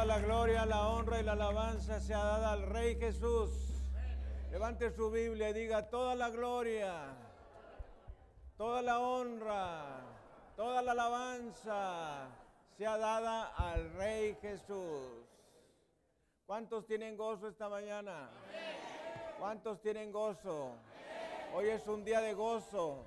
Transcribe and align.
Toda 0.00 0.16
la 0.16 0.26
gloria, 0.26 0.64
la 0.64 0.88
honra 0.88 1.20
y 1.20 1.22
la 1.24 1.32
alabanza 1.32 2.00
sea 2.00 2.24
dada 2.24 2.52
al 2.52 2.62
Rey 2.70 2.96
Jesús. 2.98 3.50
Levante 4.50 4.90
su 4.92 5.10
Biblia 5.10 5.50
y 5.50 5.52
diga 5.52 5.90
toda 5.90 6.14
la 6.14 6.30
gloria, 6.30 7.14
toda 8.56 8.80
la 8.80 8.98
honra, 8.98 10.00
toda 10.56 10.80
la 10.80 10.92
alabanza 10.92 12.28
sea 12.78 12.96
dada 12.96 13.48
al 13.48 13.92
Rey 13.92 14.38
Jesús. 14.40 15.26
¿Cuántos 16.46 16.86
tienen 16.86 17.18
gozo 17.18 17.48
esta 17.48 17.68
mañana? 17.68 18.30
¿Cuántos 19.38 19.82
tienen 19.82 20.10
gozo? 20.12 20.76
Hoy 21.54 21.68
es 21.68 21.86
un 21.86 22.06
día 22.06 22.22
de 22.22 22.32
gozo. 22.32 23.04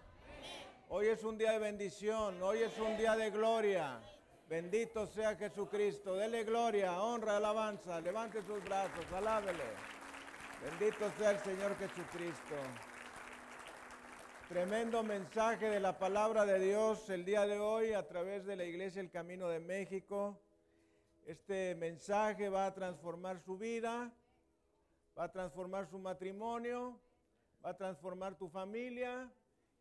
Hoy 0.89 1.07
es 1.07 1.23
un 1.23 1.39
día 1.39 1.53
de 1.53 1.57
bendición. 1.57 2.39
Hoy 2.43 2.59
es 2.59 2.77
un 2.77 2.95
día 2.97 3.15
de 3.15 3.31
gloria. 3.31 3.99
Bendito 4.49 5.07
sea 5.07 5.35
Jesucristo. 5.35 6.15
Dele 6.15 6.43
gloria, 6.43 7.01
honra, 7.01 7.37
alabanza. 7.37 7.99
Levante 8.01 8.41
sus 8.43 8.63
brazos, 8.63 9.05
alábele. 9.11 9.63
Bendito 10.63 11.09
sea 11.17 11.31
el 11.31 11.39
Señor 11.39 11.75
Jesucristo. 11.77 12.55
Tremendo 14.49 15.01
mensaje 15.01 15.69
de 15.69 15.79
la 15.79 15.97
palabra 15.97 16.45
de 16.45 16.59
Dios 16.59 17.09
el 17.09 17.25
día 17.25 17.47
de 17.47 17.59
hoy 17.59 17.93
a 17.93 18.07
través 18.07 18.45
de 18.45 18.55
la 18.55 18.65
Iglesia 18.65 19.01
El 19.01 19.09
Camino 19.09 19.47
de 19.47 19.59
México. 19.59 20.39
Este 21.25 21.73
mensaje 21.75 22.49
va 22.49 22.65
a 22.65 22.73
transformar 22.73 23.39
su 23.39 23.57
vida, 23.57 24.11
va 25.17 25.23
a 25.23 25.31
transformar 25.31 25.87
su 25.87 25.97
matrimonio, 25.97 26.99
va 27.65 27.69
a 27.69 27.77
transformar 27.77 28.35
tu 28.35 28.49
familia 28.49 29.31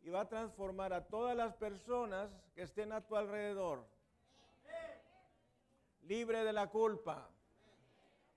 y 0.01 0.09
va 0.09 0.21
a 0.21 0.29
transformar 0.29 0.93
a 0.93 1.05
todas 1.05 1.35
las 1.35 1.53
personas 1.55 2.31
que 2.55 2.63
estén 2.63 2.93
a 2.93 3.05
tu 3.05 3.15
alrededor. 3.15 3.85
Libre 6.03 6.43
de 6.43 6.51
la 6.51 6.67
culpa. 6.67 7.29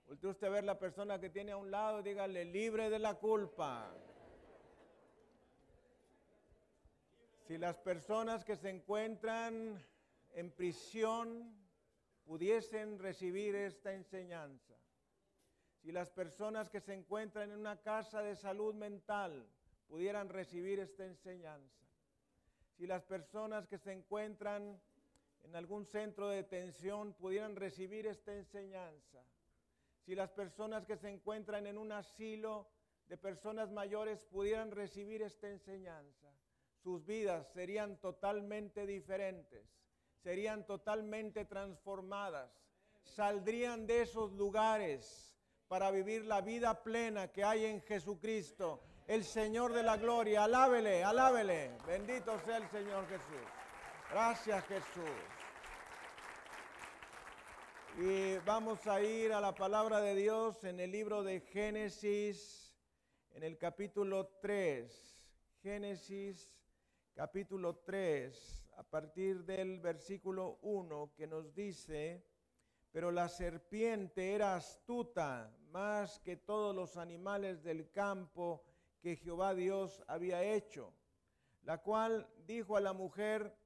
Usted 0.06 0.28
usted 0.28 0.50
ver 0.50 0.62
la 0.62 0.78
persona 0.78 1.18
que 1.18 1.30
tiene 1.30 1.50
a 1.50 1.56
un 1.56 1.70
lado, 1.70 2.00
dígale, 2.00 2.44
libre 2.44 2.88
de 2.90 3.00
la 3.00 3.14
culpa. 3.14 3.92
Si 7.48 7.58
las 7.58 7.76
personas 7.78 8.44
que 8.44 8.56
se 8.56 8.70
encuentran 8.70 9.84
en 10.34 10.50
prisión 10.52 11.56
pudiesen 12.24 13.00
recibir 13.00 13.56
esta 13.56 13.92
enseñanza, 13.92 14.74
si 15.82 15.90
las 15.90 16.10
personas 16.10 16.70
que 16.70 16.80
se 16.80 16.94
encuentran 16.94 17.50
en 17.50 17.58
una 17.58 17.80
casa 17.80 18.22
de 18.22 18.36
salud 18.36 18.74
mental 18.74 19.48
pudieran 19.88 20.28
recibir 20.28 20.78
esta 20.78 21.04
enseñanza, 21.04 21.84
si 22.76 22.86
las 22.86 23.02
personas 23.04 23.66
que 23.66 23.78
se 23.78 23.92
encuentran 23.92 24.80
en 25.44 25.56
algún 25.56 25.86
centro 25.86 26.28
de 26.28 26.36
detención 26.36 27.14
pudieran 27.14 27.56
recibir 27.56 28.06
esta 28.06 28.34
enseñanza, 28.34 29.24
si 30.04 30.14
las 30.14 30.30
personas 30.30 30.84
que 30.84 30.96
se 30.96 31.08
encuentran 31.08 31.66
en 31.66 31.78
un 31.78 31.92
asilo 31.92 32.68
de 33.08 33.16
personas 33.16 33.70
mayores 33.70 34.20
pudieran 34.24 34.70
recibir 34.70 35.22
esta 35.22 35.48
enseñanza, 35.48 36.28
sus 36.82 37.04
vidas 37.04 37.46
serían 37.52 37.96
totalmente 37.98 38.86
diferentes 38.86 39.76
serían 40.26 40.66
totalmente 40.66 41.44
transformadas, 41.44 42.50
saldrían 43.04 43.86
de 43.86 44.02
esos 44.02 44.32
lugares 44.32 45.38
para 45.68 45.92
vivir 45.92 46.24
la 46.24 46.40
vida 46.40 46.82
plena 46.82 47.28
que 47.28 47.44
hay 47.44 47.64
en 47.64 47.80
Jesucristo, 47.82 48.82
el 49.06 49.22
Señor 49.22 49.72
de 49.72 49.84
la 49.84 49.96
gloria. 49.96 50.42
Alábele, 50.42 51.04
alábele. 51.04 51.70
Bendito 51.86 52.40
sea 52.40 52.56
el 52.56 52.68
Señor 52.70 53.06
Jesús. 53.06 53.55
Gracias 54.10 54.64
Jesús. 54.66 55.04
Y 57.98 58.38
vamos 58.46 58.86
a 58.86 59.00
ir 59.00 59.32
a 59.32 59.40
la 59.40 59.52
palabra 59.52 60.00
de 60.00 60.14
Dios 60.14 60.62
en 60.62 60.78
el 60.78 60.92
libro 60.92 61.24
de 61.24 61.40
Génesis, 61.40 62.72
en 63.32 63.42
el 63.42 63.58
capítulo 63.58 64.28
3. 64.40 65.26
Génesis 65.60 66.56
capítulo 67.14 67.78
3, 67.78 68.68
a 68.76 68.84
partir 68.84 69.44
del 69.44 69.80
versículo 69.80 70.58
1, 70.62 71.12
que 71.16 71.26
nos 71.26 71.52
dice, 71.52 72.24
pero 72.92 73.10
la 73.10 73.28
serpiente 73.28 74.34
era 74.34 74.54
astuta 74.54 75.52
más 75.70 76.20
que 76.20 76.36
todos 76.36 76.76
los 76.76 76.96
animales 76.96 77.64
del 77.64 77.90
campo 77.90 78.62
que 79.00 79.16
Jehová 79.16 79.54
Dios 79.54 80.04
había 80.06 80.44
hecho, 80.44 80.92
la 81.62 81.82
cual 81.82 82.28
dijo 82.46 82.76
a 82.76 82.80
la 82.80 82.92
mujer, 82.92 83.65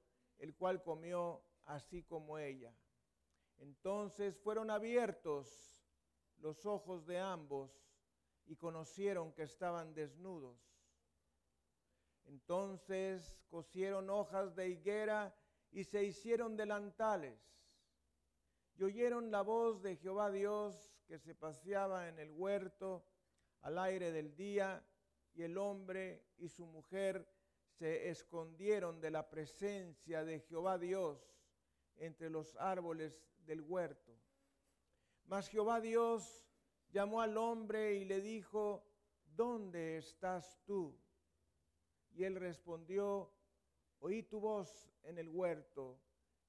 el 0.41 0.53
cual 0.53 0.83
comió 0.83 1.41
así 1.63 2.03
como 2.03 2.37
ella. 2.37 2.75
Entonces 3.57 4.37
fueron 4.37 4.69
abiertos 4.69 5.47
los 6.37 6.65
ojos 6.65 7.05
de 7.05 7.19
ambos 7.19 7.71
y 8.45 8.57
conocieron 8.57 9.31
que 9.31 9.43
estaban 9.43 9.93
desnudos 9.93 10.71
entonces 12.31 13.37
cosieron 13.49 14.09
hojas 14.09 14.55
de 14.55 14.69
higuera 14.69 15.35
y 15.71 15.83
se 15.83 16.03
hicieron 16.03 16.55
delantales. 16.55 17.37
Y 18.77 18.83
oyeron 18.83 19.31
la 19.31 19.41
voz 19.41 19.81
de 19.81 19.97
Jehová 19.97 20.31
Dios 20.31 20.93
que 21.07 21.19
se 21.19 21.35
paseaba 21.35 22.07
en 22.07 22.19
el 22.19 22.31
huerto 22.31 23.05
al 23.61 23.77
aire 23.77 24.11
del 24.11 24.35
día, 24.35 24.83
y 25.33 25.43
el 25.43 25.57
hombre 25.57 26.25
y 26.37 26.49
su 26.49 26.65
mujer 26.65 27.25
se 27.81 28.11
escondieron 28.11 29.01
de 29.01 29.09
la 29.09 29.27
presencia 29.27 30.23
de 30.23 30.41
Jehová 30.41 30.77
Dios 30.77 31.19
entre 31.95 32.29
los 32.29 32.55
árboles 32.57 33.19
del 33.47 33.61
huerto. 33.61 34.15
Mas 35.25 35.49
Jehová 35.49 35.81
Dios 35.81 36.45
llamó 36.91 37.21
al 37.21 37.35
hombre 37.37 37.95
y 37.95 38.05
le 38.05 38.21
dijo, 38.21 38.85
¿dónde 39.35 39.97
estás 39.97 40.61
tú? 40.63 40.95
Y 42.11 42.23
él 42.23 42.35
respondió, 42.35 43.33
oí 43.97 44.21
tu 44.21 44.39
voz 44.39 44.93
en 45.01 45.17
el 45.17 45.27
huerto 45.29 45.99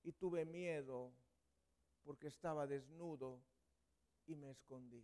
y 0.02 0.12
tuve 0.12 0.44
miedo 0.44 1.14
porque 2.04 2.26
estaba 2.26 2.66
desnudo 2.66 3.42
y 4.26 4.34
me 4.36 4.50
escondí. 4.50 5.02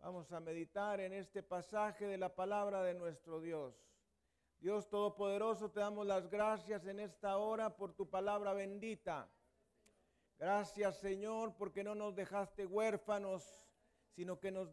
Vamos 0.00 0.32
a 0.32 0.40
meditar 0.40 1.00
en 1.00 1.12
este 1.12 1.42
pasaje 1.42 2.06
de 2.06 2.18
la 2.18 2.34
palabra 2.34 2.82
de 2.82 2.94
nuestro 2.94 3.40
Dios. 3.40 3.74
Dios 4.60 4.88
Todopoderoso, 4.88 5.70
te 5.70 5.80
damos 5.80 6.06
las 6.06 6.28
gracias 6.28 6.86
en 6.86 7.00
esta 7.00 7.38
hora 7.38 7.76
por 7.76 7.92
tu 7.92 8.08
palabra 8.08 8.52
bendita. 8.52 9.28
Gracias 10.38 10.98
Señor 10.98 11.54
porque 11.56 11.84
no 11.84 11.94
nos 11.94 12.14
dejaste 12.14 12.64
huérfanos 12.66 13.68
sino 14.18 14.40
que 14.40 14.50
nos, 14.50 14.72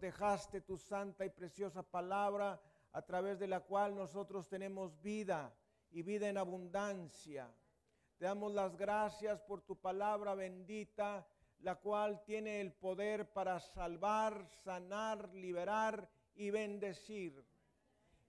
dejaste 0.00 0.60
tu 0.60 0.76
santa 0.76 1.24
y 1.24 1.30
preciosa 1.30 1.84
palabra 1.84 2.60
a 2.90 3.02
través 3.02 3.38
de 3.38 3.46
la 3.46 3.60
cual 3.60 3.94
nosotros 3.94 4.48
tenemos 4.48 5.00
vida 5.00 5.54
y 5.92 6.02
vida 6.02 6.28
en 6.28 6.38
abundancia. 6.38 7.54
Te 8.18 8.24
damos 8.24 8.52
las 8.52 8.76
gracias 8.76 9.40
por 9.42 9.62
tu 9.62 9.76
palabra 9.76 10.34
bendita, 10.34 11.24
la 11.64 11.76
cual 11.76 12.22
tiene 12.24 12.60
el 12.60 12.74
poder 12.74 13.32
para 13.32 13.58
salvar, 13.58 14.46
sanar, 14.64 15.32
liberar 15.32 16.10
y 16.34 16.50
bendecir. 16.50 17.42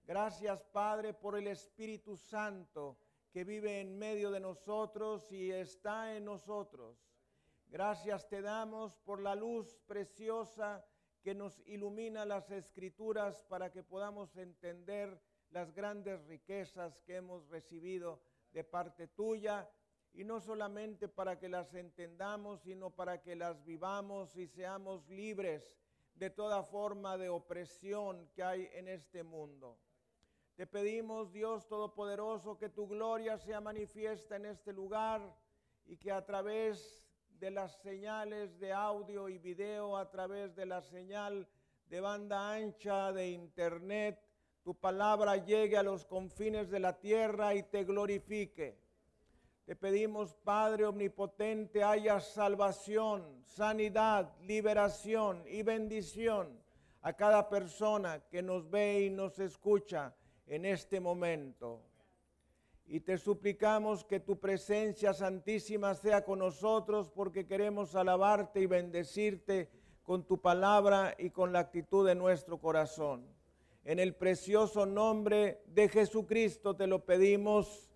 Gracias 0.06 0.64
Padre 0.64 1.14
por 1.14 1.38
el 1.38 1.48
Espíritu 1.48 2.16
Santo 2.16 2.98
que 3.34 3.44
vive 3.44 3.82
en 3.82 3.98
medio 3.98 4.32
de 4.32 4.40
nosotros 4.40 5.30
y 5.34 5.52
está 5.52 6.16
en 6.16 6.24
nosotros. 6.24 6.98
Gracias 7.68 8.26
te 8.30 8.42
damos 8.42 8.96
por 9.00 9.20
la 9.20 9.36
luz 9.36 9.82
preciosa 9.86 10.86
que 11.22 11.36
nos 11.36 11.62
ilumina 11.66 12.24
las 12.24 12.50
escrituras 12.52 13.44
para 13.50 13.70
que 13.70 13.84
podamos 13.84 14.38
entender 14.38 15.20
las 15.50 15.74
grandes 15.74 16.26
riquezas 16.28 17.02
que 17.02 17.18
hemos 17.18 17.50
recibido 17.50 18.22
de 18.54 18.64
parte 18.64 19.10
tuya 19.10 19.70
y 20.16 20.24
no 20.24 20.40
solamente 20.40 21.10
para 21.10 21.38
que 21.38 21.50
las 21.50 21.74
entendamos, 21.74 22.62
sino 22.62 22.90
para 22.90 23.22
que 23.22 23.36
las 23.36 23.64
vivamos 23.66 24.36
y 24.38 24.48
seamos 24.48 25.08
libres 25.10 25.76
de 26.16 26.30
toda 26.30 26.64
forma 26.64 27.18
de 27.18 27.28
opresión 27.28 28.30
que 28.34 28.42
hay 28.42 28.70
en 28.74 28.88
este 28.88 29.24
mundo. 29.24 29.78
Te 30.56 30.66
pedimos, 30.66 31.34
Dios 31.34 31.68
Todopoderoso, 31.68 32.58
que 32.58 32.70
tu 32.70 32.88
gloria 32.88 33.38
sea 33.38 33.60
manifiesta 33.60 34.38
en 34.38 34.46
este 34.46 34.72
lugar 34.72 35.36
y 35.86 35.98
que 35.98 36.14
a 36.14 36.26
través 36.26 37.06
de 37.28 37.52
las 37.52 37.82
señales 37.82 38.58
de 38.58 38.72
audio 38.72 39.28
y 39.28 39.38
video, 39.38 39.98
a 39.98 40.10
través 40.10 40.56
de 40.56 40.66
la 40.66 40.82
señal 40.82 41.46
de 41.90 42.00
banda 42.00 42.54
ancha 42.54 43.12
de 43.12 43.32
internet, 43.32 44.18
tu 44.64 44.74
palabra 44.74 45.36
llegue 45.36 45.76
a 45.76 45.84
los 45.84 46.06
confines 46.06 46.70
de 46.70 46.80
la 46.80 46.98
tierra 47.02 47.54
y 47.54 47.64
te 47.64 47.84
glorifique. 47.84 48.85
Te 49.66 49.76
pedimos, 49.76 50.36
Padre 50.44 50.86
Omnipotente, 50.86 51.84
haya 51.84 52.20
salvación, 52.20 53.24
sanidad, 53.46 54.32
liberación 54.42 55.44
y 55.48 55.64
bendición 55.64 56.50
a 57.02 57.14
cada 57.14 57.50
persona 57.50 58.20
que 58.30 58.44
nos 58.44 58.70
ve 58.70 59.06
y 59.06 59.10
nos 59.10 59.40
escucha 59.40 60.14
en 60.46 60.66
este 60.66 61.00
momento. 61.00 61.82
Y 62.86 63.00
te 63.00 63.18
suplicamos 63.18 64.06
que 64.06 64.20
tu 64.20 64.40
presencia 64.40 65.16
santísima 65.16 65.96
sea 65.96 66.24
con 66.24 66.38
nosotros 66.38 67.10
porque 67.10 67.48
queremos 67.48 67.96
alabarte 67.96 68.60
y 68.60 68.68
bendecirte 68.68 69.72
con 70.04 70.28
tu 70.28 70.40
palabra 70.40 71.16
y 71.18 71.32
con 71.32 71.52
la 71.52 71.62
actitud 71.62 72.06
de 72.06 72.14
nuestro 72.14 72.60
corazón. 72.60 73.26
En 73.84 73.98
el 73.98 74.14
precioso 74.14 74.86
nombre 74.86 75.64
de 75.66 75.90
Jesucristo 75.90 76.76
te 76.76 76.86
lo 76.86 77.04
pedimos. 77.04 77.90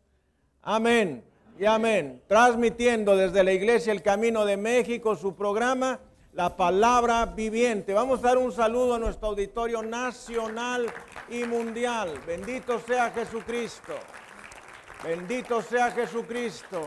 Amén 0.64 1.24
y 1.60 1.66
amén. 1.66 2.24
Transmitiendo 2.26 3.18
desde 3.18 3.44
la 3.44 3.52
iglesia 3.52 3.92
El 3.92 4.02
Camino 4.02 4.46
de 4.46 4.56
México 4.56 5.18
su 5.18 5.36
programa 5.36 6.00
la 6.32 6.56
palabra 6.56 7.26
viviente. 7.26 7.94
Vamos 7.94 8.20
a 8.20 8.30
dar 8.30 8.38
un 8.38 8.54
saludo 8.54 8.96
a 8.96 9.00
nuestro 9.00 9.28
auditorio 9.28 9.84
nacional 9.84 10.86
y 11.28 11.44
mundial. 11.44 12.14
Bendito 12.26 12.80
sea 12.80 13.12
Jesucristo. 13.12 13.94
Bendito 15.04 15.62
sea 15.62 15.92
Jesucristo. 15.92 16.86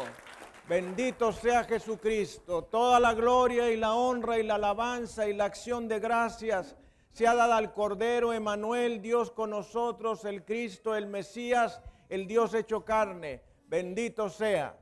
Bendito 0.66 1.32
sea 1.32 1.64
Jesucristo. 1.64 2.64
Toda 2.64 2.98
la 2.98 3.12
gloria 3.12 3.70
y 3.70 3.76
la 3.76 3.92
honra 3.92 4.38
y 4.38 4.42
la 4.42 4.54
alabanza 4.54 5.28
y 5.28 5.34
la 5.34 5.44
acción 5.44 5.86
de 5.86 6.00
gracias 6.00 6.76
sea 7.12 7.34
dada 7.34 7.58
al 7.58 7.74
Cordero 7.74 8.32
Emanuel, 8.32 9.02
Dios 9.02 9.30
con 9.32 9.50
nosotros, 9.50 10.24
el 10.24 10.46
Cristo, 10.46 10.96
el 10.96 11.08
Mesías, 11.08 11.82
el 12.08 12.26
Dios 12.26 12.54
hecho 12.54 12.86
carne. 12.86 13.51
Bendito 13.72 14.28
sea. 14.28 14.76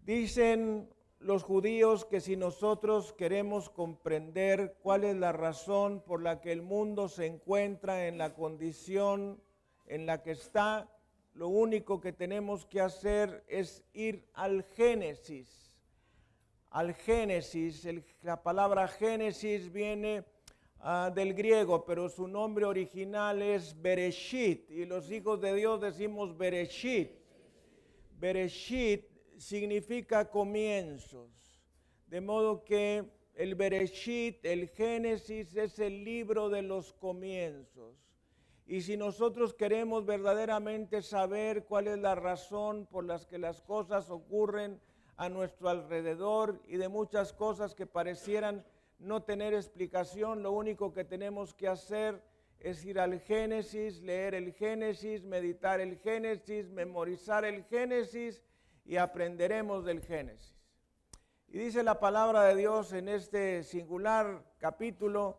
Dicen 0.00 0.90
los 1.20 1.42
judíos 1.42 2.04
que 2.04 2.20
si 2.20 2.36
nosotros 2.36 3.14
queremos 3.14 3.70
comprender 3.70 4.76
cuál 4.82 5.04
es 5.04 5.16
la 5.16 5.32
razón 5.32 6.02
por 6.02 6.22
la 6.22 6.42
que 6.42 6.52
el 6.52 6.60
mundo 6.60 7.08
se 7.08 7.24
encuentra 7.24 8.08
en 8.08 8.18
la 8.18 8.34
condición 8.34 9.40
en 9.86 10.04
la 10.04 10.22
que 10.22 10.32
está, 10.32 10.86
lo 11.32 11.48
único 11.48 11.98
que 11.98 12.12
tenemos 12.12 12.66
que 12.66 12.82
hacer 12.82 13.42
es 13.48 13.82
ir 13.94 14.28
al 14.34 14.62
Génesis. 14.62 15.74
Al 16.68 16.92
Génesis, 16.92 17.88
la 18.20 18.42
palabra 18.42 18.86
Génesis 18.86 19.72
viene 19.72 20.24
ah, 20.82 21.10
del 21.14 21.34
griego, 21.34 21.84
pero 21.84 22.08
su 22.08 22.28
nombre 22.28 22.64
original 22.64 23.40
es 23.40 23.80
Bereshit, 23.80 24.70
y 24.70 24.84
los 24.84 25.10
hijos 25.10 25.40
de 25.40 25.54
Dios 25.54 25.80
decimos 25.80 26.36
Bereshit. 26.36 27.10
Bereshit 28.18 29.06
significa 29.38 30.28
comienzos. 30.28 31.30
De 32.06 32.20
modo 32.20 32.64
que 32.64 33.04
el 33.34 33.54
Bereshit, 33.54 34.44
el 34.44 34.68
Génesis, 34.68 35.56
es 35.56 35.78
el 35.78 36.04
libro 36.04 36.50
de 36.50 36.62
los 36.62 36.92
comienzos. 36.92 37.96
Y 38.66 38.82
si 38.82 38.96
nosotros 38.96 39.54
queremos 39.54 40.06
verdaderamente 40.06 41.02
saber 41.02 41.64
cuál 41.64 41.88
es 41.88 41.98
la 41.98 42.14
razón 42.14 42.86
por 42.86 43.04
las 43.04 43.26
que 43.26 43.38
las 43.38 43.60
cosas 43.62 44.10
ocurren 44.10 44.80
a 45.16 45.28
nuestro 45.28 45.68
alrededor 45.68 46.60
y 46.66 46.76
de 46.76 46.88
muchas 46.88 47.32
cosas 47.32 47.74
que 47.74 47.86
parecieran 47.86 48.64
no 49.02 49.22
tener 49.22 49.52
explicación, 49.54 50.42
lo 50.42 50.52
único 50.52 50.92
que 50.92 51.04
tenemos 51.04 51.54
que 51.54 51.68
hacer 51.68 52.22
es 52.60 52.84
ir 52.84 53.00
al 53.00 53.18
Génesis, 53.20 54.00
leer 54.00 54.34
el 54.34 54.52
Génesis, 54.52 55.24
meditar 55.24 55.80
el 55.80 55.98
Génesis, 55.98 56.70
memorizar 56.70 57.44
el 57.44 57.64
Génesis 57.64 58.40
y 58.84 58.96
aprenderemos 58.96 59.84
del 59.84 60.00
Génesis. 60.00 60.56
Y 61.48 61.58
dice 61.58 61.82
la 61.82 61.98
palabra 61.98 62.44
de 62.44 62.54
Dios 62.54 62.92
en 62.92 63.08
este 63.08 63.64
singular 63.64 64.44
capítulo 64.58 65.38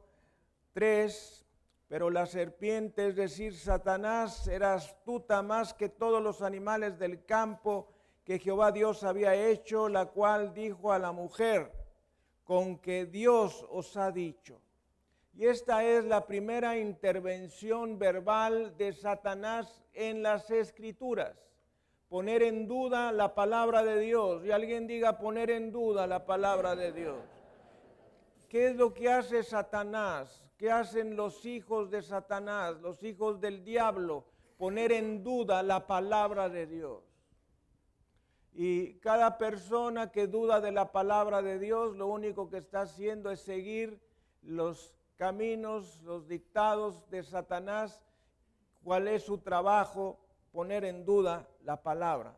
3, 0.74 1.46
pero 1.88 2.10
la 2.10 2.26
serpiente, 2.26 3.08
es 3.08 3.16
decir, 3.16 3.56
Satanás, 3.56 4.48
era 4.48 4.74
astuta 4.74 5.42
más 5.42 5.74
que 5.74 5.90
todos 5.90 6.22
los 6.22 6.42
animales 6.42 7.00
del 7.00 7.26
campo 7.26 7.88
que 8.26 8.40
Jehová 8.40 8.72
Dios 8.72 9.04
había 9.04 9.34
hecho, 9.36 9.90
la 9.90 10.08
cual 10.08 10.54
dijo 10.54 10.92
a 10.92 11.00
la 11.00 11.12
mujer, 11.12 11.83
con 12.44 12.78
que 12.78 13.06
Dios 13.06 13.66
os 13.70 13.96
ha 13.98 14.12
dicho. 14.12 14.60
Y 15.34 15.46
esta 15.46 15.84
es 15.84 16.06
la 16.06 16.28
primera 16.28 16.78
intervención 16.78 17.98
verbal 17.98 18.78
de 18.78 18.94
Satanás 18.94 19.84
en 19.94 20.22
las 20.22 20.52
escrituras 20.52 21.44
poner 22.14 22.44
en 22.44 22.68
duda 22.68 23.12
la 23.12 23.34
palabra 23.34 23.84
de 23.84 24.00
Dios. 24.00 24.46
Y 24.46 24.52
alguien 24.52 24.86
diga 24.86 25.18
poner 25.18 25.50
en 25.50 25.72
duda 25.72 26.06
la 26.06 26.28
palabra 26.28 26.76
de 26.76 26.92
Dios. 26.92 27.18
¿Qué 28.48 28.68
es 28.68 28.76
lo 28.76 28.94
que 28.94 29.10
hace 29.10 29.42
Satanás? 29.42 30.48
¿Qué 30.56 30.70
hacen 30.70 31.16
los 31.16 31.44
hijos 31.44 31.90
de 31.90 32.04
Satanás, 32.04 32.80
los 32.82 33.02
hijos 33.02 33.42
del 33.42 33.64
diablo? 33.64 34.26
Poner 34.60 34.92
en 34.92 35.24
duda 35.24 35.64
la 35.64 35.88
palabra 35.88 36.50
de 36.50 36.68
Dios. 36.68 37.02
Y 38.56 39.00
cada 39.00 39.38
persona 39.38 40.12
que 40.12 40.28
duda 40.28 40.62
de 40.62 40.72
la 40.72 40.92
palabra 40.92 41.42
de 41.42 41.58
Dios, 41.58 41.96
lo 41.96 42.08
único 42.08 42.50
que 42.50 42.58
está 42.58 42.82
haciendo 42.82 43.32
es 43.32 43.40
seguir 43.40 44.00
los 44.44 44.94
caminos, 45.16 46.02
los 46.04 46.28
dictados 46.28 47.10
de 47.10 47.24
Satanás, 47.24 48.04
cuál 48.84 49.08
es 49.08 49.24
su 49.24 49.40
trabajo, 49.40 50.20
poner 50.52 50.86
en 50.86 51.04
duda 51.04 51.48
la 51.64 51.82
palabra. 51.82 52.36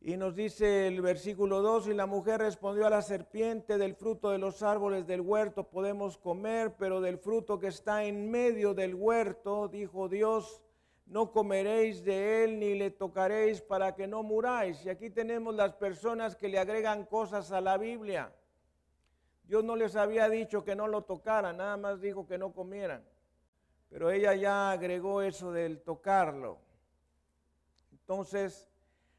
Y 0.00 0.16
nos 0.16 0.36
dice 0.36 0.86
el 0.86 1.00
versículo 1.00 1.60
2, 1.60 1.88
y 1.88 1.94
la 1.94 2.06
mujer 2.06 2.40
respondió 2.40 2.86
a 2.86 2.90
la 2.90 3.02
serpiente, 3.02 3.78
del 3.78 3.94
fruto 3.94 4.30
de 4.30 4.38
los 4.38 4.62
árboles 4.62 5.06
del 5.06 5.22
huerto 5.22 5.64
podemos 5.64 6.18
comer, 6.18 6.76
pero 6.78 7.00
del 7.00 7.18
fruto 7.18 7.58
que 7.58 7.68
está 7.68 8.04
en 8.04 8.30
medio 8.30 8.74
del 8.74 8.94
huerto, 8.94 9.66
dijo 9.66 10.08
Dios, 10.08 10.62
no 11.08 11.32
comeréis 11.32 12.04
de 12.04 12.44
él 12.44 12.58
ni 12.58 12.74
le 12.74 12.90
tocaréis 12.90 13.62
para 13.62 13.94
que 13.94 14.06
no 14.06 14.22
muráis. 14.22 14.84
Y 14.84 14.90
aquí 14.90 15.08
tenemos 15.10 15.54
las 15.54 15.72
personas 15.74 16.36
que 16.36 16.48
le 16.48 16.58
agregan 16.58 17.06
cosas 17.06 17.50
a 17.50 17.60
la 17.60 17.78
Biblia. 17.78 18.32
Dios 19.44 19.64
no 19.64 19.74
les 19.74 19.96
había 19.96 20.28
dicho 20.28 20.64
que 20.64 20.76
no 20.76 20.86
lo 20.86 21.02
tocaran, 21.04 21.56
nada 21.56 21.78
más 21.78 22.00
dijo 22.00 22.26
que 22.26 22.36
no 22.36 22.52
comieran. 22.52 23.02
Pero 23.88 24.10
ella 24.10 24.34
ya 24.34 24.70
agregó 24.70 25.22
eso 25.22 25.50
del 25.50 25.80
tocarlo. 25.80 26.58
Entonces 27.90 28.68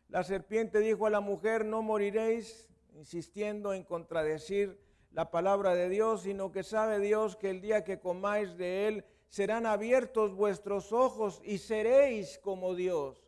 la 0.10 0.24
serpiente 0.24 0.80
dijo 0.80 1.08
a 1.08 1.10
la 1.10 1.22
mujer, 1.22 1.66
no 1.66 1.82
moriréis, 1.82 2.70
insistiendo 2.94 3.74
en 3.74 3.84
contradecir 3.84 4.80
la 5.12 5.32
palabra 5.32 5.74
de 5.74 5.90
Dios, 5.90 6.22
sino 6.22 6.52
que 6.52 6.62
sabe 6.62 7.00
Dios 7.00 7.36
que 7.36 7.50
el 7.50 7.62
día 7.62 7.84
que 7.84 8.00
comáis 8.00 8.56
de 8.58 8.88
él 8.88 9.06
serán 9.30 9.66
abiertos 9.66 10.36
vuestros 10.36 10.92
ojos 10.92 11.42
y 11.44 11.60
seréis 11.60 12.38
como 12.40 12.76
Dios. 12.76 13.24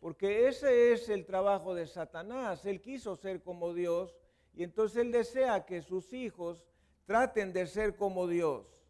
Porque 0.00 0.48
ese 0.48 0.92
es 0.92 1.08
el 1.08 1.24
trabajo 1.24 1.74
de 1.74 1.86
Satanás. 1.86 2.66
Él 2.66 2.82
quiso 2.82 3.16
ser 3.16 3.42
como 3.42 3.72
Dios 3.72 4.14
y 4.52 4.62
entonces 4.64 4.98
él 4.98 5.12
desea 5.12 5.64
que 5.64 5.80
sus 5.80 6.12
hijos 6.12 6.66
traten 7.06 7.52
de 7.52 7.66
ser 7.66 7.96
como 7.96 8.26
Dios. 8.26 8.84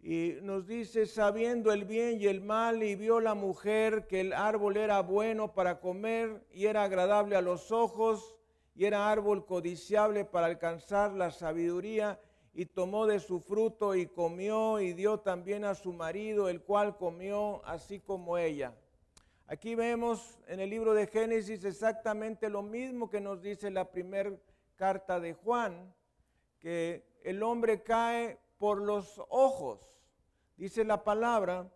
Y 0.00 0.36
nos 0.42 0.66
dice, 0.66 1.06
sabiendo 1.06 1.72
el 1.72 1.84
bien 1.84 2.20
y 2.20 2.26
el 2.26 2.40
mal, 2.40 2.82
y 2.82 2.94
vio 2.94 3.20
la 3.20 3.34
mujer 3.34 4.06
que 4.06 4.20
el 4.20 4.32
árbol 4.32 4.76
era 4.76 5.02
bueno 5.02 5.54
para 5.54 5.80
comer 5.80 6.46
y 6.52 6.66
era 6.66 6.84
agradable 6.84 7.34
a 7.36 7.42
los 7.42 7.72
ojos, 7.72 8.36
y 8.74 8.84
era 8.84 9.10
árbol 9.10 9.44
codiciable 9.44 10.24
para 10.24 10.46
alcanzar 10.46 11.12
la 11.12 11.32
sabiduría, 11.32 12.20
y 12.54 12.66
tomó 12.66 13.06
de 13.06 13.20
su 13.20 13.40
fruto 13.40 13.94
y 13.94 14.06
comió, 14.06 14.80
y 14.80 14.92
dio 14.92 15.20
también 15.20 15.64
a 15.64 15.74
su 15.74 15.92
marido, 15.92 16.48
el 16.48 16.62
cual 16.62 16.96
comió 16.96 17.64
así 17.64 18.00
como 18.00 18.38
ella. 18.38 18.74
Aquí 19.46 19.74
vemos 19.74 20.38
en 20.46 20.60
el 20.60 20.68
libro 20.68 20.92
de 20.92 21.06
Génesis 21.06 21.64
exactamente 21.64 22.50
lo 22.50 22.62
mismo 22.62 23.08
que 23.08 23.20
nos 23.20 23.40
dice 23.40 23.70
la 23.70 23.90
primera 23.90 24.32
carta 24.76 25.18
de 25.20 25.32
Juan, 25.32 25.94
que 26.58 27.02
el 27.22 27.42
hombre 27.42 27.82
cae 27.82 28.38
por 28.58 28.82
los 28.82 29.20
ojos. 29.30 29.80
Dice 30.56 30.84
la 30.84 31.02
palabra 31.02 31.70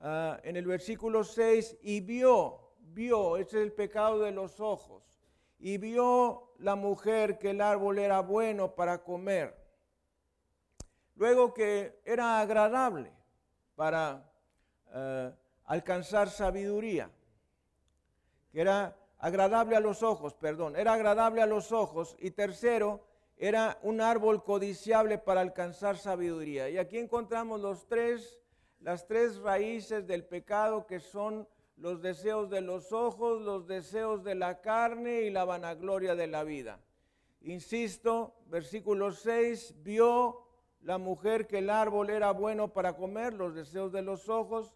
ah, 0.00 0.38
en 0.44 0.56
el 0.56 0.66
versículo 0.66 1.24
6, 1.24 1.78
y 1.82 2.00
vio, 2.00 2.74
vio, 2.78 3.36
ese 3.36 3.58
es 3.58 3.64
el 3.64 3.72
pecado 3.72 4.20
de 4.20 4.30
los 4.30 4.60
ojos, 4.60 5.02
y 5.58 5.78
vio 5.78 6.52
la 6.58 6.76
mujer 6.76 7.38
que 7.38 7.50
el 7.50 7.60
árbol 7.60 7.98
era 7.98 8.20
bueno 8.20 8.74
para 8.74 9.02
comer. 9.02 9.56
Luego 11.18 11.52
que 11.52 12.00
era 12.04 12.38
agradable 12.38 13.12
para 13.74 14.24
ah, 14.92 15.32
alcanzar 15.64 16.30
sabiduría, 16.30 17.10
que 18.52 18.60
era 18.60 18.96
agradable 19.18 19.74
a 19.74 19.80
los 19.80 20.04
ojos, 20.04 20.34
perdón, 20.34 20.76
era 20.76 20.92
agradable 20.92 21.42
a 21.42 21.46
los 21.46 21.72
ojos. 21.72 22.16
Y 22.20 22.30
tercero, 22.30 23.04
era 23.36 23.80
un 23.82 24.00
árbol 24.00 24.44
codiciable 24.44 25.18
para 25.18 25.40
alcanzar 25.40 25.98
sabiduría. 25.98 26.70
Y 26.70 26.78
aquí 26.78 26.98
encontramos 26.98 27.60
los 27.60 27.88
tres, 27.88 28.38
las 28.80 29.08
tres 29.08 29.38
raíces 29.38 30.06
del 30.06 30.24
pecado 30.24 30.86
que 30.86 31.00
son 31.00 31.48
los 31.76 32.00
deseos 32.00 32.48
de 32.48 32.60
los 32.60 32.92
ojos, 32.92 33.42
los 33.42 33.66
deseos 33.66 34.22
de 34.22 34.36
la 34.36 34.60
carne 34.60 35.22
y 35.22 35.30
la 35.30 35.44
vanagloria 35.44 36.14
de 36.14 36.28
la 36.28 36.44
vida. 36.44 36.78
Insisto, 37.40 38.36
versículo 38.46 39.10
6, 39.10 39.82
vio 39.82 40.47
la 40.88 40.96
mujer 40.96 41.46
que 41.46 41.58
el 41.58 41.68
árbol 41.68 42.08
era 42.08 42.30
bueno 42.30 42.72
para 42.72 42.96
comer, 42.96 43.34
los 43.34 43.54
deseos 43.54 43.92
de 43.92 44.00
los 44.00 44.30
ojos, 44.30 44.74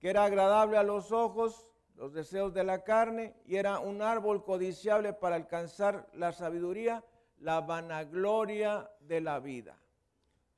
que 0.00 0.10
era 0.10 0.24
agradable 0.24 0.76
a 0.76 0.82
los 0.82 1.12
ojos, 1.12 1.72
los 1.94 2.12
deseos 2.12 2.52
de 2.52 2.64
la 2.64 2.82
carne, 2.82 3.32
y 3.44 3.54
era 3.54 3.78
un 3.78 4.02
árbol 4.02 4.42
codiciable 4.42 5.12
para 5.12 5.36
alcanzar 5.36 6.08
la 6.14 6.32
sabiduría, 6.32 7.04
la 7.38 7.60
vanagloria 7.60 8.90
de 8.98 9.20
la 9.20 9.38
vida. 9.38 9.78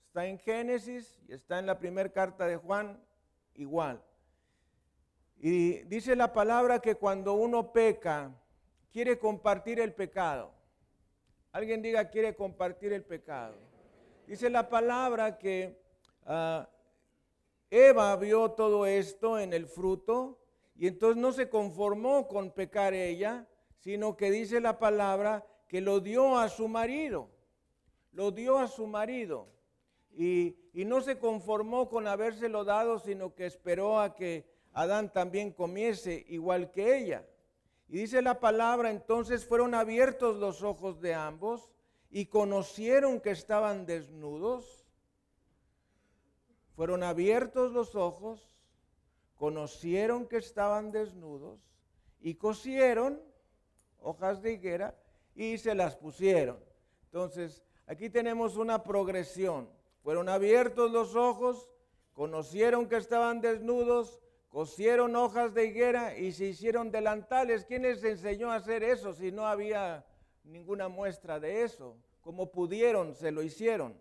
Está 0.07 0.25
en 0.25 0.39
Génesis 0.39 1.21
y 1.29 1.35
está 1.35 1.59
en 1.59 1.67
la 1.67 1.79
primera 1.79 2.09
carta 2.09 2.47
de 2.47 2.57
Juan 2.57 2.99
igual. 3.57 4.03
Y 5.37 5.83
dice 5.83 6.17
la 6.17 6.33
palabra 6.33 6.79
que 6.79 6.95
cuando 6.95 7.35
uno 7.35 7.75
peca, 7.75 8.31
quiere 8.91 9.19
compartir 9.19 9.81
el 9.81 9.93
pecado. 9.93 10.51
Alguien 11.53 11.83
diga, 11.83 12.09
quiere 12.09 12.35
compartir 12.35 12.95
el 12.95 13.05
pecado. 13.05 13.68
Dice 14.29 14.51
la 14.51 14.69
palabra 14.69 15.39
que 15.39 15.81
ah, 16.27 16.69
Eva 17.71 18.15
vio 18.17 18.51
todo 18.51 18.85
esto 18.85 19.39
en 19.39 19.55
el 19.55 19.67
fruto 19.67 20.39
y 20.77 20.87
entonces 20.87 21.17
no 21.17 21.33
se 21.33 21.49
conformó 21.49 22.29
con 22.29 22.51
pecar 22.51 22.93
ella, 22.93 23.49
sino 23.79 24.19
que 24.19 24.31
dice 24.31 24.61
la 24.61 24.79
palabra 24.79 25.47
que 25.67 25.81
lo 25.81 26.01
dio 26.01 26.37
a 26.37 26.51
su 26.51 26.69
marido, 26.69 27.31
lo 28.13 28.31
dio 28.31 28.59
a 28.59 28.69
su 28.69 28.87
marido. 28.87 29.49
Y, 30.15 30.59
y 30.75 30.85
no 30.85 31.01
se 31.01 31.19
conformó 31.19 31.89
con 31.89 32.07
habérselo 32.07 32.65
dado, 32.65 32.99
sino 32.99 33.35
que 33.35 33.47
esperó 33.47 33.99
a 33.99 34.15
que 34.15 34.45
Adán 34.75 35.11
también 35.11 35.53
comiese 35.53 36.27
igual 36.29 36.71
que 36.71 36.99
ella. 36.99 37.27
Y 37.89 38.01
dice 38.01 38.21
la 38.21 38.41
palabra, 38.41 38.91
entonces 38.91 39.47
fueron 39.47 39.75
abiertos 39.75 40.37
los 40.37 40.63
ojos 40.63 41.01
de 41.01 41.15
ambos 41.15 41.71
y 42.11 42.27
conocieron 42.27 43.21
que 43.21 43.31
estaban 43.31 43.87
desnudos 43.87 44.79
fueron 46.79 47.03
abiertos 47.03 47.73
los 47.73 47.97
ojos, 47.97 48.55
conocieron 49.35 50.29
que 50.29 50.37
estaban 50.37 50.93
desnudos 50.93 51.59
y 52.21 52.37
cosieron 52.37 53.21
hojas 54.01 54.43
de 54.43 54.53
higuera 54.53 54.97
y 55.35 55.59
se 55.59 55.75
las 55.75 55.97
pusieron. 55.97 56.59
Entonces, 57.07 57.65
aquí 57.89 58.11
tenemos 58.11 58.57
una 58.57 58.85
progresión. 58.85 59.69
Fueron 60.05 60.29
abiertos 60.29 60.93
los 60.93 61.17
ojos, 61.17 61.69
conocieron 62.13 62.89
que 62.89 62.97
estaban 62.97 63.41
desnudos, 63.41 64.21
cosieron 64.49 65.17
hojas 65.17 65.55
de 65.55 65.67
higuera 65.67 66.17
y 66.17 66.31
se 66.31 66.45
hicieron 66.45 66.93
delantales. 66.93 67.65
¿Quién 67.65 67.83
les 67.83 68.05
enseñó 68.05 68.53
a 68.53 68.55
hacer 68.55 68.85
eso 68.85 69.13
si 69.13 69.33
no 69.33 69.49
había 69.49 70.05
ninguna 70.49 70.89
muestra 70.89 71.39
de 71.39 71.63
eso? 71.63 71.97
Como 72.21 72.51
pudieron, 72.51 73.15
se 73.15 73.31
lo 73.31 73.43
hicieron. 73.43 73.97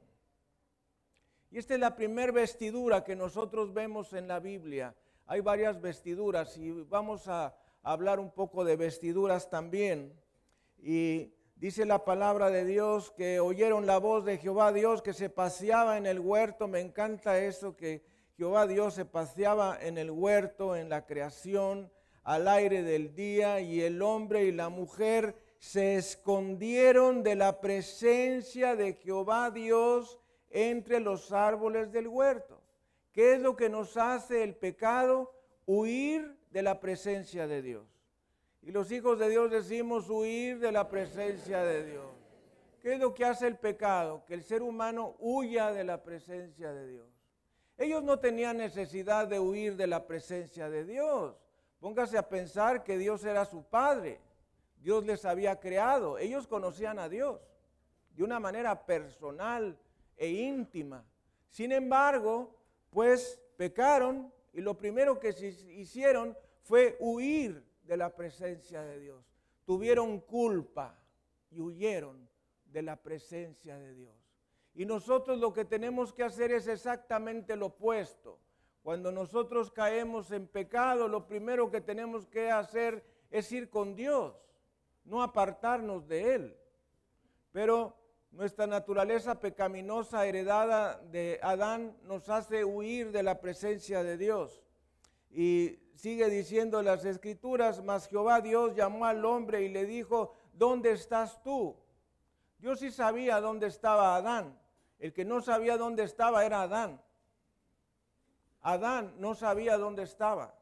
Y 1.49 1.57
esta 1.59 1.75
es 1.75 1.79
la 1.79 1.95
primera 1.95 2.31
vestidura 2.31 3.03
que 3.03 3.15
nosotros 3.15 3.73
vemos 3.73 4.13
en 4.13 4.27
la 4.27 4.39
Biblia. 4.39 4.95
Hay 5.25 5.41
varias 5.41 5.79
vestiduras 5.79 6.57
y 6.57 6.71
vamos 6.71 7.27
a 7.27 7.55
hablar 7.83 8.19
un 8.19 8.31
poco 8.31 8.65
de 8.65 8.75
vestiduras 8.75 9.49
también. 9.49 10.13
Y 10.77 11.33
dice 11.55 11.85
la 11.85 12.03
palabra 12.03 12.49
de 12.49 12.65
Dios 12.65 13.11
que 13.11 13.39
oyeron 13.39 13.85
la 13.85 13.97
voz 13.97 14.25
de 14.25 14.37
Jehová 14.37 14.73
Dios 14.73 15.01
que 15.01 15.13
se 15.13 15.29
paseaba 15.29 15.97
en 15.97 16.05
el 16.05 16.19
huerto. 16.19 16.67
Me 16.67 16.81
encanta 16.81 17.39
eso 17.39 17.75
que 17.75 18.03
Jehová 18.35 18.67
Dios 18.67 18.93
se 18.93 19.05
paseaba 19.05 19.77
en 19.81 19.97
el 19.97 20.11
huerto, 20.11 20.75
en 20.75 20.89
la 20.89 21.05
creación, 21.05 21.91
al 22.23 22.47
aire 22.49 22.83
del 22.83 23.15
día 23.15 23.61
y 23.61 23.81
el 23.81 24.01
hombre 24.01 24.43
y 24.43 24.51
la 24.51 24.67
mujer 24.67 25.35
se 25.59 25.95
escondieron 25.95 27.23
de 27.23 27.35
la 27.35 27.59
presencia 27.59 28.75
de 28.75 28.93
Jehová 28.93 29.51
Dios 29.51 30.19
entre 30.49 30.99
los 30.99 31.31
árboles 31.31 31.91
del 31.91 32.07
huerto. 32.07 32.61
¿Qué 33.11 33.33
es 33.33 33.41
lo 33.41 33.55
que 33.55 33.69
nos 33.69 33.97
hace 33.97 34.43
el 34.43 34.55
pecado? 34.55 35.33
Huir 35.65 36.37
de 36.51 36.61
la 36.61 36.79
presencia 36.79 37.47
de 37.47 37.61
Dios. 37.61 37.85
Y 38.61 38.71
los 38.71 38.91
hijos 38.91 39.17
de 39.19 39.29
Dios 39.29 39.49
decimos 39.49 40.09
huir 40.09 40.59
de 40.59 40.71
la 40.71 40.89
presencia 40.89 41.63
de 41.63 41.85
Dios. 41.85 42.05
¿Qué 42.81 42.93
es 42.93 42.99
lo 42.99 43.13
que 43.13 43.25
hace 43.25 43.47
el 43.47 43.57
pecado? 43.57 44.23
Que 44.25 44.33
el 44.33 44.43
ser 44.43 44.61
humano 44.61 45.15
huya 45.19 45.71
de 45.71 45.83
la 45.83 46.03
presencia 46.03 46.71
de 46.71 46.87
Dios. 46.87 47.07
Ellos 47.77 48.03
no 48.03 48.19
tenían 48.19 48.57
necesidad 48.57 49.27
de 49.27 49.39
huir 49.39 49.75
de 49.75 49.87
la 49.87 50.05
presencia 50.05 50.69
de 50.69 50.83
Dios. 50.83 51.35
Póngase 51.79 52.17
a 52.17 52.27
pensar 52.27 52.83
que 52.83 52.97
Dios 52.97 53.23
era 53.23 53.45
su 53.45 53.63
Padre. 53.63 54.19
Dios 54.87 55.05
les 55.05 55.25
había 55.25 55.59
creado. 55.59 56.17
Ellos 56.17 56.47
conocían 56.47 56.97
a 56.97 57.09
Dios 57.09 57.41
de 58.15 58.23
una 58.23 58.39
manera 58.39 58.85
personal, 58.85 59.77
e 60.15 60.29
íntima. 60.29 61.03
Sin 61.49 61.73
embargo, 61.73 62.55
pues 62.89 63.37
pecaron 63.57 64.31
y 64.53 64.61
lo 64.61 64.77
primero 64.77 65.19
que 65.19 65.35
hicieron 65.75 66.37
fue 66.61 66.95
huir 67.01 67.61
de 67.83 67.97
la 67.97 68.15
presencia 68.15 68.81
de 68.81 69.01
Dios. 69.01 69.25
Tuvieron 69.65 70.21
culpa 70.21 70.97
y 71.51 71.59
huyeron 71.59 72.25
de 72.63 72.81
la 72.81 72.95
presencia 72.95 73.77
de 73.77 73.93
Dios. 73.93 74.15
Y 74.73 74.85
nosotros 74.85 75.37
lo 75.37 75.51
que 75.51 75.65
tenemos 75.65 76.13
que 76.13 76.23
hacer 76.23 76.53
es 76.53 76.65
exactamente 76.65 77.57
lo 77.57 77.65
opuesto. 77.65 78.39
Cuando 78.83 79.11
nosotros 79.11 79.69
caemos 79.69 80.31
en 80.31 80.47
pecado, 80.47 81.09
lo 81.09 81.27
primero 81.27 81.69
que 81.69 81.81
tenemos 81.81 82.25
que 82.25 82.49
hacer 82.49 83.03
es 83.29 83.51
ir 83.51 83.69
con 83.69 83.93
Dios, 83.93 84.46
no 85.07 85.23
apartarnos 85.23 86.07
de 86.07 86.35
Él. 86.35 86.57
Pero 87.51 87.97
nuestra 88.31 88.67
naturaleza 88.67 89.39
pecaminosa 89.39 90.25
heredada 90.25 90.99
de 90.99 91.39
Adán 91.41 91.97
nos 92.03 92.29
hace 92.29 92.63
huir 92.63 93.11
de 93.11 93.23
la 93.23 93.39
presencia 93.39 94.03
de 94.03 94.17
Dios. 94.17 94.63
Y 95.31 95.79
sigue 95.95 96.29
diciendo 96.29 96.81
las 96.83 97.05
escrituras, 97.05 97.83
mas 97.83 98.07
Jehová 98.07 98.41
Dios 98.41 98.75
llamó 98.75 99.05
al 99.05 99.25
hombre 99.25 99.63
y 99.63 99.69
le 99.69 99.85
dijo, 99.85 100.33
¿dónde 100.53 100.91
estás 100.91 101.41
tú? 101.41 101.75
Dios 102.59 102.79
sí 102.79 102.91
sabía 102.91 103.39
dónde 103.39 103.67
estaba 103.67 104.15
Adán. 104.15 104.59
El 104.99 105.13
que 105.13 105.25
no 105.25 105.41
sabía 105.41 105.77
dónde 105.77 106.03
estaba 106.03 106.45
era 106.45 106.63
Adán. 106.63 107.01
Adán 108.61 109.13
no 109.19 109.35
sabía 109.35 109.77
dónde 109.77 110.03
estaba. 110.03 110.53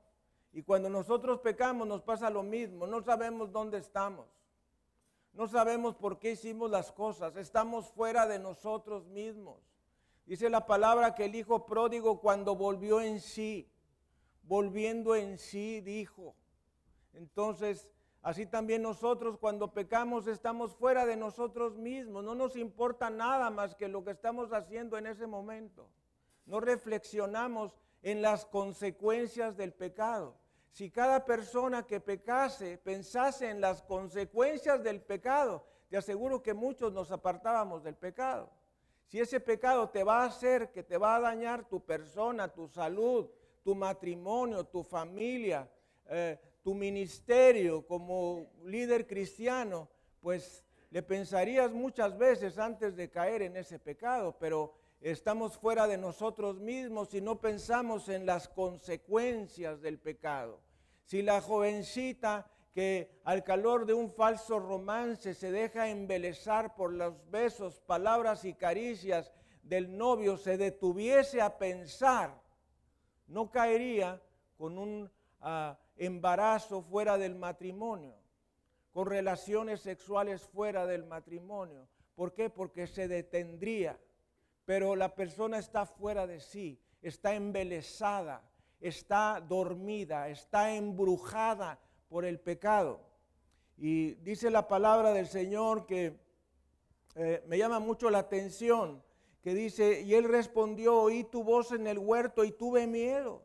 Y 0.52 0.62
cuando 0.62 0.90
nosotros 0.90 1.40
pecamos 1.40 1.88
nos 1.88 2.02
pasa 2.02 2.30
lo 2.30 2.44
mismo, 2.44 2.86
no 2.88 3.02
sabemos 3.02 3.52
dónde 3.52 3.78
estamos. 3.78 4.35
No 5.36 5.50
sabemos 5.50 5.96
por 5.96 6.18
qué 6.18 6.32
hicimos 6.32 6.72
las 6.72 6.94
cosas. 6.94 7.36
Estamos 7.36 7.90
fuera 7.90 8.26
de 8.26 8.40
nosotros 8.40 9.06
mismos. 9.08 9.62
Dice 10.26 10.50
la 10.50 10.66
palabra 10.66 11.14
que 11.14 11.26
el 11.26 11.36
hijo 11.36 11.66
pródigo 11.66 12.22
cuando 12.22 12.56
volvió 12.56 13.02
en 13.02 13.20
sí, 13.20 13.70
volviendo 14.44 15.14
en 15.14 15.38
sí, 15.38 15.82
dijo. 15.82 16.36
Entonces, 17.14 17.92
así 18.22 18.46
también 18.46 18.82
nosotros 18.82 19.38
cuando 19.38 19.74
pecamos 19.74 20.26
estamos 20.28 20.74
fuera 20.74 21.06
de 21.06 21.18
nosotros 21.18 21.76
mismos. 21.76 22.24
No 22.24 22.34
nos 22.34 22.56
importa 22.56 23.10
nada 23.10 23.50
más 23.50 23.76
que 23.76 23.90
lo 23.90 24.06
que 24.06 24.12
estamos 24.12 24.54
haciendo 24.54 24.98
en 24.98 25.06
ese 25.06 25.28
momento. 25.28 25.90
No 26.46 26.62
reflexionamos 26.62 27.78
en 28.04 28.22
las 28.22 28.46
consecuencias 28.46 29.58
del 29.58 29.74
pecado 29.74 30.38
si 30.76 30.92
cada 30.92 31.24
persona 31.24 31.88
que 31.88 32.02
pecase 32.02 32.78
pensase 32.78 33.50
en 33.50 33.62
las 33.62 33.82
consecuencias 33.82 34.84
del 34.84 35.00
pecado, 35.00 35.66
te 35.88 35.96
aseguro 35.96 36.44
que 36.44 36.54
muchos 36.54 36.92
nos 36.92 37.12
apartábamos 37.12 37.82
del 37.82 37.96
pecado. 37.96 38.52
Si 39.06 39.18
ese 39.18 39.40
pecado 39.40 39.88
te 39.88 40.04
va 40.04 40.24
a 40.24 40.26
hacer 40.26 40.74
que 40.74 40.84
te 40.84 40.98
va 40.98 41.16
a 41.16 41.22
dañar 41.22 41.64
tu 41.64 41.80
persona, 41.80 42.50
tu 42.50 42.68
salud, 42.68 43.30
tu 43.64 43.74
matrimonio, 43.74 44.66
tu 44.66 44.84
familia, 44.84 45.72
eh, 46.10 46.38
tu 46.62 46.74
ministerio 46.74 47.88
como 47.88 48.52
líder 48.66 49.08
cristiano, 49.08 49.88
pues 50.20 50.66
le 50.90 51.02
pensarías 51.02 51.72
muchas 51.72 52.18
veces 52.18 52.60
antes 52.60 52.98
de 52.98 53.10
caer 53.10 53.44
en 53.44 53.56
ese 53.56 53.80
pecado, 53.80 54.36
pero 54.38 54.74
estamos 55.00 55.58
fuera 55.58 55.88
de 55.88 55.98
nosotros 55.98 56.60
mismos 56.60 57.14
y 57.14 57.22
no 57.22 57.40
pensamos 57.40 58.10
en 58.10 58.26
las 58.26 58.50
consecuencias 58.50 59.80
del 59.80 60.00
pecado. 60.00 60.65
Si 61.06 61.22
la 61.22 61.40
jovencita 61.40 62.50
que 62.74 63.22
al 63.24 63.44
calor 63.44 63.86
de 63.86 63.94
un 63.94 64.10
falso 64.10 64.60
romance 64.60 65.34
se 65.34 65.52
deja 65.52 65.88
embelezar 65.90 66.76
por 66.76 66.92
los 66.92 67.14
besos, 67.32 67.80
palabras 67.80 68.44
y 68.44 68.54
caricias 68.54 69.32
del 69.64 69.98
novio, 69.98 70.36
se 70.36 70.58
detuviese 70.58 71.42
a 71.42 71.58
pensar, 71.58 72.38
no 73.28 73.50
caería 73.50 74.22
con 74.58 74.78
un 74.78 75.10
ah, 75.40 75.78
embarazo 75.96 76.82
fuera 76.82 77.18
del 77.18 77.36
matrimonio, 77.36 78.16
con 78.92 79.08
relaciones 79.08 79.82
sexuales 79.82 80.42
fuera 80.42 80.86
del 80.86 81.06
matrimonio. 81.06 81.88
¿Por 82.16 82.34
qué? 82.34 82.50
Porque 82.50 82.88
se 82.88 83.08
detendría. 83.08 83.98
Pero 84.66 84.96
la 84.96 85.14
persona 85.14 85.60
está 85.60 85.86
fuera 85.86 86.26
de 86.26 86.40
sí, 86.40 86.82
está 87.02 87.36
embelesada, 87.36 88.42
está 88.88 89.42
dormida, 89.42 90.30
está 90.30 90.76
embrujada 90.76 91.80
por 92.08 92.26
el 92.26 92.40
pecado. 92.40 93.02
Y 93.78 94.14
dice 94.16 94.50
la 94.50 94.68
palabra 94.68 95.12
del 95.12 95.28
Señor 95.28 95.86
que 95.86 96.20
eh, 97.16 97.44
me 97.48 97.58
llama 97.58 97.80
mucho 97.80 98.10
la 98.10 98.20
atención, 98.20 99.04
que 99.42 99.54
dice, 99.54 100.02
y 100.02 100.14
él 100.14 100.26
respondió, 100.26 100.96
oí 100.96 101.24
tu 101.24 101.44
voz 101.44 101.72
en 101.72 101.88
el 101.88 101.98
huerto 102.00 102.44
y 102.44 102.52
tuve 102.52 102.88
miedo. 102.88 103.42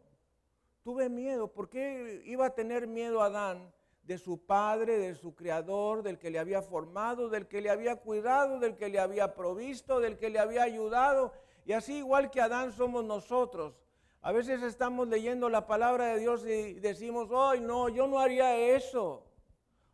Tuve 0.83 1.09
miedo. 1.09 1.49
¿Por 1.49 1.69
qué 1.69 2.23
iba 2.25 2.47
a 2.47 2.55
tener 2.55 2.87
miedo 2.87 3.23
Adán? 3.23 3.73
De 4.03 4.19
su 4.19 4.45
padre, 4.45 4.99
de 4.99 5.15
su 5.15 5.35
creador, 5.35 6.03
del 6.03 6.19
que 6.19 6.31
le 6.31 6.39
había 6.39 6.63
formado, 6.63 7.29
del 7.29 7.47
que 7.47 7.61
le 7.61 7.71
había 7.71 7.97
cuidado, 7.97 8.59
del 8.59 8.77
que 8.77 8.89
le 8.89 8.99
había 8.99 9.35
provisto, 9.35 10.01
del 10.01 10.17
que 10.17 10.31
le 10.31 10.39
había 10.39 10.63
ayudado. 10.63 11.33
Y 11.65 11.73
así 11.73 11.99
igual 11.99 12.31
que 12.31 12.41
Adán 12.41 12.73
somos 12.73 13.05
nosotros. 13.05 13.75
A 14.23 14.33
veces 14.33 14.63
estamos 14.63 15.09
leyendo 15.09 15.49
la 15.49 15.67
palabra 15.67 16.09
de 16.09 16.21
Dios 16.21 16.45
y 16.45 16.75
decimos, 16.75 17.29
ay 17.35 17.61
no, 17.61 17.89
yo 17.89 18.07
no 18.07 18.19
haría 18.19 18.55
eso. 18.57 19.25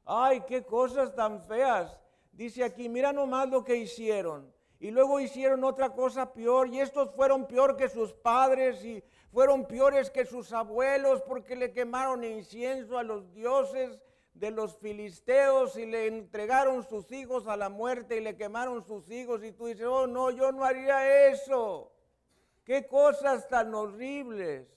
Ay, 0.04 0.42
qué 0.48 0.64
cosas 0.64 1.14
tan 1.14 1.42
feas. 1.42 2.00
Dice 2.32 2.64
aquí, 2.64 2.88
mira 2.88 3.12
nomás 3.12 3.48
lo 3.48 3.64
que 3.64 3.76
hicieron. 3.76 4.52
Y 4.78 4.90
luego 4.90 5.20
hicieron 5.20 5.64
otra 5.64 5.90
cosa 5.90 6.32
peor. 6.32 6.68
Y 6.68 6.80
estos 6.80 7.14
fueron 7.14 7.46
peor 7.46 7.76
que 7.76 7.88
sus 7.88 8.12
padres 8.12 8.84
y 8.84 9.02
fueron 9.32 9.66
peores 9.66 10.10
que 10.10 10.24
sus 10.24 10.52
abuelos 10.52 11.22
porque 11.22 11.56
le 11.56 11.72
quemaron 11.72 12.24
incienso 12.24 12.98
a 12.98 13.02
los 13.02 13.32
dioses 13.32 13.98
de 14.34 14.50
los 14.50 14.76
filisteos 14.76 15.78
y 15.78 15.86
le 15.86 16.08
entregaron 16.08 16.82
sus 16.82 17.10
hijos 17.10 17.46
a 17.46 17.56
la 17.56 17.68
muerte 17.68 18.16
y 18.16 18.20
le 18.20 18.36
quemaron 18.36 18.84
sus 18.84 19.10
hijos. 19.10 19.42
Y 19.44 19.52
tú 19.52 19.66
dices, 19.66 19.86
oh 19.86 20.06
no, 20.06 20.30
yo 20.30 20.52
no 20.52 20.64
haría 20.64 21.28
eso. 21.30 21.92
Qué 22.66 22.86
cosas 22.86 23.48
tan 23.48 23.72
horribles. 23.74 24.68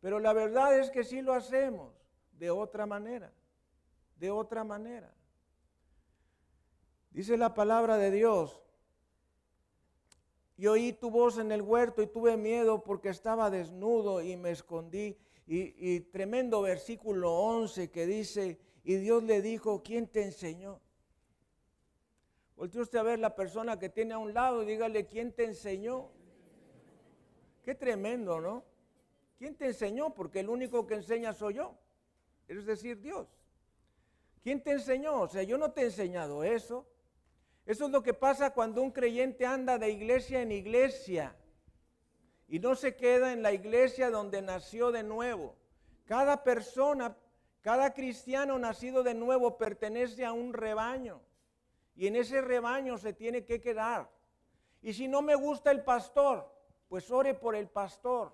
Pero 0.00 0.20
la 0.20 0.32
verdad 0.32 0.78
es 0.78 0.90
que 0.90 1.02
sí 1.02 1.22
lo 1.22 1.32
hacemos 1.32 1.92
de 2.32 2.50
otra 2.50 2.86
manera, 2.86 3.32
de 4.16 4.30
otra 4.30 4.62
manera. 4.62 5.12
Dice 7.10 7.36
la 7.36 7.54
palabra 7.54 7.96
de 7.96 8.12
Dios, 8.12 8.62
y 10.56 10.66
oí 10.66 10.92
tu 10.92 11.10
voz 11.10 11.38
en 11.38 11.50
el 11.50 11.62
huerto 11.62 12.02
y 12.02 12.06
tuve 12.06 12.36
miedo 12.36 12.84
porque 12.84 13.08
estaba 13.08 13.50
desnudo 13.50 14.20
y 14.20 14.36
me 14.36 14.50
escondí. 14.50 15.16
Y, 15.46 16.00
tremendo 16.00 16.60
versículo 16.60 17.32
11 17.32 17.90
que 17.90 18.04
dice, 18.04 18.58
y 18.84 18.96
Dios 18.96 19.22
le 19.22 19.40
dijo, 19.40 19.82
¿quién 19.82 20.06
te 20.06 20.22
enseñó? 20.22 20.78
Voltea 22.54 22.82
usted 22.82 22.98
a 22.98 23.02
ver 23.02 23.18
la 23.18 23.34
persona 23.34 23.78
que 23.78 23.88
tiene 23.88 24.12
a 24.14 24.18
un 24.18 24.34
lado 24.34 24.62
y 24.62 24.66
dígale, 24.66 25.06
¿quién 25.06 25.32
te 25.32 25.44
enseñó? 25.44 26.10
Qué 27.68 27.74
tremendo, 27.74 28.40
¿no? 28.40 28.64
¿Quién 29.36 29.54
te 29.54 29.66
enseñó? 29.66 30.14
Porque 30.14 30.40
el 30.40 30.48
único 30.48 30.86
que 30.86 30.94
enseña 30.94 31.34
soy 31.34 31.56
yo. 31.56 31.74
Es 32.46 32.64
decir, 32.64 32.98
Dios. 32.98 33.28
¿Quién 34.42 34.62
te 34.62 34.70
enseñó? 34.70 35.20
O 35.20 35.28
sea, 35.28 35.42
yo 35.42 35.58
no 35.58 35.70
te 35.72 35.82
he 35.82 35.84
enseñado 35.84 36.42
eso. 36.44 36.86
Eso 37.66 37.84
es 37.84 37.90
lo 37.90 38.02
que 38.02 38.14
pasa 38.14 38.54
cuando 38.54 38.80
un 38.80 38.90
creyente 38.90 39.44
anda 39.44 39.76
de 39.76 39.90
iglesia 39.90 40.40
en 40.40 40.50
iglesia 40.50 41.36
y 42.48 42.58
no 42.58 42.74
se 42.74 42.96
queda 42.96 43.34
en 43.34 43.42
la 43.42 43.52
iglesia 43.52 44.08
donde 44.08 44.40
nació 44.40 44.90
de 44.90 45.02
nuevo. 45.02 45.54
Cada 46.06 46.42
persona, 46.42 47.18
cada 47.60 47.92
cristiano 47.92 48.58
nacido 48.58 49.02
de 49.02 49.12
nuevo 49.12 49.58
pertenece 49.58 50.24
a 50.24 50.32
un 50.32 50.54
rebaño 50.54 51.20
y 51.94 52.06
en 52.06 52.16
ese 52.16 52.40
rebaño 52.40 52.96
se 52.96 53.12
tiene 53.12 53.44
que 53.44 53.60
quedar. 53.60 54.08
Y 54.80 54.94
si 54.94 55.06
no 55.06 55.20
me 55.20 55.34
gusta 55.34 55.70
el 55.70 55.84
pastor, 55.84 56.57
pues 56.88 57.10
ore 57.10 57.34
por 57.34 57.54
el 57.54 57.68
pastor, 57.68 58.32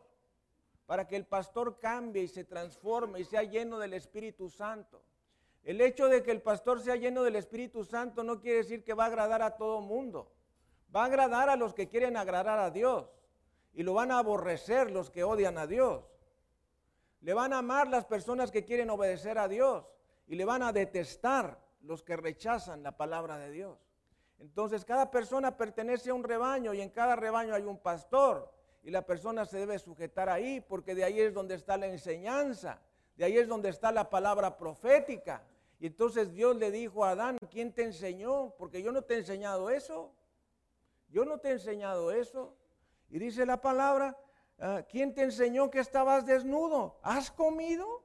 para 0.87 1.07
que 1.07 1.17
el 1.17 1.27
pastor 1.27 1.79
cambie 1.79 2.23
y 2.23 2.29
se 2.29 2.45
transforme 2.45 3.21
y 3.21 3.25
sea 3.25 3.43
lleno 3.43 3.79
del 3.79 3.95
Espíritu 3.95 4.49
Santo. 4.49 5.03
El 5.63 5.81
hecho 5.81 6.09
de 6.09 6.23
que 6.23 6.31
el 6.31 6.43
pastor 6.43 6.81
sea 6.81 6.97
lleno 6.97 7.23
del 7.23 7.37
Espíritu 7.37 7.85
Santo 7.85 8.23
no 8.23 8.41
quiere 8.41 8.59
decir 8.59 8.85
que 8.85 8.93
va 8.93 9.05
a 9.05 9.09
agradar 9.09 9.43
a 9.43 9.57
todo 9.57 9.81
mundo. 9.81 10.31
Va 10.95 11.03
a 11.03 11.07
agradar 11.07 11.49
a 11.49 11.57
los 11.57 11.73
que 11.75 11.89
quieren 11.89 12.17
agradar 12.17 12.59
a 12.59 12.71
Dios 12.71 13.07
y 13.73 13.83
lo 13.83 13.95
van 13.95 14.13
a 14.13 14.19
aborrecer 14.19 14.91
los 14.91 15.11
que 15.11 15.25
odian 15.25 15.59
a 15.59 15.67
Dios. 15.67 16.05
Le 17.23 17.33
van 17.33 17.55
a 17.55 17.59
amar 17.59 17.89
las 17.89 18.05
personas 18.05 18.51
que 18.51 18.65
quieren 18.65 18.91
obedecer 18.91 19.39
a 19.39 19.49
Dios 19.49 19.85
y 20.27 20.37
le 20.37 20.45
van 20.45 20.63
a 20.63 20.73
detestar 20.73 21.59
los 21.81 22.03
que 22.03 22.17
rechazan 22.17 22.83
la 22.83 22.97
palabra 22.97 23.39
de 23.39 23.51
Dios. 23.51 23.79
Entonces 24.39 24.85
cada 24.85 25.11
persona 25.11 25.57
pertenece 25.57 26.11
a 26.11 26.15
un 26.15 26.25
rebaño 26.25 26.75
y 26.75 26.81
en 26.81 26.91
cada 26.91 27.17
rebaño 27.17 27.55
hay 27.55 27.63
un 27.63 27.79
pastor 27.79 28.53
y 28.83 28.91
la 28.91 29.03
persona 29.03 29.47
se 29.47 29.59
debe 29.59 29.79
sujetar 29.79 30.29
ahí 30.29 30.61
porque 30.61 30.95
de 30.95 31.05
ahí 31.05 31.21
es 31.21 31.33
donde 31.33 31.55
está 31.55 31.77
la 31.77 31.87
enseñanza, 31.87 32.81
de 33.17 33.25
ahí 33.25 33.39
es 33.39 33.49
donde 33.49 33.71
está 33.71 33.93
la 33.93 34.11
palabra 34.11 34.57
profética. 34.57 35.43
Y 35.79 35.87
entonces 35.87 36.33
Dios 36.33 36.57
le 36.57 36.71
dijo 36.71 37.05
a 37.05 37.11
Adán, 37.11 37.39
¿quién 37.51 37.73
te 37.73 37.83
enseñó? 37.83 38.55
Porque 38.59 38.83
yo 38.83 38.93
no 38.93 39.03
te 39.03 39.15
he 39.15 39.19
enseñado 39.19 39.71
eso. 39.71 40.13
Yo 41.09 41.25
no 41.25 41.39
te 41.39 41.49
he 41.49 41.53
enseñado 41.53 42.11
eso. 42.11 42.57
Y 43.09 43.19
dice 43.19 43.47
la 43.47 43.61
palabra, 43.61 44.19
ah, 44.59 44.83
¿quién 44.89 45.15
te 45.15 45.23
enseñó 45.23 45.71
que 45.71 45.79
estabas 45.79 46.27
desnudo? 46.27 46.99
¿Has 47.03 47.31
comido 47.31 48.05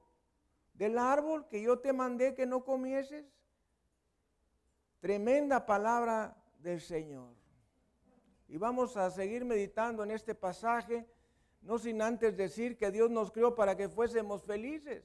del 0.73 0.97
árbol 0.97 1.47
que 1.47 1.61
yo 1.61 1.79
te 1.79 1.93
mandé 1.93 2.35
que 2.35 2.45
no 2.45 2.63
comieses? 2.63 3.25
Tremenda 4.99 5.65
palabra 5.65 6.35
del 6.59 6.81
Señor. 6.81 7.33
Y 8.47 8.57
vamos 8.57 8.97
a 8.97 9.09
seguir 9.11 9.45
meditando 9.45 10.03
en 10.03 10.11
este 10.11 10.35
pasaje, 10.35 11.07
no 11.61 11.77
sin 11.77 12.01
antes 12.01 12.35
decir 12.35 12.77
que 12.77 12.91
Dios 12.91 13.09
nos 13.09 13.31
creó 13.31 13.55
para 13.55 13.77
que 13.77 13.87
fuésemos 13.87 14.43
felices. 14.43 15.03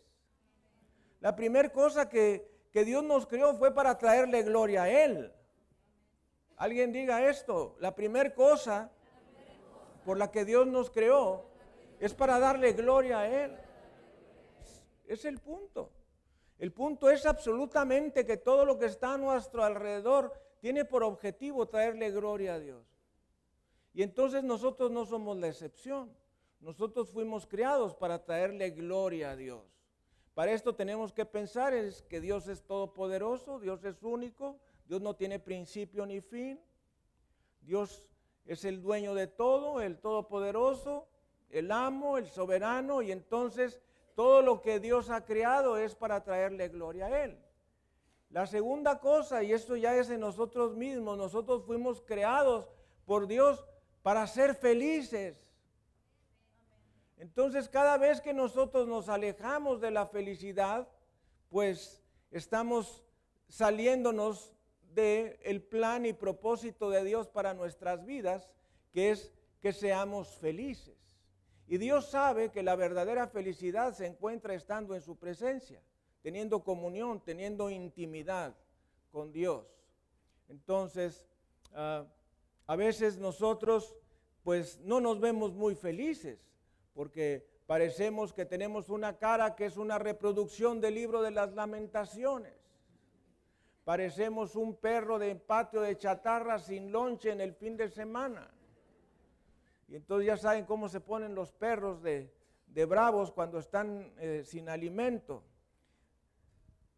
La 1.20 1.37
primera 1.37 1.70
cosa 1.70 2.09
que, 2.09 2.50
que 2.72 2.85
Dios 2.85 3.04
nos 3.04 3.26
creó 3.26 3.54
fue 3.54 3.72
para 3.72 3.96
traerle 3.96 4.42
gloria 4.42 4.85
a 4.85 4.90
Él. 4.90 5.33
Alguien 6.57 6.92
diga 6.92 7.28
esto, 7.28 7.76
la 7.80 7.94
primera 7.94 8.35
cosa 8.35 8.90
por 10.04 10.18
la 10.18 10.30
que 10.30 10.44
Dios 10.44 10.66
nos 10.66 10.90
creó 10.90 11.46
es 12.00 12.14
para 12.14 12.38
darle 12.38 12.72
gloria 12.72 13.20
a 13.20 13.28
Él. 13.28 13.57
Es 15.07 15.24
el 15.24 15.38
punto. 15.38 15.90
El 16.64 16.72
punto 16.72 17.11
es 17.11 17.27
absolutamente 17.27 18.24
que 18.24 18.38
todo 18.38 18.64
lo 18.64 18.79
que 18.79 18.87
está 18.87 19.12
a 19.12 19.18
nuestro 19.18 19.62
alrededor 19.62 20.33
tiene 20.61 20.87
por 20.87 21.03
objetivo 21.03 21.68
traerle 21.68 22.11
gloria 22.11 22.55
a 22.55 22.59
Dios. 22.59 22.87
Y 23.92 24.03
entonces 24.03 24.42
nosotros 24.42 24.90
no 24.90 25.05
somos 25.05 25.37
la 25.37 25.48
excepción. 25.48 26.11
Nosotros 26.61 27.11
fuimos 27.11 27.46
creados 27.46 27.94
para 27.94 28.24
traerle 28.24 28.70
gloria 28.70 29.33
a 29.33 29.37
Dios. 29.37 29.62
Para 30.33 30.53
esto 30.53 30.74
tenemos 30.74 31.12
que 31.12 31.27
pensar 31.27 31.74
es 31.74 32.00
que 32.00 32.18
Dios 32.18 32.48
es 32.48 32.62
todopoderoso, 32.62 33.61
Dios 33.61 33.85
es 33.85 34.03
único, 34.03 34.59
Dios 34.87 35.03
no 35.03 35.14
tiene 35.16 35.38
principio 35.38 36.07
ni 36.07 36.22
fin. 36.22 36.59
Dios 37.61 38.09
es 38.46 38.64
el 38.64 38.81
dueño 38.81 39.12
de 39.12 39.27
todo, 39.27 39.83
el 39.83 39.98
todopoderoso, 39.98 41.09
el 41.50 41.70
amo, 41.70 42.16
el 42.16 42.27
soberano, 42.27 43.03
y 43.03 43.12
entonces 43.12 43.83
todo 44.14 44.42
lo 44.42 44.62
que 44.62 44.81
Dios 44.81 45.11
ha 45.11 45.24
creado 45.24 45.77
es 45.77 45.94
para 45.94 46.22
traerle 46.22 46.68
gloria 46.68 47.07
a 47.07 47.24
Él. 47.24 47.38
La 48.31 48.46
segunda 48.46 48.98
cosa, 48.98 49.42
y 49.42 49.53
esto 49.53 49.77
ya 49.77 49.96
es 49.96 50.11
en 50.11 50.20
nosotros 50.20 50.77
mismos, 50.77 51.16
nosotros 51.16 51.64
fuimos 51.64 52.00
creados 52.00 52.68
por 53.05 53.27
Dios 53.27 53.64
para 54.03 54.27
ser 54.27 54.55
felices. 54.55 55.48
Entonces 57.16 57.68
cada 57.68 57.96
vez 57.96 58.20
que 58.20 58.35
nosotros 58.35 58.88
nos 58.88 59.09
alejamos 59.09 59.81
de 59.81 59.90
la 59.90 60.07
felicidad, 60.07 60.88
pues 61.48 62.03
estamos 62.31 63.05
saliéndonos 63.48 64.53
del 64.94 65.38
el 65.42 65.62
plan 65.62 66.07
y 66.07 66.12
propósito 66.12 66.90
de 66.90 67.05
Dios 67.05 67.29
para 67.29 67.55
nuestras 67.55 68.05
vidas, 68.05 68.50
que 68.92 69.11
es 69.11 69.33
que 69.61 69.72
seamos 69.72 70.37
felices. 70.38 71.03
Y 71.66 71.79
Dios 71.79 72.11
sabe 72.11 72.50
que 72.50 72.62
la 72.62 72.77
verdadera 72.77 73.27
felicidad 73.27 73.94
se 73.94 74.07
encuentra 74.07 74.55
estando 74.55 74.94
en 74.94 75.00
su 75.00 75.16
presencia. 75.16 75.81
teniendo 76.22 76.64
comunión, 76.64 77.20
teniendo 77.20 77.68
intimidad 77.68 78.55
con 79.12 79.31
Dios. 79.31 79.66
Entonces, 80.48 81.22
ah, 81.74 82.07
a 82.66 82.77
veces 82.77 83.18
nosotros 83.18 83.94
pues 84.42 84.81
no 84.81 85.00
nos 85.00 85.20
vemos 85.20 85.53
muy 85.53 85.74
felices 85.74 86.38
porque 86.94 87.46
parecemos 87.66 88.33
que 88.33 88.46
tenemos 88.46 88.88
una 88.88 89.18
cara 89.18 89.55
que 89.55 89.66
es 89.66 89.77
una 89.77 89.98
reproducción 89.98 90.81
del 90.81 90.94
libro 90.94 91.20
de 91.20 91.31
las 91.31 91.53
lamentaciones. 91.53 92.55
Parecemos 93.85 94.57
un 94.57 94.77
perro 94.77 95.18
de 95.18 95.37
patio 95.37 95.83
de 95.83 95.98
chatarra 95.98 96.59
sin 96.59 96.90
lonche 96.90 97.33
en 97.33 97.42
el 97.42 97.53
fin 97.53 97.77
de 97.77 97.90
semana. 97.90 98.50
Entonces 99.94 100.26
ya 100.26 100.37
saben 100.37 100.64
cómo 100.64 100.88
se 100.88 101.00
ponen 101.00 101.37
los 101.37 101.52
perros 101.52 102.02
de, 102.02 102.33
bravos 102.87 103.30
cuando 103.30 103.61
están 103.61 104.12
eh, 104.18 104.42
sin 104.44 104.68
alimento. 104.68 105.44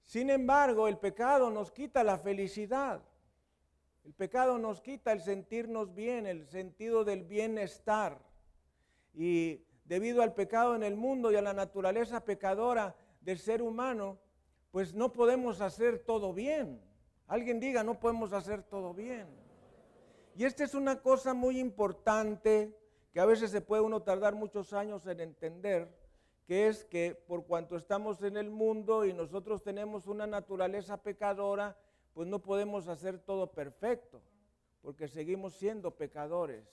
Sin 0.03 0.31
embargo, 0.31 0.89
el 0.89 0.97
pecado 0.97 1.51
nos 1.51 1.71
quita 1.71 2.03
la 2.03 2.17
felicidad. 2.17 3.03
El 4.03 4.15
pecado 4.15 4.57
nos 4.57 4.81
quita 4.81 5.13
el 5.13 5.21
sentirnos 5.21 5.95
bien, 5.95 6.27
el 6.27 6.47
sentido 6.47 7.05
del 7.05 7.25
bienestar. 7.25 8.19
Y 9.13 9.63
debido 9.85 10.23
al 10.23 10.33
pecado 10.33 10.75
en 10.75 10.83
el 10.83 10.97
mundo 10.97 11.31
y 11.31 11.37
a 11.37 11.43
la 11.43 11.53
naturaleza 11.53 12.25
pecadora 12.25 12.97
del 13.21 13.39
ser 13.39 13.61
humano, 13.61 14.19
pues 14.71 14.95
no 14.95 15.13
podemos 15.13 15.61
hacer 15.61 15.99
todo 15.99 16.33
bien. 16.33 16.81
Alguien 17.27 17.61
diga, 17.61 17.85
no 17.85 18.01
podemos 18.01 18.33
hacer 18.33 18.63
todo 18.63 18.95
bien. 18.95 19.27
Y 20.35 20.45
esta 20.45 20.65
es 20.65 20.75
una 20.75 21.03
cosa 21.03 21.35
muy 21.35 21.59
importante 21.59 22.86
que 23.17 23.21
a 23.21 23.25
veces 23.25 23.51
se 23.51 23.63
puede 23.63 23.81
uno 23.81 24.03
tardar 24.03 24.35
muchos 24.35 24.75
años 24.75 25.07
en 25.07 25.21
entender, 25.21 25.89
que 26.47 26.69
es 26.69 26.85
que 26.85 27.15
por 27.15 27.47
cuanto 27.47 27.75
estamos 27.75 28.23
en 28.23 28.37
el 28.37 28.51
mundo 28.51 29.07
y 29.07 29.15
nosotros 29.15 29.63
tenemos 29.63 30.07
una 30.07 30.27
naturaleza 30.27 31.03
pecadora, 31.03 31.79
pues 32.13 32.29
no 32.29 32.43
podemos 32.43 32.89
hacer 32.89 33.19
todo 33.19 33.53
perfecto, 33.53 34.21
porque 34.83 35.09
seguimos 35.09 35.55
siendo 35.55 35.93
pecadores. 35.93 36.69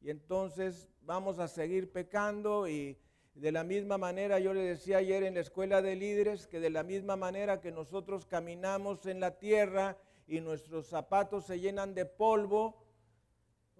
Y 0.00 0.10
entonces 0.10 0.88
vamos 1.00 1.40
a 1.40 1.48
seguir 1.48 1.90
pecando 1.90 2.68
y 2.68 2.96
de 3.34 3.50
la 3.50 3.64
misma 3.64 3.98
manera, 3.98 4.38
yo 4.38 4.54
le 4.54 4.62
decía 4.62 4.98
ayer 4.98 5.24
en 5.24 5.34
la 5.34 5.40
escuela 5.40 5.82
de 5.82 5.96
líderes, 5.96 6.46
que 6.46 6.60
de 6.60 6.70
la 6.70 6.84
misma 6.84 7.16
manera 7.16 7.60
que 7.60 7.72
nosotros 7.72 8.26
caminamos 8.26 9.06
en 9.06 9.18
la 9.18 9.38
tierra 9.38 9.98
y 10.28 10.40
nuestros 10.40 10.86
zapatos 10.86 11.46
se 11.46 11.58
llenan 11.58 11.96
de 11.96 12.06
polvo 12.06 12.83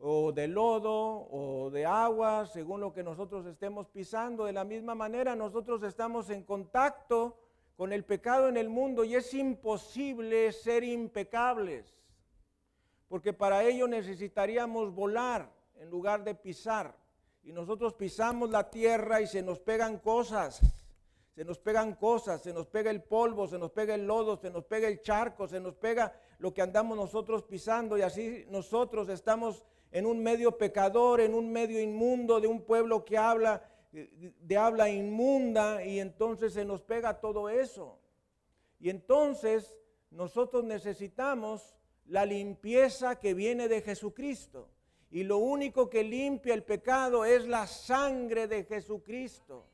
o 0.06 0.32
de 0.32 0.46
lodo 0.48 1.26
o 1.30 1.70
de 1.70 1.86
agua, 1.86 2.44
según 2.44 2.80
lo 2.82 2.92
que 2.92 3.02
nosotros 3.02 3.46
estemos 3.46 3.88
pisando, 3.88 4.44
de 4.44 4.52
la 4.52 4.62
misma 4.62 4.94
manera 4.94 5.34
nosotros 5.34 5.82
estamos 5.82 6.28
en 6.28 6.42
contacto 6.42 7.38
con 7.74 7.90
el 7.90 8.04
pecado 8.04 8.48
en 8.48 8.58
el 8.58 8.68
mundo 8.68 9.04
y 9.04 9.14
es 9.14 9.32
imposible 9.32 10.52
ser 10.52 10.84
impecables, 10.84 11.96
porque 13.08 13.32
para 13.32 13.64
ello 13.64 13.88
necesitaríamos 13.88 14.94
volar 14.94 15.50
en 15.76 15.88
lugar 15.88 16.22
de 16.22 16.34
pisar. 16.34 16.94
Y 17.42 17.52
nosotros 17.52 17.94
pisamos 17.94 18.50
la 18.50 18.68
tierra 18.70 19.22
y 19.22 19.26
se 19.26 19.42
nos 19.42 19.58
pegan 19.58 19.98
cosas, 19.98 20.60
se 21.34 21.44
nos 21.46 21.58
pegan 21.58 21.94
cosas, 21.94 22.42
se 22.42 22.52
nos 22.52 22.66
pega 22.66 22.90
el 22.90 23.02
polvo, 23.02 23.46
se 23.46 23.58
nos 23.58 23.70
pega 23.70 23.94
el 23.94 24.06
lodo, 24.06 24.36
se 24.36 24.50
nos 24.50 24.64
pega 24.64 24.86
el 24.86 25.00
charco, 25.00 25.48
se 25.48 25.60
nos 25.60 25.74
pega 25.74 26.12
lo 26.38 26.52
que 26.52 26.60
andamos 26.60 26.94
nosotros 26.96 27.42
pisando 27.42 27.96
y 27.96 28.02
así 28.02 28.44
nosotros 28.50 29.08
estamos 29.08 29.64
en 29.94 30.06
un 30.06 30.20
medio 30.20 30.58
pecador, 30.58 31.20
en 31.20 31.34
un 31.34 31.52
medio 31.52 31.80
inmundo 31.80 32.40
de 32.40 32.48
un 32.48 32.62
pueblo 32.62 33.04
que 33.04 33.16
habla 33.16 33.62
de 33.92 34.56
habla 34.56 34.88
inmunda 34.88 35.84
y 35.84 36.00
entonces 36.00 36.52
se 36.52 36.64
nos 36.64 36.82
pega 36.82 37.20
todo 37.20 37.48
eso. 37.48 38.00
Y 38.80 38.90
entonces 38.90 39.78
nosotros 40.10 40.64
necesitamos 40.64 41.76
la 42.06 42.26
limpieza 42.26 43.20
que 43.20 43.34
viene 43.34 43.68
de 43.68 43.82
Jesucristo. 43.82 44.68
Y 45.12 45.22
lo 45.22 45.38
único 45.38 45.88
que 45.88 46.02
limpia 46.02 46.54
el 46.54 46.64
pecado 46.64 47.24
es 47.24 47.46
la 47.46 47.68
sangre 47.68 48.48
de 48.48 48.64
Jesucristo. 48.64 49.64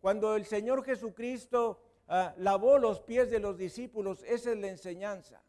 Cuando 0.00 0.34
el 0.34 0.44
Señor 0.44 0.84
Jesucristo 0.84 1.80
ah, 2.08 2.34
lavó 2.38 2.78
los 2.78 3.00
pies 3.00 3.30
de 3.30 3.38
los 3.38 3.56
discípulos, 3.56 4.24
esa 4.24 4.50
es 4.50 4.58
la 4.58 4.66
enseñanza. 4.66 5.40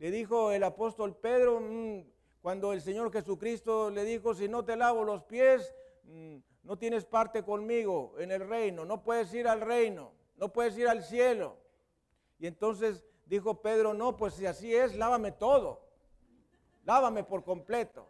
Le 0.00 0.10
dijo 0.10 0.50
el 0.50 0.64
apóstol 0.64 1.14
Pedro, 1.14 1.60
mm, 1.60 2.17
cuando 2.48 2.72
el 2.72 2.80
Señor 2.80 3.12
Jesucristo 3.12 3.90
le 3.90 4.06
dijo, 4.06 4.32
si 4.32 4.48
no 4.48 4.64
te 4.64 4.74
lavo 4.74 5.04
los 5.04 5.22
pies, 5.22 5.74
mm, 6.04 6.36
no 6.62 6.78
tienes 6.78 7.04
parte 7.04 7.42
conmigo 7.42 8.14
en 8.16 8.32
el 8.32 8.48
reino, 8.48 8.86
no 8.86 9.02
puedes 9.02 9.34
ir 9.34 9.46
al 9.46 9.60
reino, 9.60 10.12
no 10.38 10.50
puedes 10.50 10.78
ir 10.78 10.88
al 10.88 11.04
cielo. 11.04 11.58
Y 12.38 12.46
entonces 12.46 13.04
dijo 13.26 13.60
Pedro, 13.60 13.92
no, 13.92 14.16
pues 14.16 14.32
si 14.32 14.46
así 14.46 14.74
es, 14.74 14.96
lávame 14.96 15.32
todo, 15.32 15.82
lávame 16.86 17.22
por 17.22 17.44
completo. 17.44 18.08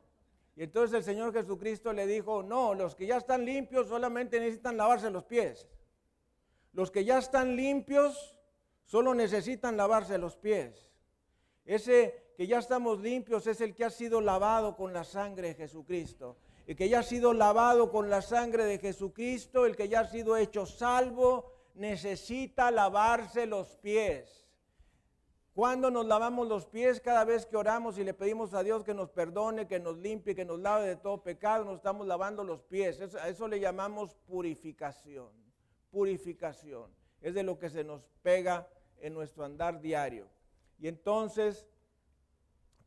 Y 0.54 0.62
entonces 0.62 0.96
el 0.98 1.02
Señor 1.02 1.32
Jesucristo 1.32 1.92
le 1.92 2.06
dijo, 2.06 2.44
no, 2.44 2.74
los 2.74 2.94
que 2.94 3.06
ya 3.06 3.16
están 3.16 3.44
limpios 3.44 3.88
solamente 3.88 4.38
necesitan 4.38 4.76
lavarse 4.76 5.10
los 5.10 5.24
pies. 5.24 5.66
Los 6.74 6.92
que 6.92 7.04
ya 7.04 7.18
están 7.18 7.56
limpios 7.56 8.38
solo 8.84 9.14
necesitan 9.14 9.76
lavarse 9.76 10.16
los 10.16 10.36
pies. 10.36 10.92
Ese 11.64 12.27
que 12.38 12.46
ya 12.46 12.58
estamos 12.58 13.00
limpios 13.00 13.46
es 13.46 13.60
el 13.60 13.74
que 13.74 13.84
ha 13.84 13.90
sido 13.90 14.22
lavado 14.22 14.76
con 14.76 14.94
la 14.94 15.04
sangre 15.04 15.48
de 15.48 15.54
Jesucristo 15.54 16.38
el 16.68 16.76
que 16.76 16.90
ya 16.90 16.98
ha 16.98 17.02
sido 17.02 17.32
lavado 17.32 17.90
con 17.90 18.10
la 18.10 18.20
sangre 18.20 18.66
de 18.66 18.78
Jesucristo, 18.78 19.64
el 19.64 19.74
que 19.74 19.88
ya 19.88 20.00
ha 20.00 20.06
sido 20.06 20.36
hecho 20.36 20.66
salvo, 20.66 21.50
necesita 21.74 22.70
lavarse 22.70 23.46
los 23.46 23.78
pies. 23.78 24.46
Cuando 25.54 25.90
nos 25.90 26.04
lavamos 26.04 26.46
los 26.46 26.66
pies, 26.66 27.00
cada 27.00 27.24
vez 27.24 27.46
que 27.46 27.56
oramos 27.56 27.96
y 27.96 28.04
le 28.04 28.12
pedimos 28.12 28.52
a 28.52 28.62
Dios 28.62 28.84
que 28.84 28.92
nos 28.92 29.08
perdone, 29.08 29.66
que 29.66 29.80
nos 29.80 29.96
limpie, 29.96 30.34
que 30.34 30.44
nos 30.44 30.60
lave 30.60 30.86
de 30.86 30.96
todo 30.96 31.22
pecado, 31.22 31.64
nos 31.64 31.76
estamos 31.76 32.06
lavando 32.06 32.44
los 32.44 32.60
pies. 32.60 33.00
a 33.14 33.30
eso 33.30 33.48
le 33.48 33.60
llamamos 33.60 34.14
purificación. 34.26 35.30
Purificación. 35.90 36.94
Es 37.22 37.32
de 37.32 37.44
lo 37.44 37.58
que 37.58 37.70
se 37.70 37.82
nos 37.82 38.02
pega 38.20 38.68
en 39.00 39.14
nuestro 39.14 39.42
andar 39.42 39.80
diario. 39.80 40.28
Y 40.78 40.86
entonces, 40.86 41.66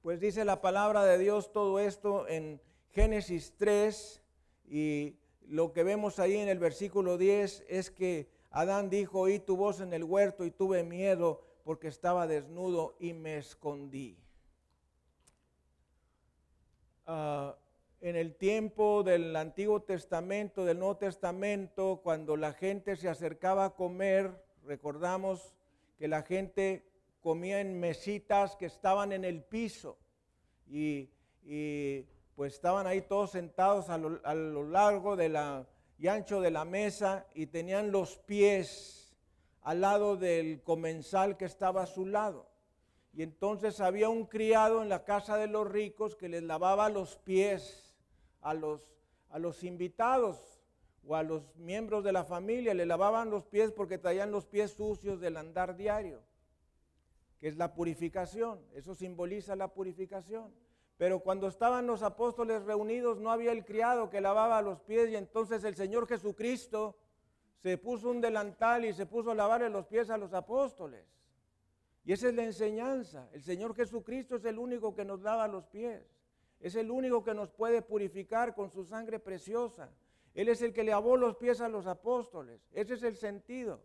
pues 0.01 0.19
dice 0.19 0.45
la 0.45 0.61
palabra 0.61 1.03
de 1.05 1.17
Dios 1.17 1.51
todo 1.51 1.79
esto 1.79 2.27
en 2.27 2.59
Génesis 2.91 3.53
3 3.57 4.21
y 4.67 5.15
lo 5.47 5.73
que 5.73 5.83
vemos 5.83 6.17
ahí 6.19 6.37
en 6.37 6.49
el 6.49 6.59
versículo 6.59 7.17
10 7.17 7.65
es 7.67 7.91
que 7.91 8.29
Adán 8.49 8.89
dijo, 8.89 9.19
oí 9.19 9.39
tu 9.39 9.55
voz 9.55 9.79
en 9.79 9.93
el 9.93 10.03
huerto 10.03 10.43
y 10.43 10.51
tuve 10.51 10.83
miedo 10.83 11.41
porque 11.63 11.87
estaba 11.87 12.27
desnudo 12.27 12.95
y 12.99 13.13
me 13.13 13.37
escondí. 13.37 14.17
Ah, 17.05 17.55
en 18.01 18.15
el 18.15 18.35
tiempo 18.35 19.03
del 19.03 19.35
Antiguo 19.35 19.83
Testamento, 19.83 20.65
del 20.65 20.79
Nuevo 20.79 20.97
Testamento, 20.97 22.01
cuando 22.03 22.35
la 22.35 22.53
gente 22.53 22.95
se 22.95 23.07
acercaba 23.07 23.65
a 23.65 23.75
comer, 23.75 24.43
recordamos 24.63 25.53
que 25.99 26.07
la 26.07 26.23
gente 26.23 26.90
comía 27.21 27.61
en 27.61 27.79
mesitas 27.79 28.55
que 28.55 28.65
estaban 28.65 29.11
en 29.11 29.25
el 29.25 29.43
piso 29.43 29.97
y, 30.67 31.09
y 31.43 32.05
pues 32.35 32.53
estaban 32.53 32.87
ahí 32.87 33.01
todos 33.01 33.31
sentados 33.31 33.89
a 33.89 33.97
lo, 33.97 34.63
largo 34.63 35.15
de 35.15 35.65
y 35.97 36.07
ancho 36.07 36.41
de 36.41 36.49
la 36.49 36.65
mesa 36.65 37.27
y 37.35 37.45
tenían 37.47 37.91
los 37.91 38.17
pies 38.17 39.13
al 39.61 39.81
lado 39.81 40.17
del 40.17 40.63
comensal 40.63 41.37
que 41.37 41.45
estaba 41.45 41.83
a 41.83 41.87
su 41.87 42.07
lado. 42.07 42.49
Y 43.13 43.23
entonces 43.23 43.79
había 43.81 44.09
un 44.09 44.25
criado 44.25 44.81
en 44.81 44.89
la 44.89 45.03
casa 45.03 45.37
de 45.37 45.47
los 45.47 45.69
ricos 45.69 46.15
que 46.15 46.29
les 46.29 46.41
lavaba 46.41 46.89
los 46.89 47.17
pies 47.17 47.93
a 48.41 48.53
los, 48.53 48.81
a 49.29 49.37
los 49.37 49.63
invitados 49.63 50.61
o 51.05 51.15
a 51.15 51.23
los 51.23 51.55
miembros 51.57 52.03
de 52.03 52.11
la 52.11 52.23
familia, 52.23 52.73
le 52.73 52.85
lavaban 52.85 53.29
los 53.29 53.45
pies 53.45 53.71
porque 53.71 53.97
traían 53.97 54.31
los 54.31 54.45
pies 54.45 54.71
sucios 54.71 55.19
del 55.19 55.37
andar 55.37 55.75
diario, 55.75 56.23
que 57.41 57.47
es 57.47 57.57
la 57.57 57.73
purificación, 57.73 58.63
eso 58.75 58.93
simboliza 58.93 59.55
la 59.55 59.73
purificación. 59.73 60.53
Pero 60.97 61.21
cuando 61.21 61.47
estaban 61.47 61.87
los 61.87 62.03
apóstoles 62.03 62.63
reunidos 62.63 63.19
no 63.19 63.31
había 63.31 63.51
el 63.51 63.65
criado 63.65 64.11
que 64.11 64.21
lavaba 64.21 64.61
los 64.61 64.79
pies 64.81 65.09
y 65.09 65.15
entonces 65.15 65.63
el 65.63 65.75
Señor 65.75 66.07
Jesucristo 66.07 66.95
se 67.57 67.79
puso 67.79 68.11
un 68.11 68.21
delantal 68.21 68.85
y 68.85 68.93
se 68.93 69.07
puso 69.07 69.31
a 69.31 69.35
lavarle 69.35 69.69
los 69.69 69.87
pies 69.87 70.11
a 70.11 70.17
los 70.17 70.33
apóstoles. 70.33 71.03
Y 72.03 72.13
esa 72.13 72.29
es 72.29 72.35
la 72.35 72.43
enseñanza. 72.43 73.27
El 73.33 73.41
Señor 73.41 73.73
Jesucristo 73.75 74.35
es 74.35 74.45
el 74.45 74.59
único 74.59 74.93
que 74.93 75.03
nos 75.03 75.21
lava 75.21 75.47
los 75.47 75.65
pies. 75.65 76.03
Es 76.59 76.75
el 76.75 76.91
único 76.91 77.23
que 77.23 77.33
nos 77.33 77.49
puede 77.49 77.81
purificar 77.81 78.53
con 78.53 78.69
su 78.69 78.85
sangre 78.85 79.17
preciosa. 79.17 79.89
Él 80.35 80.47
es 80.47 80.61
el 80.61 80.73
que 80.73 80.83
lavó 80.83 81.17
los 81.17 81.35
pies 81.37 81.59
a 81.61 81.69
los 81.69 81.87
apóstoles. 81.87 82.61
Ese 82.71 82.93
es 82.93 83.01
el 83.01 83.15
sentido. 83.15 83.81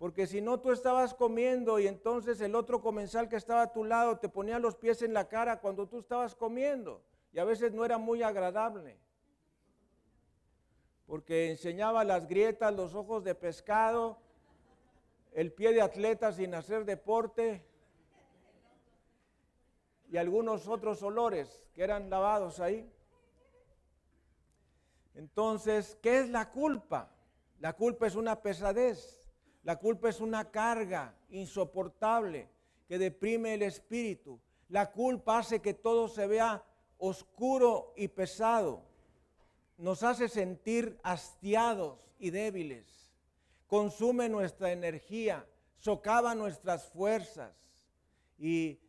Porque 0.00 0.26
si 0.26 0.40
no, 0.40 0.58
tú 0.58 0.72
estabas 0.72 1.12
comiendo 1.12 1.78
y 1.78 1.86
entonces 1.86 2.40
el 2.40 2.54
otro 2.54 2.80
comensal 2.80 3.28
que 3.28 3.36
estaba 3.36 3.60
a 3.60 3.72
tu 3.74 3.84
lado 3.84 4.18
te 4.18 4.30
ponía 4.30 4.58
los 4.58 4.74
pies 4.74 5.02
en 5.02 5.12
la 5.12 5.28
cara 5.28 5.60
cuando 5.60 5.86
tú 5.86 5.98
estabas 5.98 6.34
comiendo. 6.34 7.02
Y 7.34 7.38
a 7.38 7.44
veces 7.44 7.74
no 7.74 7.84
era 7.84 7.98
muy 7.98 8.22
agradable. 8.22 8.96
Porque 11.04 11.50
enseñaba 11.50 12.02
las 12.02 12.26
grietas, 12.26 12.74
los 12.74 12.94
ojos 12.94 13.24
de 13.24 13.34
pescado. 13.34 14.16
el 15.32 15.52
pie 15.52 15.74
de 15.74 15.82
atleta 15.82 16.32
sin 16.32 16.54
hacer 16.54 16.86
deporte 16.86 17.62
y 20.10 20.16
algunos 20.16 20.66
otros 20.66 21.02
olores 21.02 21.62
que 21.74 21.84
eran 21.84 22.08
lavados 22.08 22.58
ahí. 22.58 22.90
Entonces, 25.14 25.98
¿qué 26.00 26.20
es 26.20 26.30
la 26.30 26.50
culpa? 26.52 27.10
La 27.58 27.74
culpa 27.74 28.06
es 28.06 28.14
una 28.14 28.40
pesadez, 28.40 29.19
la 29.62 29.76
culpa 29.76 30.08
es 30.08 30.20
una 30.20 30.50
carga 30.50 31.14
insoportable 31.30 32.48
que 32.88 32.98
deprime 32.98 33.54
el 33.54 33.62
espíritu. 33.62 34.40
La 34.68 34.90
culpa 34.90 35.38
hace 35.38 35.60
que 35.60 35.74
todo 35.74 36.08
se 36.08 36.26
vea 36.26 36.64
oscuro 36.98 37.92
y 37.96 38.08
pesado. 38.08 38.82
Nos 39.76 40.02
hace 40.02 40.28
sentir 40.28 40.98
hastiados 41.02 41.98
y 42.18 42.30
débiles. 42.30 43.10
Consume 43.66 44.28
nuestra 44.28 44.72
energía, 44.72 45.46
socava 45.78 46.34
nuestras 46.34 46.88
fuerzas 46.88 47.52
y 48.38 48.80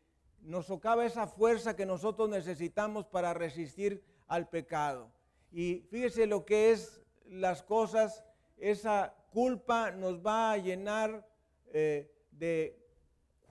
nos 0.41 0.65
socava 0.65 1.05
esa 1.05 1.27
fuerza 1.27 1.75
que 1.75 1.85
nosotros 1.85 2.29
necesitamos 2.29 3.05
para 3.05 3.33
resistir 3.33 4.03
al 4.27 4.49
pecado. 4.49 5.11
Y 5.51 5.85
fíjese 5.91 6.25
lo 6.25 6.45
que 6.45 6.71
es 6.71 7.01
las 7.25 7.61
cosas, 7.61 8.23
esa 8.57 9.13
culpa 9.31 9.91
nos 9.91 10.23
va 10.25 10.51
a 10.51 10.57
llenar 10.57 11.27
eh, 11.73 12.11
de 12.31 12.77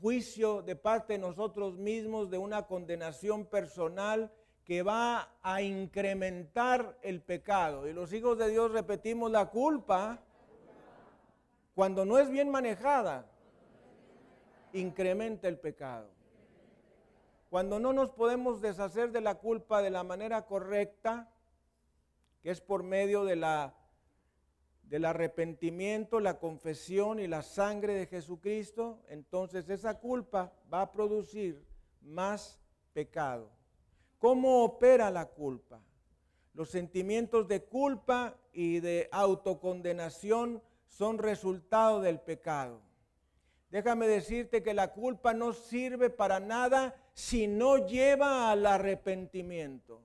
juicio 0.01 0.63
de 0.63 0.77
parte 0.77 1.15
de 1.15 1.19
nosotros 1.19 1.77
mismos, 1.77 2.31
de 2.31 2.39
una 2.39 2.67
condenación 2.67 3.47
personal 3.47 4.33
que 4.65 4.83
va 4.83 5.35
a 5.43 5.63
incrementar 5.63 6.97
el 7.03 7.23
pecado. 7.23 7.89
Y 7.89 7.93
los 7.93 8.13
hijos 8.13 8.39
de 8.39 8.51
Dios 8.51 8.71
repetimos 8.71 9.31
la 9.31 9.47
culpa 9.47 10.23
cuando 11.75 12.05
no 12.05 12.19
es 12.19 12.31
bien 12.31 12.51
manejada, 12.51 13.27
incrementa 14.73 15.49
el 15.49 15.59
pecado. 15.59 16.09
Cuando 17.49 17.81
no 17.81 17.93
nos 17.93 18.13
podemos 18.13 18.61
deshacer 18.61 19.11
de 19.11 19.21
la 19.21 19.37
culpa 19.37 19.83
de 19.83 19.91
la 19.91 20.05
manera 20.05 20.47
correcta, 20.47 21.29
que 22.43 22.51
es 22.51 22.61
por 22.61 22.83
medio 22.83 23.25
de 23.25 23.37
la, 23.37 23.75
del 24.91 25.05
arrepentimiento, 25.05 26.19
la 26.19 26.41
confesión 26.41 27.21
y 27.21 27.29
la 27.29 27.43
sangre 27.43 27.95
de 27.95 28.07
Jesucristo, 28.07 29.01
entonces 29.09 29.71
esa 29.71 30.01
culpa 30.01 30.53
va 30.73 30.83
a 30.83 30.91
producir 30.91 31.65
más 32.03 32.61
pecado. 32.93 33.53
¿Cómo 34.19 34.65
opera 34.65 35.09
la 35.13 35.27
culpa? 35.27 35.81
Los 36.55 36.71
sentimientos 36.71 37.47
de 37.47 37.63
culpa 37.63 38.37
y 38.53 38.81
de 38.81 39.09
autocondenación 39.13 40.61
son 40.89 41.19
resultado 41.19 42.01
del 42.01 42.19
pecado. 42.19 42.81
Déjame 43.71 44.09
decirte 44.09 44.65
que 44.65 44.75
la 44.75 44.93
culpa 44.93 45.33
no 45.33 45.53
sirve 45.53 46.11
para 46.11 46.41
nada 46.41 46.97
si 47.15 47.47
no 47.47 47.87
lleva 47.87 48.51
al 48.51 48.67
arrepentimiento. 48.67 50.03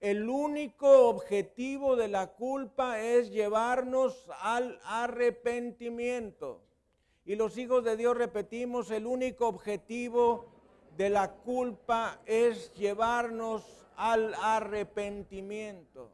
El 0.00 0.30
único 0.30 1.08
objetivo 1.08 1.94
de 1.94 2.08
la 2.08 2.28
culpa 2.28 3.00
es 3.00 3.30
llevarnos 3.30 4.30
al 4.40 4.80
arrepentimiento. 4.84 6.62
Y 7.26 7.36
los 7.36 7.58
hijos 7.58 7.84
de 7.84 7.98
Dios 7.98 8.16
repetimos, 8.16 8.90
el 8.90 9.06
único 9.06 9.46
objetivo 9.46 10.46
de 10.96 11.10
la 11.10 11.32
culpa 11.32 12.22
es 12.24 12.72
llevarnos 12.74 13.86
al 13.94 14.34
arrepentimiento. 14.34 16.10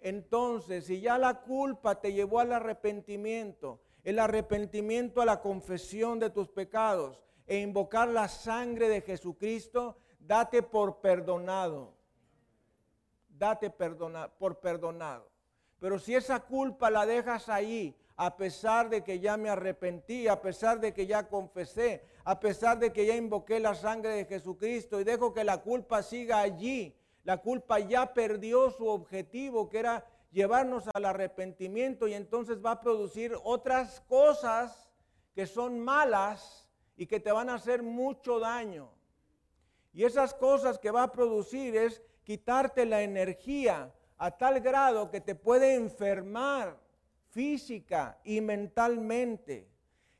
Entonces, 0.00 0.86
si 0.86 1.02
ya 1.02 1.18
la 1.18 1.42
culpa 1.42 2.00
te 2.00 2.14
llevó 2.14 2.40
al 2.40 2.52
arrepentimiento, 2.52 3.80
el 4.02 4.18
arrepentimiento 4.18 5.20
a 5.20 5.26
la 5.26 5.42
confesión 5.42 6.18
de 6.18 6.30
tus 6.30 6.48
pecados 6.48 7.22
e 7.46 7.58
invocar 7.58 8.08
la 8.08 8.28
sangre 8.28 8.88
de 8.88 9.02
Jesucristo, 9.02 9.98
date 10.18 10.62
por 10.62 11.02
perdonado. 11.02 11.93
Date 13.44 13.68
perdona, 13.68 14.28
por 14.40 14.58
perdonado. 14.58 15.28
Pero 15.78 15.98
si 15.98 16.14
esa 16.14 16.40
culpa 16.40 16.88
la 16.88 17.04
dejas 17.04 17.50
ahí, 17.50 17.94
a 18.16 18.38
pesar 18.38 18.88
de 18.88 19.04
que 19.04 19.20
ya 19.20 19.36
me 19.36 19.50
arrepentí, 19.50 20.28
a 20.28 20.40
pesar 20.40 20.80
de 20.80 20.94
que 20.94 21.06
ya 21.06 21.28
confesé, 21.28 22.06
a 22.24 22.40
pesar 22.40 22.78
de 22.78 22.90
que 22.90 23.04
ya 23.04 23.14
invoqué 23.14 23.60
la 23.60 23.74
sangre 23.74 24.12
de 24.12 24.24
Jesucristo 24.24 24.98
y 24.98 25.04
dejo 25.04 25.34
que 25.34 25.44
la 25.44 25.60
culpa 25.60 26.02
siga 26.02 26.38
allí, 26.40 26.96
la 27.22 27.36
culpa 27.36 27.80
ya 27.80 28.14
perdió 28.14 28.70
su 28.70 28.86
objetivo, 28.88 29.68
que 29.68 29.80
era 29.80 30.06
llevarnos 30.30 30.84
al 30.94 31.04
arrepentimiento 31.04 32.08
y 32.08 32.14
entonces 32.14 32.64
va 32.64 32.70
a 32.70 32.80
producir 32.80 33.36
otras 33.44 34.00
cosas 34.08 34.90
que 35.34 35.46
son 35.46 35.80
malas 35.80 36.66
y 36.96 37.06
que 37.06 37.20
te 37.20 37.30
van 37.30 37.50
a 37.50 37.56
hacer 37.56 37.82
mucho 37.82 38.40
daño. 38.40 38.88
Y 39.92 40.04
esas 40.04 40.32
cosas 40.32 40.78
que 40.78 40.90
va 40.90 41.02
a 41.02 41.12
producir 41.12 41.76
es 41.76 42.02
quitarte 42.24 42.86
la 42.86 43.02
energía 43.02 43.92
a 44.18 44.30
tal 44.30 44.60
grado 44.60 45.10
que 45.10 45.20
te 45.20 45.34
puede 45.34 45.74
enfermar 45.74 46.78
física 47.30 48.18
y 48.24 48.40
mentalmente. 48.40 49.68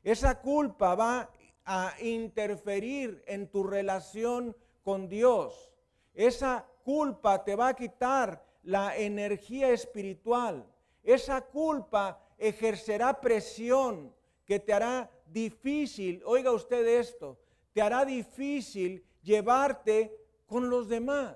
Esa 0.03 0.39
culpa 0.41 0.95
va 0.95 1.31
a 1.65 1.93
interferir 1.99 3.23
en 3.25 3.47
tu 3.47 3.63
relación 3.63 4.55
con 4.83 5.09
Dios. 5.09 5.71
Esa 6.13 6.65
culpa 6.83 7.43
te 7.43 7.55
va 7.55 7.69
a 7.69 7.75
quitar 7.75 8.45
la 8.63 8.95
energía 8.95 9.69
espiritual. 9.71 10.65
Esa 11.03 11.41
culpa 11.41 12.21
ejercerá 12.37 13.19
presión 13.19 14.13
que 14.45 14.59
te 14.59 14.73
hará 14.73 15.09
difícil, 15.25 16.21
oiga 16.25 16.51
usted 16.51 16.85
esto, 16.85 17.39
te 17.73 17.81
hará 17.81 18.05
difícil 18.05 19.03
llevarte 19.23 20.15
con 20.45 20.69
los 20.69 20.87
demás. 20.87 21.35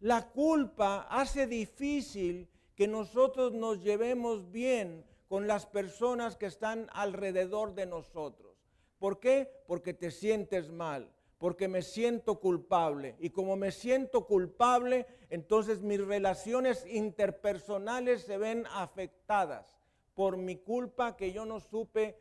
La 0.00 0.30
culpa 0.30 1.06
hace 1.10 1.46
difícil 1.46 2.48
que 2.74 2.86
nosotros 2.86 3.52
nos 3.52 3.82
llevemos 3.82 4.50
bien 4.50 5.04
con 5.28 5.46
las 5.46 5.66
personas 5.66 6.36
que 6.36 6.46
están 6.46 6.88
alrededor 6.92 7.74
de 7.74 7.86
nosotros. 7.86 8.56
¿Por 8.98 9.20
qué? 9.20 9.50
Porque 9.66 9.94
te 9.94 10.10
sientes 10.10 10.70
mal 10.70 11.10
porque 11.38 11.68
me 11.68 11.82
siento 11.82 12.40
culpable. 12.40 13.16
Y 13.20 13.30
como 13.30 13.56
me 13.56 13.70
siento 13.70 14.26
culpable, 14.26 15.06
entonces 15.30 15.82
mis 15.82 16.04
relaciones 16.04 16.84
interpersonales 16.86 18.22
se 18.22 18.38
ven 18.38 18.66
afectadas 18.72 19.76
por 20.14 20.36
mi 20.36 20.56
culpa 20.56 21.16
que 21.16 21.32
yo 21.32 21.46
no 21.46 21.60
supe 21.60 22.18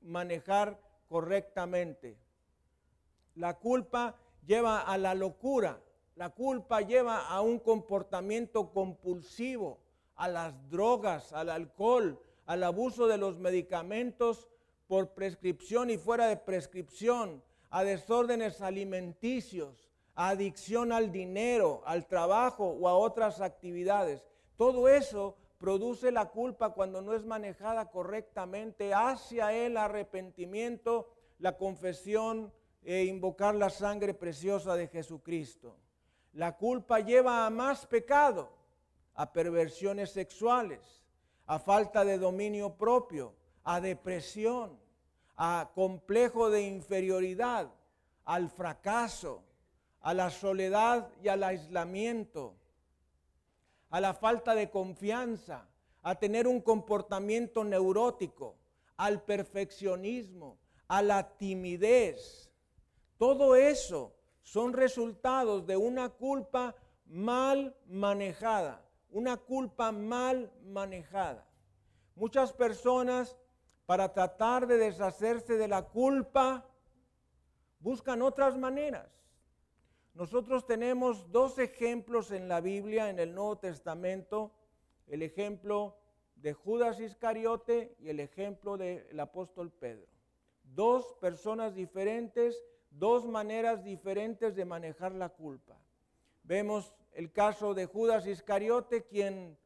manejar 0.00 0.80
correctamente. 1.08 2.16
La 3.34 3.58
culpa 3.58 4.16
lleva 4.46 4.80
a 4.80 4.96
la 4.96 5.14
locura, 5.14 5.82
la 6.16 6.30
culpa 6.30 6.80
lleva 6.80 7.26
a 7.26 7.40
un 7.40 7.58
comportamiento 7.58 8.70
compulsivo, 8.72 9.78
a 10.16 10.28
las 10.28 10.70
drogas, 10.70 11.32
al 11.32 11.50
alcohol, 11.50 12.20
al 12.46 12.62
abuso 12.62 13.08
de 13.08 13.18
los 13.18 13.38
medicamentos 13.38 14.48
por 14.86 15.14
prescripción 15.14 15.90
y 15.90 15.98
fuera 15.98 16.28
de 16.28 16.36
prescripción, 16.36 17.42
a 17.70 17.82
desórdenes 17.82 18.60
alimenticios, 18.60 19.90
a 20.14 20.28
adicción 20.28 20.92
al 20.92 21.10
dinero, 21.10 21.82
al 21.86 22.06
trabajo 22.06 22.68
o 22.68 22.86
a 22.86 22.94
otras 22.94 23.40
actividades. 23.40 24.28
Todo 24.56 24.88
eso 24.88 25.36
produce 25.58 26.12
la 26.12 26.26
culpa 26.26 26.70
cuando 26.70 27.02
no 27.02 27.14
es 27.14 27.24
manejada 27.24 27.90
correctamente 27.90 28.94
hacia 28.94 29.52
el 29.52 29.76
arrepentimiento, 29.76 31.08
la 31.38 31.56
confesión 31.56 32.52
e 32.84 33.04
invocar 33.04 33.56
la 33.56 33.70
sangre 33.70 34.14
preciosa 34.14 34.76
de 34.76 34.86
Jesucristo. 34.86 35.76
La 36.34 36.56
culpa 36.56 36.98
lleva 36.98 37.46
a 37.46 37.50
más 37.50 37.86
pecado, 37.86 38.50
a 39.14 39.32
perversiones 39.32 40.10
sexuales, 40.10 41.04
a 41.46 41.60
falta 41.60 42.04
de 42.04 42.18
dominio 42.18 42.74
propio, 42.74 43.34
a 43.62 43.80
depresión, 43.80 44.76
a 45.36 45.70
complejo 45.74 46.50
de 46.50 46.62
inferioridad, 46.62 47.72
al 48.24 48.50
fracaso, 48.50 49.44
a 50.00 50.12
la 50.12 50.30
soledad 50.30 51.08
y 51.22 51.28
al 51.28 51.44
aislamiento, 51.44 52.56
a 53.90 54.00
la 54.00 54.12
falta 54.12 54.56
de 54.56 54.70
confianza, 54.70 55.68
a 56.02 56.16
tener 56.16 56.48
un 56.48 56.60
comportamiento 56.60 57.62
neurótico, 57.62 58.56
al 58.96 59.22
perfeccionismo, 59.22 60.58
a 60.88 61.00
la 61.00 61.36
timidez. 61.36 62.50
Todo 63.18 63.54
eso 63.54 64.12
son 64.44 64.72
resultados 64.72 65.66
de 65.66 65.76
una 65.76 66.10
culpa 66.10 66.76
mal 67.06 67.76
manejada, 67.86 68.86
una 69.10 69.36
culpa 69.36 69.90
mal 69.90 70.52
manejada. 70.62 71.44
Muchas 72.14 72.52
personas 72.52 73.36
para 73.86 74.12
tratar 74.12 74.66
de 74.66 74.78
deshacerse 74.78 75.56
de 75.56 75.68
la 75.68 75.82
culpa, 75.82 76.66
buscan 77.80 78.22
otras 78.22 78.56
maneras. 78.56 79.10
Nosotros 80.14 80.66
tenemos 80.66 81.30
dos 81.32 81.58
ejemplos 81.58 82.30
en 82.30 82.48
la 82.48 82.60
Biblia, 82.60 83.10
en 83.10 83.18
el 83.18 83.34
Nuevo 83.34 83.58
Testamento, 83.58 84.52
el 85.06 85.22
ejemplo 85.22 85.96
de 86.36 86.52
Judas 86.52 87.00
Iscariote 87.00 87.96
y 87.98 88.08
el 88.08 88.20
ejemplo 88.20 88.76
del 88.76 89.18
apóstol 89.18 89.72
Pedro. 89.72 90.06
Dos 90.62 91.14
personas 91.20 91.74
diferentes, 91.74 92.64
dos 92.98 93.26
maneras 93.26 93.84
diferentes 93.84 94.54
de 94.54 94.64
manejar 94.64 95.12
la 95.12 95.28
culpa. 95.28 95.76
Vemos 96.42 96.94
el 97.12 97.32
caso 97.32 97.74
de 97.74 97.86
Judas 97.86 98.26
Iscariote, 98.26 99.04
quien 99.04 99.56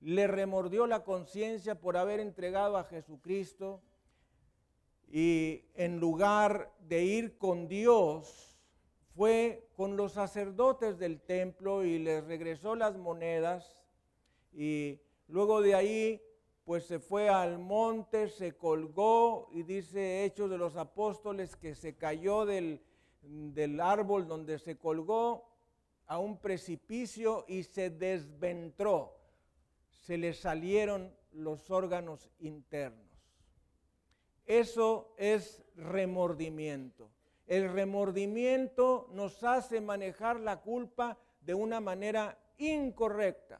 le 0.00 0.26
remordió 0.26 0.86
la 0.86 1.04
conciencia 1.04 1.74
por 1.80 1.96
haber 1.96 2.20
entregado 2.20 2.76
a 2.76 2.84
Jesucristo 2.84 3.82
y 5.10 5.64
en 5.74 5.98
lugar 5.98 6.72
de 6.80 7.04
ir 7.04 7.38
con 7.38 7.66
Dios, 7.66 8.56
fue 9.16 9.68
con 9.74 9.96
los 9.96 10.12
sacerdotes 10.12 10.98
del 10.98 11.20
templo 11.20 11.84
y 11.84 11.98
les 11.98 12.22
regresó 12.24 12.76
las 12.76 12.96
monedas 12.96 13.82
y 14.52 15.00
luego 15.26 15.60
de 15.60 15.74
ahí 15.74 16.22
pues 16.68 16.84
se 16.84 16.98
fue 16.98 17.30
al 17.30 17.58
monte, 17.58 18.28
se 18.28 18.54
colgó 18.54 19.48
y 19.54 19.62
dice 19.62 20.22
Hechos 20.26 20.50
de 20.50 20.58
los 20.58 20.76
Apóstoles 20.76 21.56
que 21.56 21.74
se 21.74 21.96
cayó 21.96 22.44
del, 22.44 22.82
del 23.22 23.80
árbol 23.80 24.28
donde 24.28 24.58
se 24.58 24.76
colgó 24.76 25.48
a 26.04 26.18
un 26.18 26.36
precipicio 26.36 27.46
y 27.48 27.62
se 27.62 27.88
desventró. 27.88 29.16
Se 29.88 30.18
le 30.18 30.34
salieron 30.34 31.10
los 31.32 31.70
órganos 31.70 32.28
internos. 32.38 33.16
Eso 34.44 35.14
es 35.16 35.64
remordimiento. 35.74 37.10
El 37.46 37.72
remordimiento 37.72 39.08
nos 39.14 39.42
hace 39.42 39.80
manejar 39.80 40.38
la 40.38 40.60
culpa 40.60 41.16
de 41.40 41.54
una 41.54 41.80
manera 41.80 42.38
incorrecta. 42.58 43.58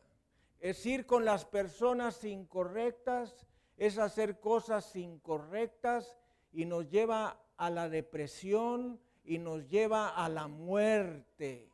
Es 0.60 0.84
ir 0.86 1.06
con 1.06 1.24
las 1.24 1.44
personas 1.44 2.24
incorrectas, 2.24 3.46
es 3.76 3.98
hacer 3.98 4.40
cosas 4.40 4.96
incorrectas 4.96 6.16
y 6.52 6.64
nos 6.64 6.88
lleva 6.88 7.40
a 7.56 7.70
la 7.70 7.88
depresión 7.88 9.00
y 9.24 9.38
nos 9.38 9.68
lleva 9.68 10.08
a 10.08 10.28
la 10.28 10.48
muerte. 10.48 11.70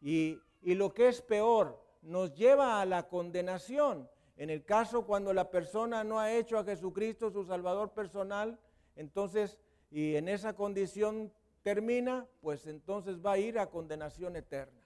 Y, 0.00 0.40
lo 0.62 0.92
que 0.94 1.08
es 1.08 1.20
peor, 1.20 1.84
nos 2.02 2.34
lleva 2.34 2.80
a 2.80 2.86
la 2.86 3.08
condenación. 3.08 4.08
En 4.36 4.50
el 4.50 4.64
caso 4.64 5.04
cuando 5.04 5.32
la 5.32 5.50
persona 5.50 6.04
no 6.04 6.18
ha 6.18 6.32
hecho 6.32 6.58
a 6.58 6.64
Jesucristo 6.64 7.30
su 7.30 7.44
Salvador 7.44 7.92
personal, 7.92 8.58
entonces, 8.96 9.58
y 9.90 10.16
en 10.16 10.28
esa 10.28 10.54
condición 10.54 11.32
termina, 11.62 12.26
pues 12.40 12.66
entonces 12.66 13.24
va 13.24 13.32
a 13.32 13.38
ir 13.38 13.58
a 13.58 13.70
condenación 13.70 14.36
eterna. 14.36 14.77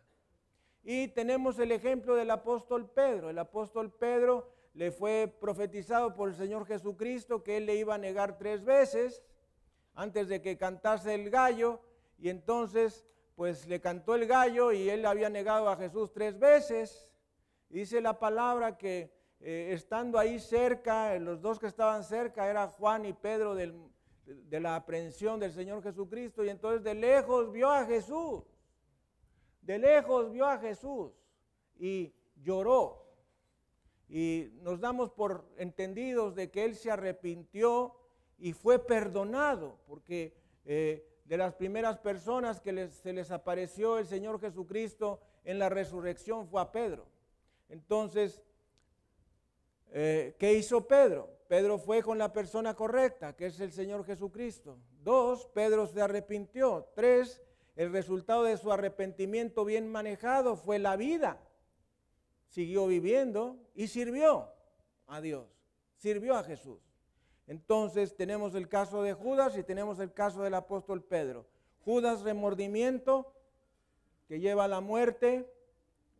Y 0.82 1.08
tenemos 1.08 1.58
el 1.58 1.72
ejemplo 1.72 2.14
del 2.14 2.30
apóstol 2.30 2.88
Pedro. 2.90 3.30
El 3.30 3.38
apóstol 3.38 3.92
Pedro 3.92 4.50
le 4.74 4.90
fue 4.90 5.32
profetizado 5.40 6.14
por 6.14 6.28
el 6.28 6.34
Señor 6.34 6.66
Jesucristo 6.66 7.42
que 7.42 7.58
él 7.58 7.66
le 7.66 7.76
iba 7.76 7.94
a 7.94 7.98
negar 7.98 8.38
tres 8.38 8.64
veces 8.64 9.22
antes 9.94 10.28
de 10.28 10.40
que 10.40 10.56
cantase 10.56 11.14
el 11.14 11.30
gallo. 11.30 11.80
Y 12.18 12.28
entonces 12.28 13.04
pues 13.34 13.66
le 13.66 13.80
cantó 13.80 14.14
el 14.14 14.26
gallo 14.26 14.72
y 14.72 14.90
él 14.90 15.06
había 15.06 15.30
negado 15.30 15.68
a 15.68 15.76
Jesús 15.76 16.12
tres 16.12 16.38
veces. 16.38 17.08
Dice 17.68 18.00
la 18.00 18.18
palabra 18.18 18.76
que 18.76 19.12
eh, 19.40 19.70
estando 19.72 20.18
ahí 20.18 20.38
cerca, 20.38 21.18
los 21.18 21.40
dos 21.40 21.58
que 21.58 21.66
estaban 21.66 22.04
cerca, 22.04 22.48
era 22.48 22.68
Juan 22.68 23.06
y 23.06 23.12
Pedro 23.12 23.54
de 23.54 24.60
la 24.60 24.76
aprehensión 24.76 25.40
del 25.40 25.52
Señor 25.52 25.82
Jesucristo, 25.82 26.44
y 26.44 26.50
entonces 26.50 26.84
de 26.84 26.94
lejos 26.94 27.50
vio 27.50 27.68
a 27.68 27.84
Jesús, 27.84 28.44
de 29.62 29.78
lejos 29.78 30.30
vio 30.30 30.46
a 30.46 30.58
Jesús 30.58 31.12
y 31.78 32.12
lloró. 32.42 33.06
Y 34.08 34.50
nos 34.60 34.80
damos 34.80 35.10
por 35.10 35.44
entendidos 35.56 36.34
de 36.34 36.50
que 36.50 36.64
él 36.64 36.76
se 36.76 36.90
arrepintió 36.90 37.94
y 38.38 38.52
fue 38.52 38.78
perdonado, 38.78 39.78
porque 39.86 40.36
eh, 40.64 41.08
de 41.24 41.36
las 41.36 41.54
primeras 41.54 41.98
personas 41.98 42.60
que 42.60 42.88
se 42.88 43.12
les 43.12 43.30
apareció 43.30 43.98
el 43.98 44.06
Señor 44.06 44.40
Jesucristo 44.40 45.20
en 45.44 45.58
la 45.58 45.68
resurrección 45.68 46.46
fue 46.46 46.60
a 46.60 46.70
Pedro. 46.72 47.06
Entonces, 47.68 48.42
eh, 49.92 50.36
¿qué 50.38 50.52
hizo 50.54 50.86
Pedro? 50.86 51.30
Pedro 51.48 51.78
fue 51.78 52.02
con 52.02 52.18
la 52.18 52.32
persona 52.32 52.74
correcta, 52.74 53.34
que 53.34 53.46
es 53.46 53.60
el 53.60 53.72
Señor 53.72 54.04
Jesucristo. 54.04 54.78
Dos, 55.02 55.46
Pedro 55.54 55.86
se 55.86 56.00
arrepintió. 56.00 56.88
Tres, 56.94 57.42
el 57.76 57.92
resultado 57.92 58.44
de 58.44 58.56
su 58.56 58.72
arrepentimiento 58.72 59.64
bien 59.64 59.90
manejado 59.90 60.56
fue 60.56 60.78
la 60.78 60.96
vida. 60.96 61.40
Siguió 62.48 62.86
viviendo 62.86 63.56
y 63.74 63.88
sirvió 63.88 64.52
a 65.06 65.20
Dios, 65.20 65.46
sirvió 65.96 66.34
a 66.36 66.44
Jesús. 66.44 66.80
Entonces 67.46 68.14
tenemos 68.14 68.54
el 68.54 68.68
caso 68.68 69.02
de 69.02 69.14
Judas 69.14 69.56
y 69.56 69.62
tenemos 69.62 69.98
el 70.00 70.12
caso 70.12 70.42
del 70.42 70.54
apóstol 70.54 71.02
Pedro. 71.02 71.46
Judas 71.84 72.22
remordimiento 72.22 73.34
que 74.28 74.38
lleva 74.38 74.64
a 74.64 74.68
la 74.68 74.80
muerte 74.80 75.50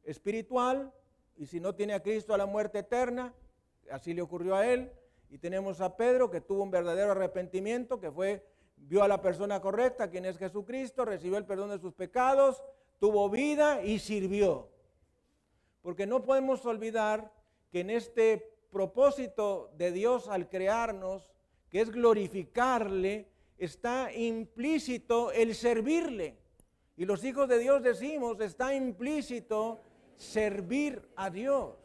espiritual 0.04 0.92
y 1.36 1.46
si 1.46 1.60
no 1.60 1.74
tiene 1.74 1.94
a 1.94 2.02
Cristo 2.02 2.34
a 2.34 2.38
la 2.38 2.46
muerte 2.46 2.80
eterna, 2.80 3.34
así 3.90 4.14
le 4.14 4.22
ocurrió 4.22 4.56
a 4.56 4.66
él. 4.66 4.92
Y 5.30 5.38
tenemos 5.38 5.80
a 5.80 5.96
Pedro 5.96 6.30
que 6.30 6.40
tuvo 6.40 6.62
un 6.62 6.70
verdadero 6.70 7.12
arrepentimiento, 7.12 8.00
que 8.00 8.10
fue, 8.10 8.46
vio 8.88 9.02
a 9.02 9.08
la 9.08 9.20
persona 9.20 9.60
correcta, 9.60 10.10
quien 10.10 10.24
es 10.24 10.38
Jesucristo, 10.38 11.04
recibió 11.04 11.38
el 11.38 11.46
perdón 11.46 11.70
de 11.70 11.78
sus 11.78 11.94
pecados, 11.94 12.62
tuvo 12.98 13.28
vida 13.30 13.82
y 13.82 13.98
sirvió. 13.98 14.68
Porque 15.82 16.06
no 16.06 16.22
podemos 16.22 16.64
olvidar 16.66 17.32
que 17.70 17.80
en 17.80 17.90
este 17.90 18.54
propósito 18.70 19.72
de 19.76 19.92
Dios 19.92 20.28
al 20.28 20.48
crearnos, 20.48 21.30
que 21.68 21.80
es 21.80 21.90
glorificarle, 21.90 23.28
está 23.58 24.12
implícito 24.12 25.32
el 25.32 25.54
servirle. 25.54 26.38
Y 26.96 27.04
los 27.04 27.24
hijos 27.24 27.48
de 27.48 27.58
Dios 27.58 27.82
decimos, 27.82 28.40
está 28.40 28.74
implícito 28.74 29.80
servir 30.16 31.08
a 31.16 31.30
Dios. 31.30 31.76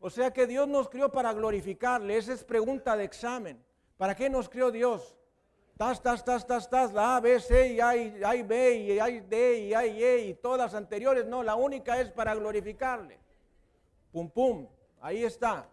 O 0.00 0.10
sea 0.10 0.32
que 0.32 0.46
Dios 0.46 0.68
nos 0.68 0.88
crió 0.88 1.10
para 1.10 1.32
glorificarle. 1.32 2.16
Esa 2.16 2.32
es 2.32 2.44
pregunta 2.44 2.96
de 2.96 3.04
examen. 3.04 3.62
¿Para 3.96 4.14
qué 4.14 4.30
nos 4.30 4.48
crió 4.48 4.70
Dios? 4.70 5.17
Tas, 5.78 6.02
tas, 6.02 6.24
tas, 6.24 6.44
tas, 6.44 6.68
tas, 6.68 6.92
la 6.92 7.16
A, 7.16 7.20
B, 7.20 7.38
C, 7.38 7.74
y 7.74 7.80
hay, 7.80 8.20
hay 8.24 8.42
B, 8.42 8.74
y 8.74 8.98
hay 8.98 9.20
D, 9.20 9.58
y 9.60 9.74
hay 9.74 10.02
E, 10.02 10.18
y 10.26 10.34
todas 10.34 10.74
anteriores. 10.74 11.24
No, 11.24 11.44
la 11.44 11.54
única 11.54 12.00
es 12.00 12.10
para 12.10 12.34
glorificarle. 12.34 13.16
Pum, 14.10 14.28
pum. 14.28 14.66
Ahí 15.00 15.22
está. 15.22 15.68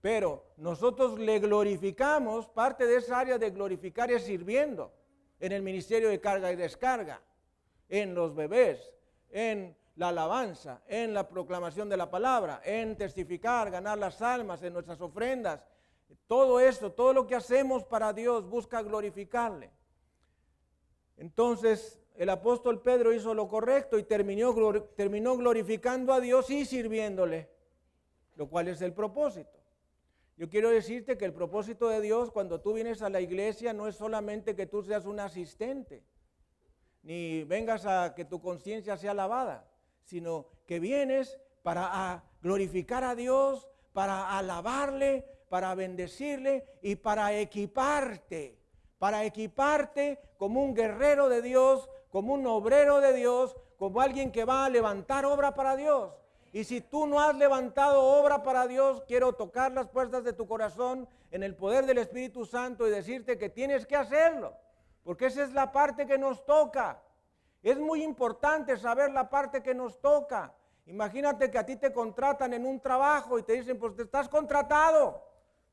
Pero 0.00 0.44
nosotros 0.58 1.18
le 1.18 1.40
glorificamos, 1.40 2.46
parte 2.46 2.86
de 2.86 2.98
esa 2.98 3.18
área 3.18 3.36
de 3.36 3.50
glorificar 3.50 4.12
es 4.12 4.22
sirviendo 4.22 4.92
en 5.40 5.50
el 5.50 5.62
ministerio 5.62 6.08
de 6.08 6.20
carga 6.20 6.52
y 6.52 6.56
descarga, 6.56 7.20
en 7.88 8.14
los 8.14 8.32
bebés, 8.32 8.94
en 9.30 9.76
la 9.96 10.08
alabanza, 10.08 10.82
en 10.86 11.12
la 11.12 11.28
proclamación 11.28 11.88
de 11.88 11.96
la 11.96 12.08
palabra, 12.08 12.60
en 12.64 12.96
testificar, 12.96 13.72
ganar 13.72 13.98
las 13.98 14.22
almas, 14.22 14.62
en 14.62 14.72
nuestras 14.72 15.00
ofrendas. 15.00 15.64
Todo 16.26 16.60
esto, 16.60 16.92
todo 16.92 17.12
lo 17.12 17.26
que 17.26 17.34
hacemos 17.34 17.84
para 17.84 18.12
Dios 18.12 18.48
busca 18.48 18.82
glorificarle. 18.82 19.70
Entonces 21.16 22.00
el 22.14 22.28
apóstol 22.30 22.82
Pedro 22.82 23.12
hizo 23.12 23.34
lo 23.34 23.48
correcto 23.48 23.98
y 23.98 24.02
terminó, 24.02 24.54
terminó 24.96 25.36
glorificando 25.36 26.12
a 26.12 26.20
Dios 26.20 26.50
y 26.50 26.64
sirviéndole 26.64 27.56
lo 28.36 28.48
cual 28.48 28.68
es 28.68 28.80
el 28.82 28.92
propósito. 28.92 29.58
Yo 30.36 30.48
quiero 30.48 30.70
decirte 30.70 31.16
que 31.16 31.24
el 31.24 31.32
propósito 31.32 31.88
de 31.88 32.00
Dios 32.00 32.30
cuando 32.30 32.60
tú 32.60 32.74
vienes 32.74 33.02
a 33.02 33.08
la 33.08 33.20
iglesia 33.20 33.72
no 33.72 33.88
es 33.88 33.96
solamente 33.96 34.54
que 34.54 34.66
tú 34.66 34.82
seas 34.82 35.06
un 35.06 35.18
asistente, 35.18 36.04
ni 37.02 37.44
vengas 37.44 37.86
a 37.86 38.14
que 38.14 38.24
tu 38.24 38.40
conciencia 38.40 38.96
sea 38.98 39.14
lavada, 39.14 39.70
sino 40.04 40.46
que 40.66 40.78
vienes 40.78 41.38
para 41.62 42.22
glorificar 42.42 43.02
a 43.02 43.14
Dios, 43.14 43.66
para 43.94 44.36
alabarle, 44.36 45.24
para 45.48 45.74
bendecirle 45.74 46.64
y 46.82 46.96
para 46.96 47.32
equiparte, 47.32 48.58
para 48.98 49.24
equiparte 49.24 50.18
como 50.38 50.62
un 50.62 50.74
guerrero 50.74 51.28
de 51.28 51.42
Dios, 51.42 51.88
como 52.10 52.34
un 52.34 52.46
obrero 52.46 53.00
de 53.00 53.12
Dios, 53.12 53.56
como 53.78 54.00
alguien 54.00 54.32
que 54.32 54.44
va 54.44 54.64
a 54.64 54.70
levantar 54.70 55.24
obra 55.24 55.54
para 55.54 55.76
Dios. 55.76 56.12
Y 56.52 56.64
si 56.64 56.80
tú 56.80 57.06
no 57.06 57.20
has 57.20 57.36
levantado 57.36 58.02
obra 58.02 58.42
para 58.42 58.66
Dios, 58.66 59.02
quiero 59.06 59.34
tocar 59.34 59.72
las 59.72 59.88
puertas 59.88 60.24
de 60.24 60.32
tu 60.32 60.46
corazón 60.46 61.08
en 61.30 61.42
el 61.42 61.54
poder 61.54 61.84
del 61.84 61.98
Espíritu 61.98 62.46
Santo 62.46 62.86
y 62.86 62.90
decirte 62.90 63.36
que 63.36 63.50
tienes 63.50 63.86
que 63.86 63.96
hacerlo, 63.96 64.54
porque 65.04 65.26
esa 65.26 65.44
es 65.44 65.52
la 65.52 65.70
parte 65.70 66.06
que 66.06 66.16
nos 66.16 66.46
toca. 66.46 67.02
Es 67.62 67.78
muy 67.78 68.02
importante 68.02 68.76
saber 68.76 69.10
la 69.10 69.28
parte 69.28 69.62
que 69.62 69.74
nos 69.74 70.00
toca. 70.00 70.54
Imagínate 70.86 71.50
que 71.50 71.58
a 71.58 71.66
ti 71.66 71.76
te 71.76 71.92
contratan 71.92 72.54
en 72.54 72.64
un 72.64 72.80
trabajo 72.80 73.38
y 73.38 73.42
te 73.42 73.54
dicen, 73.54 73.78
pues 73.78 73.94
te 73.96 74.04
estás 74.04 74.28
contratado, 74.28 75.22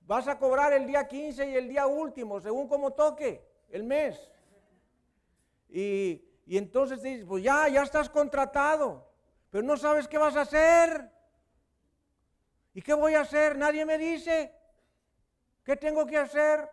vas 0.06 0.28
a 0.28 0.38
cobrar 0.38 0.74
el 0.74 0.86
día 0.86 1.08
15 1.08 1.50
y 1.50 1.56
el 1.56 1.68
día 1.68 1.88
último, 1.88 2.40
según 2.40 2.68
como 2.68 2.92
toque, 2.92 3.46
el 3.70 3.84
mes. 3.84 4.30
Y, 5.70 6.24
y 6.46 6.58
entonces 6.58 7.02
dices, 7.02 7.26
pues 7.28 7.44
ya, 7.44 7.68
ya 7.68 7.84
estás 7.84 8.10
contratado 8.10 9.14
pero 9.54 9.68
no 9.68 9.78
sabes 9.78 10.08
qué 10.08 10.18
vas 10.18 10.36
a 10.36 10.42
hacer. 10.42 11.12
¿Y 12.74 12.82
qué 12.82 12.96
voy 12.96 13.14
a 13.14 13.22
hacer? 13.22 13.56
Nadie 13.56 13.86
me 13.86 14.00
dice. 14.00 14.52
¿Qué 15.64 15.76
tengo 15.78 16.08
que 16.08 16.18
hacer? 16.18 16.68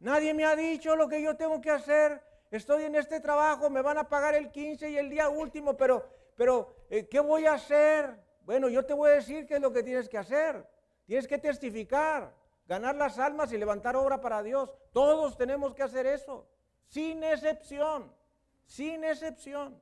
Nadie 0.00 0.34
me 0.34 0.44
ha 0.44 0.54
dicho 0.54 0.96
lo 0.96 1.08
que 1.08 1.22
yo 1.22 1.34
tengo 1.34 1.62
que 1.62 1.70
hacer. 1.70 2.22
Estoy 2.50 2.82
en 2.82 2.94
este 2.94 3.20
trabajo, 3.20 3.70
me 3.70 3.80
van 3.80 3.96
a 3.96 4.06
pagar 4.06 4.34
el 4.34 4.50
15 4.50 4.90
y 4.90 4.98
el 4.98 5.08
día 5.08 5.30
último, 5.30 5.78
pero, 5.78 6.06
pero 6.36 6.76
eh, 6.90 7.08
¿qué 7.08 7.20
voy 7.20 7.46
a 7.46 7.54
hacer? 7.54 8.20
Bueno, 8.44 8.68
yo 8.68 8.84
te 8.84 8.92
voy 8.92 9.08
a 9.08 9.14
decir 9.14 9.46
qué 9.46 9.54
es 9.54 9.62
lo 9.62 9.72
que 9.72 9.82
tienes 9.82 10.06
que 10.06 10.18
hacer. 10.18 10.62
Tienes 11.06 11.26
que 11.26 11.38
testificar, 11.38 12.34
ganar 12.66 12.94
las 12.96 13.18
almas 13.18 13.52
y 13.52 13.58
levantar 13.58 13.96
obra 13.96 14.20
para 14.20 14.42
Dios. 14.42 14.72
Todos 14.92 15.36
tenemos 15.36 15.74
que 15.74 15.82
hacer 15.82 16.06
eso, 16.06 16.46
sin 16.86 17.22
excepción, 17.22 18.12
sin 18.66 19.04
excepción. 19.04 19.80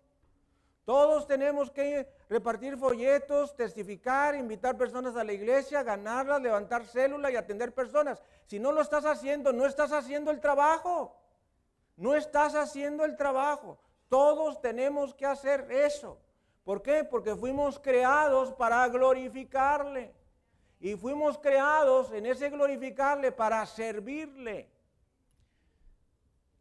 Todos 0.84 1.28
tenemos 1.28 1.70
que 1.70 2.08
repartir 2.28 2.76
folletos, 2.76 3.54
testificar, 3.54 4.34
invitar 4.34 4.76
personas 4.76 5.14
a 5.14 5.22
la 5.22 5.32
iglesia, 5.32 5.84
ganarlas, 5.84 6.42
levantar 6.42 6.84
células 6.84 7.30
y 7.30 7.36
atender 7.36 7.72
personas. 7.72 8.20
Si 8.46 8.58
no 8.58 8.72
lo 8.72 8.80
estás 8.80 9.04
haciendo, 9.04 9.52
no 9.52 9.64
estás 9.64 9.92
haciendo 9.92 10.32
el 10.32 10.40
trabajo. 10.40 11.16
No 11.96 12.16
estás 12.16 12.56
haciendo 12.56 13.04
el 13.04 13.16
trabajo. 13.16 13.78
Todos 14.08 14.60
tenemos 14.60 15.14
que 15.14 15.24
hacer 15.24 15.70
eso. 15.70 16.18
¿Por 16.64 16.82
qué? 16.82 17.04
Porque 17.04 17.36
fuimos 17.36 17.78
creados 17.78 18.52
para 18.52 18.88
glorificarle. 18.88 20.12
Y 20.82 20.96
fuimos 20.96 21.38
creados 21.38 22.10
en 22.10 22.26
ese 22.26 22.50
glorificarle 22.50 23.30
para 23.30 23.64
servirle. 23.66 24.68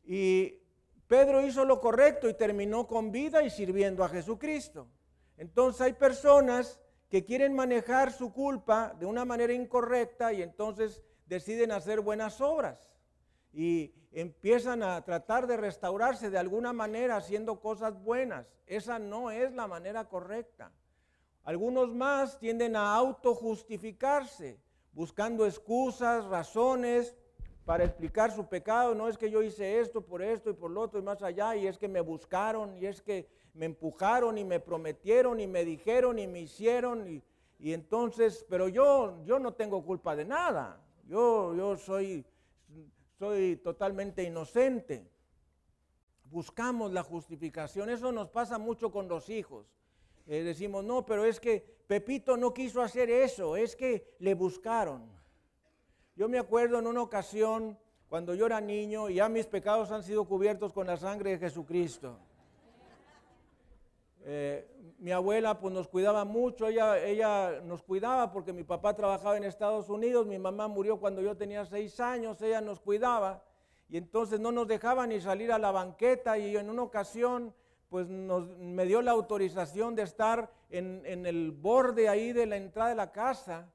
Y 0.03 0.59
Pedro 1.07 1.43
hizo 1.43 1.65
lo 1.65 1.81
correcto 1.81 2.29
y 2.29 2.35
terminó 2.35 2.85
con 2.85 3.11
vida 3.11 3.41
y 3.41 3.49
sirviendo 3.49 4.03
a 4.03 4.09
Jesucristo. 4.09 4.87
Entonces 5.37 5.81
hay 5.81 5.93
personas 5.93 6.79
que 7.09 7.25
quieren 7.25 7.55
manejar 7.55 8.13
su 8.13 8.31
culpa 8.31 8.95
de 8.99 9.07
una 9.07 9.25
manera 9.25 9.53
incorrecta 9.53 10.31
y 10.31 10.43
entonces 10.43 11.01
deciden 11.25 11.71
hacer 11.71 11.99
buenas 12.01 12.41
obras 12.41 12.93
y 13.51 13.91
empiezan 14.11 14.83
a 14.83 15.03
tratar 15.03 15.47
de 15.47 15.57
restaurarse 15.57 16.29
de 16.29 16.37
alguna 16.37 16.73
manera 16.73 17.17
haciendo 17.17 17.59
cosas 17.59 17.99
buenas. 18.03 18.45
Esa 18.67 18.99
no 18.99 19.31
es 19.31 19.51
la 19.53 19.65
manera 19.65 20.07
correcta. 20.07 20.71
Algunos 21.43 21.93
más 21.93 22.37
tienden 22.39 22.75
a 22.75 22.93
autojustificarse, 22.95 24.59
buscando 24.93 25.45
excusas, 25.45 26.25
razones 26.25 27.15
para 27.65 27.83
explicar 27.83 28.31
su 28.31 28.47
pecado. 28.47 28.93
No 28.93 29.07
es 29.07 29.17
que 29.17 29.31
yo 29.31 29.41
hice 29.41 29.79
esto 29.79 30.01
por 30.01 30.21
esto 30.21 30.51
y 30.51 30.53
por 30.53 30.69
lo 30.69 30.81
otro 30.81 30.99
y 30.99 31.03
más 31.03 31.23
allá, 31.23 31.55
y 31.55 31.65
es 31.65 31.77
que 31.77 31.87
me 31.87 32.01
buscaron, 32.01 32.77
y 32.77 32.85
es 32.85 33.01
que 33.01 33.27
me 33.53 33.65
empujaron 33.65 34.37
y 34.37 34.43
me 34.43 34.59
prometieron 34.59 35.39
y 35.39 35.47
me 35.47 35.65
dijeron 35.65 36.19
y 36.19 36.27
me 36.27 36.41
hicieron. 36.41 37.07
Y, 37.07 37.23
entonces, 37.73 38.45
pero 38.49 38.67
yo, 38.67 39.23
yo 39.25 39.39
no 39.39 39.53
tengo 39.53 39.83
culpa 39.83 40.15
de 40.15 40.25
nada. 40.25 40.79
Yo, 41.07 41.55
yo 41.55 41.75
soy, 41.75 42.25
soy 43.17 43.57
totalmente 43.57 44.23
inocente. 44.23 45.07
Buscamos 46.25 46.91
la 46.93 47.03
justificación. 47.03 47.89
Eso 47.89 48.11
nos 48.11 48.29
pasa 48.29 48.57
mucho 48.57 48.91
con 48.91 49.07
los 49.07 49.29
hijos. 49.29 49.65
Eh, 50.31 50.43
decimos, 50.43 50.85
no, 50.85 51.05
pero 51.05 51.25
es 51.25 51.41
que 51.41 51.59
Pepito 51.87 52.37
no 52.37 52.53
quiso 52.53 52.81
hacer 52.81 53.09
eso, 53.09 53.57
es 53.57 53.75
que 53.75 54.15
le 54.19 54.33
buscaron. 54.33 55.11
Yo 56.15 56.29
me 56.29 56.39
acuerdo 56.39 56.79
en 56.79 56.87
una 56.87 57.01
ocasión 57.01 57.77
cuando 58.07 58.33
yo 58.33 58.45
era 58.45 58.61
niño 58.61 59.09
y 59.09 59.15
ya 59.15 59.27
mis 59.27 59.45
pecados 59.45 59.91
han 59.91 60.03
sido 60.03 60.23
cubiertos 60.23 60.71
con 60.71 60.87
la 60.87 60.95
sangre 60.95 61.31
de 61.31 61.39
Jesucristo. 61.39 62.17
Eh, 64.21 64.95
mi 64.99 65.11
abuela 65.11 65.59
pues 65.59 65.73
nos 65.73 65.89
cuidaba 65.89 66.23
mucho, 66.23 66.69
ella, 66.69 66.97
ella 67.05 67.59
nos 67.65 67.83
cuidaba 67.83 68.31
porque 68.31 68.53
mi 68.53 68.63
papá 68.63 68.95
trabajaba 68.95 69.35
en 69.35 69.43
Estados 69.43 69.89
Unidos, 69.89 70.25
mi 70.27 70.39
mamá 70.39 70.69
murió 70.69 70.97
cuando 70.97 71.21
yo 71.21 71.35
tenía 71.35 71.65
seis 71.65 71.99
años, 71.99 72.41
ella 72.41 72.61
nos 72.61 72.79
cuidaba 72.79 73.43
y 73.89 73.97
entonces 73.97 74.39
no 74.39 74.53
nos 74.53 74.65
dejaba 74.65 75.05
ni 75.07 75.19
salir 75.19 75.51
a 75.51 75.59
la 75.59 75.71
banqueta 75.71 76.37
y 76.37 76.55
en 76.55 76.69
una 76.69 76.83
ocasión 76.83 77.53
pues 77.91 78.07
me 78.07 78.85
dio 78.87 79.03
la 79.03 79.11
autorización 79.11 79.95
de 79.95 80.03
estar 80.03 80.49
en, 80.71 81.03
en 81.05 81.27
el 81.27 81.51
borde 81.51 82.07
ahí 82.09 82.31
de 82.31 82.47
la 82.47 82.55
entrada 82.55 82.89
de 82.89 82.95
la 82.95 83.11
casa 83.11 83.69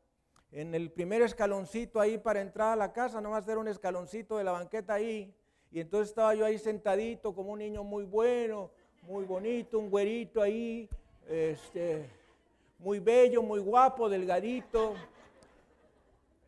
en 0.53 0.75
el 0.75 0.91
primer 0.91 1.21
escaloncito 1.21 2.01
ahí 2.01 2.17
para 2.17 2.41
entrar 2.41 2.73
a 2.73 2.77
la 2.77 2.91
casa, 2.91 3.21
nomás 3.21 3.47
era 3.47 3.59
un 3.59 3.69
escaloncito 3.69 4.39
de 4.39 4.45
la 4.45 4.53
banqueta 4.53 4.95
ahí. 4.95 5.35
Y 5.71 5.81
entonces 5.81 6.09
estaba 6.09 6.35
yo 6.35 6.47
ahí 6.47 6.57
sentadito 6.57 7.35
como 7.35 7.53
un 7.53 7.59
niño 7.59 7.85
muy 7.85 8.05
bueno, 8.05 8.71
muy 9.03 9.27
bonito, 9.27 9.79
un 9.79 9.91
güerito 9.91 10.41
ahí, 10.41 10.89
este, 11.29 12.09
muy 12.79 13.01
bello, 13.01 13.43
muy 13.43 13.61
guapo, 13.61 14.09
delgadito. 14.09 14.95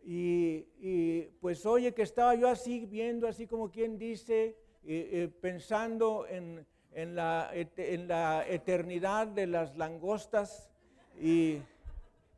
Y, 0.07 1.25
pues 1.43 1.67
oye 1.67 1.93
que 1.93 2.01
estaba 2.01 2.35
yo 2.35 2.49
así 2.49 2.87
viendo, 2.87 3.29
así 3.29 3.47
como 3.47 3.71
quien 3.71 3.99
dice, 3.99 4.57
eh, 4.87 5.11
eh, 5.13 5.29
pensando 5.43 6.27
en, 6.27 6.67
en 6.93 7.15
la 7.15 7.51
eternidad 7.55 9.27
de 9.27 9.47
las 9.47 9.77
langostas 9.77 10.69
y 11.21 11.63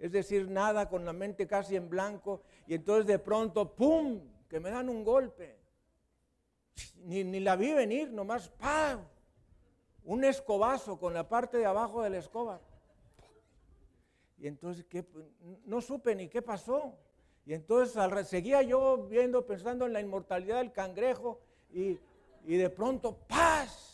es 0.00 0.12
decir, 0.12 0.48
nada, 0.48 0.88
con 0.88 1.04
la 1.04 1.12
mente 1.12 1.46
casi 1.46 1.76
en 1.76 1.90
blanco, 1.90 2.42
y 2.66 2.74
entonces 2.74 3.06
de 3.06 3.18
pronto, 3.18 3.74
¡pum!, 3.74 4.20
que 4.48 4.58
me 4.58 4.70
dan 4.70 4.88
un 4.88 5.04
golpe. 5.04 5.58
Ni, 7.04 7.40
la 7.40 7.54
vi 7.56 7.72
venir, 7.74 8.10
nomás, 8.10 8.48
¡pam! 8.48 9.04
Un 10.04 10.24
escobazo 10.24 10.98
con 10.98 11.12
la 11.12 11.28
parte 11.28 11.58
de 11.58 11.66
abajo 11.66 12.02
de 12.02 12.10
la 12.10 12.16
escoba. 12.16 12.60
Y 14.38 14.46
entonces, 14.46 14.86
¿qué? 14.86 15.04
no 15.66 15.82
supe 15.82 16.14
ni 16.14 16.28
qué 16.28 16.40
pasó. 16.40 16.94
Y 17.44 17.52
entonces 17.52 18.26
seguía 18.26 18.62
yo 18.62 19.06
viendo, 19.06 19.44
pensando 19.44 19.84
en 19.84 19.92
la 19.92 20.00
inmortalidad 20.00 20.58
del 20.58 20.72
cangrejo, 20.72 21.40
y, 21.70 21.98
y 22.46 22.56
de 22.56 22.70
pronto, 22.70 23.18
¡paz! 23.28 23.89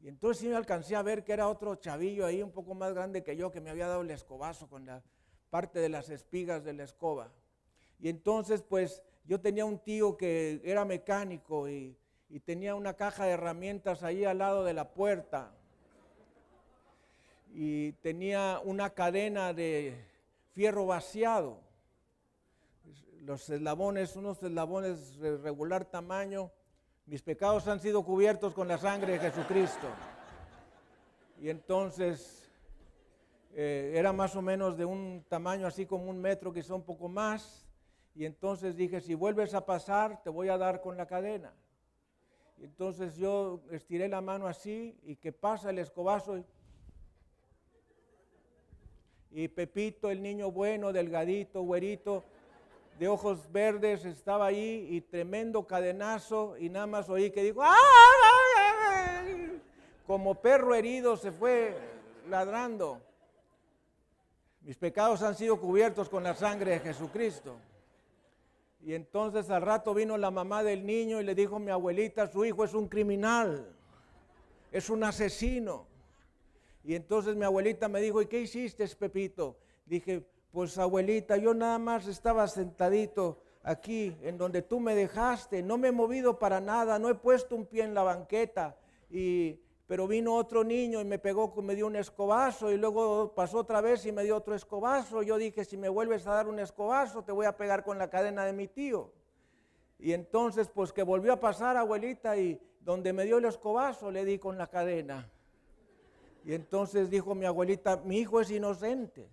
Y 0.00 0.08
entonces 0.08 0.40
sí 0.40 0.48
me 0.48 0.56
alcancé 0.56 0.94
a 0.94 1.02
ver 1.02 1.24
que 1.24 1.32
era 1.32 1.48
otro 1.48 1.74
chavillo 1.76 2.24
ahí 2.24 2.42
un 2.42 2.52
poco 2.52 2.74
más 2.74 2.94
grande 2.94 3.22
que 3.24 3.36
yo 3.36 3.50
que 3.50 3.60
me 3.60 3.70
había 3.70 3.88
dado 3.88 4.02
el 4.02 4.10
escobazo 4.10 4.68
con 4.68 4.86
la 4.86 5.02
parte 5.50 5.80
de 5.80 5.88
las 5.88 6.08
espigas 6.08 6.64
de 6.64 6.72
la 6.72 6.84
escoba. 6.84 7.32
Y 7.98 8.08
entonces 8.08 8.62
pues 8.62 9.02
yo 9.24 9.40
tenía 9.40 9.64
un 9.64 9.78
tío 9.78 10.16
que 10.16 10.60
era 10.64 10.84
mecánico 10.84 11.68
y, 11.68 11.96
tenía 12.44 12.74
una 12.74 12.94
caja 12.94 13.24
de 13.24 13.32
herramientas 13.32 14.02
ahí 14.02 14.24
al 14.24 14.38
lado 14.38 14.62
de 14.62 14.74
la 14.74 14.90
puerta. 14.92 15.50
Y 17.52 17.92
tenía 17.92 18.60
una 18.62 18.90
cadena 18.90 19.52
de 19.54 19.96
fierro 20.52 20.86
vaciado. 20.86 21.60
Los 23.20 23.48
eslabones, 23.48 24.14
unos 24.14 24.42
eslabones 24.42 25.18
de 25.18 25.38
regular 25.38 25.86
tamaño, 25.86 26.50
mis 27.08 27.22
pecados 27.22 27.66
han 27.66 27.80
sido 27.80 28.02
cubiertos 28.02 28.52
con 28.52 28.68
la 28.68 28.76
sangre 28.76 29.12
de 29.14 29.18
Jesucristo. 29.18 29.88
Y 31.40 31.48
entonces 31.48 32.50
eh, 33.54 33.94
era 33.94 34.12
más 34.12 34.36
o 34.36 34.42
menos 34.42 34.76
de 34.76 34.84
un 34.84 35.24
tamaño 35.26 35.66
así 35.66 35.86
como 35.86 36.10
un 36.10 36.20
metro, 36.20 36.52
quizá 36.52 36.74
un 36.74 36.82
poco 36.82 37.08
más. 37.08 37.66
Y 38.14 38.26
entonces 38.26 38.76
dije, 38.76 39.00
si 39.00 39.14
vuelves 39.14 39.54
a 39.54 39.64
pasar, 39.64 40.22
te 40.22 40.28
voy 40.28 40.50
a 40.50 40.58
dar 40.58 40.82
con 40.82 40.98
la 40.98 41.06
cadena. 41.06 41.54
Y 42.58 42.64
entonces 42.64 43.16
yo 43.16 43.62
estiré 43.70 44.06
la 44.08 44.20
mano 44.20 44.46
así 44.46 44.98
y 45.02 45.16
que 45.16 45.32
pasa 45.32 45.70
el 45.70 45.78
escobazo. 45.78 46.36
Y, 46.36 46.44
y 49.30 49.48
Pepito, 49.48 50.10
el 50.10 50.20
niño 50.22 50.50
bueno, 50.50 50.92
delgadito, 50.92 51.62
güerito, 51.62 52.24
de 52.98 53.06
ojos 53.06 53.50
verdes 53.52 54.04
estaba 54.04 54.46
ahí 54.46 54.88
y 54.90 55.00
tremendo 55.00 55.66
cadenazo 55.66 56.56
y 56.58 56.68
nada 56.68 56.86
más 56.86 57.08
oí 57.08 57.30
que 57.30 57.42
dijo, 57.42 57.62
¡Ay! 57.62 59.60
como 60.06 60.34
perro 60.34 60.74
herido 60.74 61.16
se 61.16 61.30
fue 61.30 61.76
ladrando. 62.28 63.00
Mis 64.62 64.76
pecados 64.76 65.22
han 65.22 65.34
sido 65.34 65.60
cubiertos 65.60 66.08
con 66.08 66.24
la 66.24 66.34
sangre 66.34 66.72
de 66.72 66.80
Jesucristo. 66.80 67.56
Y 68.82 68.94
entonces 68.94 69.48
al 69.50 69.62
rato 69.62 69.94
vino 69.94 70.16
la 70.16 70.30
mamá 70.30 70.62
del 70.62 70.84
niño 70.84 71.20
y 71.20 71.24
le 71.24 71.34
dijo 71.34 71.58
mi 71.58 71.70
abuelita, 71.70 72.26
su 72.26 72.44
hijo 72.44 72.64
es 72.64 72.74
un 72.74 72.88
criminal, 72.88 73.70
es 74.72 74.90
un 74.90 75.04
asesino. 75.04 75.86
Y 76.84 76.94
entonces 76.94 77.36
mi 77.36 77.44
abuelita 77.44 77.88
me 77.88 78.00
dijo, 78.00 78.22
¿y 78.22 78.26
qué 78.26 78.40
hiciste, 78.40 78.86
Pepito? 78.88 79.56
Dije, 79.84 80.26
pues 80.52 80.78
abuelita, 80.78 81.36
yo 81.36 81.54
nada 81.54 81.78
más 81.78 82.06
estaba 82.06 82.46
sentadito 82.48 83.38
aquí 83.62 84.16
en 84.22 84.38
donde 84.38 84.62
tú 84.62 84.80
me 84.80 84.94
dejaste, 84.94 85.62
no 85.62 85.78
me 85.78 85.88
he 85.88 85.92
movido 85.92 86.38
para 86.38 86.60
nada, 86.60 86.98
no 86.98 87.08
he 87.08 87.14
puesto 87.14 87.54
un 87.54 87.66
pie 87.66 87.84
en 87.84 87.94
la 87.94 88.02
banqueta, 88.02 88.76
y, 89.10 89.58
pero 89.86 90.06
vino 90.06 90.34
otro 90.34 90.64
niño 90.64 91.00
y 91.00 91.04
me 91.04 91.18
pegó, 91.18 91.54
me 91.62 91.74
dio 91.74 91.86
un 91.86 91.96
escobazo 91.96 92.70
y 92.70 92.76
luego 92.76 93.32
pasó 93.34 93.58
otra 93.58 93.80
vez 93.80 94.04
y 94.04 94.12
me 94.12 94.22
dio 94.22 94.36
otro 94.36 94.54
escobazo. 94.54 95.22
Yo 95.22 95.38
dije, 95.38 95.64
si 95.64 95.78
me 95.78 95.88
vuelves 95.88 96.26
a 96.26 96.34
dar 96.34 96.46
un 96.46 96.58
escobazo, 96.58 97.24
te 97.24 97.32
voy 97.32 97.46
a 97.46 97.56
pegar 97.56 97.84
con 97.84 97.96
la 97.96 98.10
cadena 98.10 98.44
de 98.44 98.52
mi 98.52 98.68
tío. 98.68 99.10
Y 99.98 100.12
entonces, 100.12 100.68
pues 100.68 100.92
que 100.92 101.02
volvió 101.02 101.32
a 101.32 101.40
pasar, 101.40 101.78
abuelita, 101.78 102.36
y 102.36 102.60
donde 102.80 103.14
me 103.14 103.24
dio 103.24 103.38
el 103.38 103.46
escobazo, 103.46 104.10
le 104.10 104.26
di 104.26 104.38
con 104.38 104.58
la 104.58 104.66
cadena. 104.66 105.30
Y 106.44 106.52
entonces 106.52 107.08
dijo 107.08 107.34
mi 107.34 107.46
abuelita, 107.46 107.96
mi 108.04 108.18
hijo 108.18 108.42
es 108.42 108.50
inocente. 108.50 109.26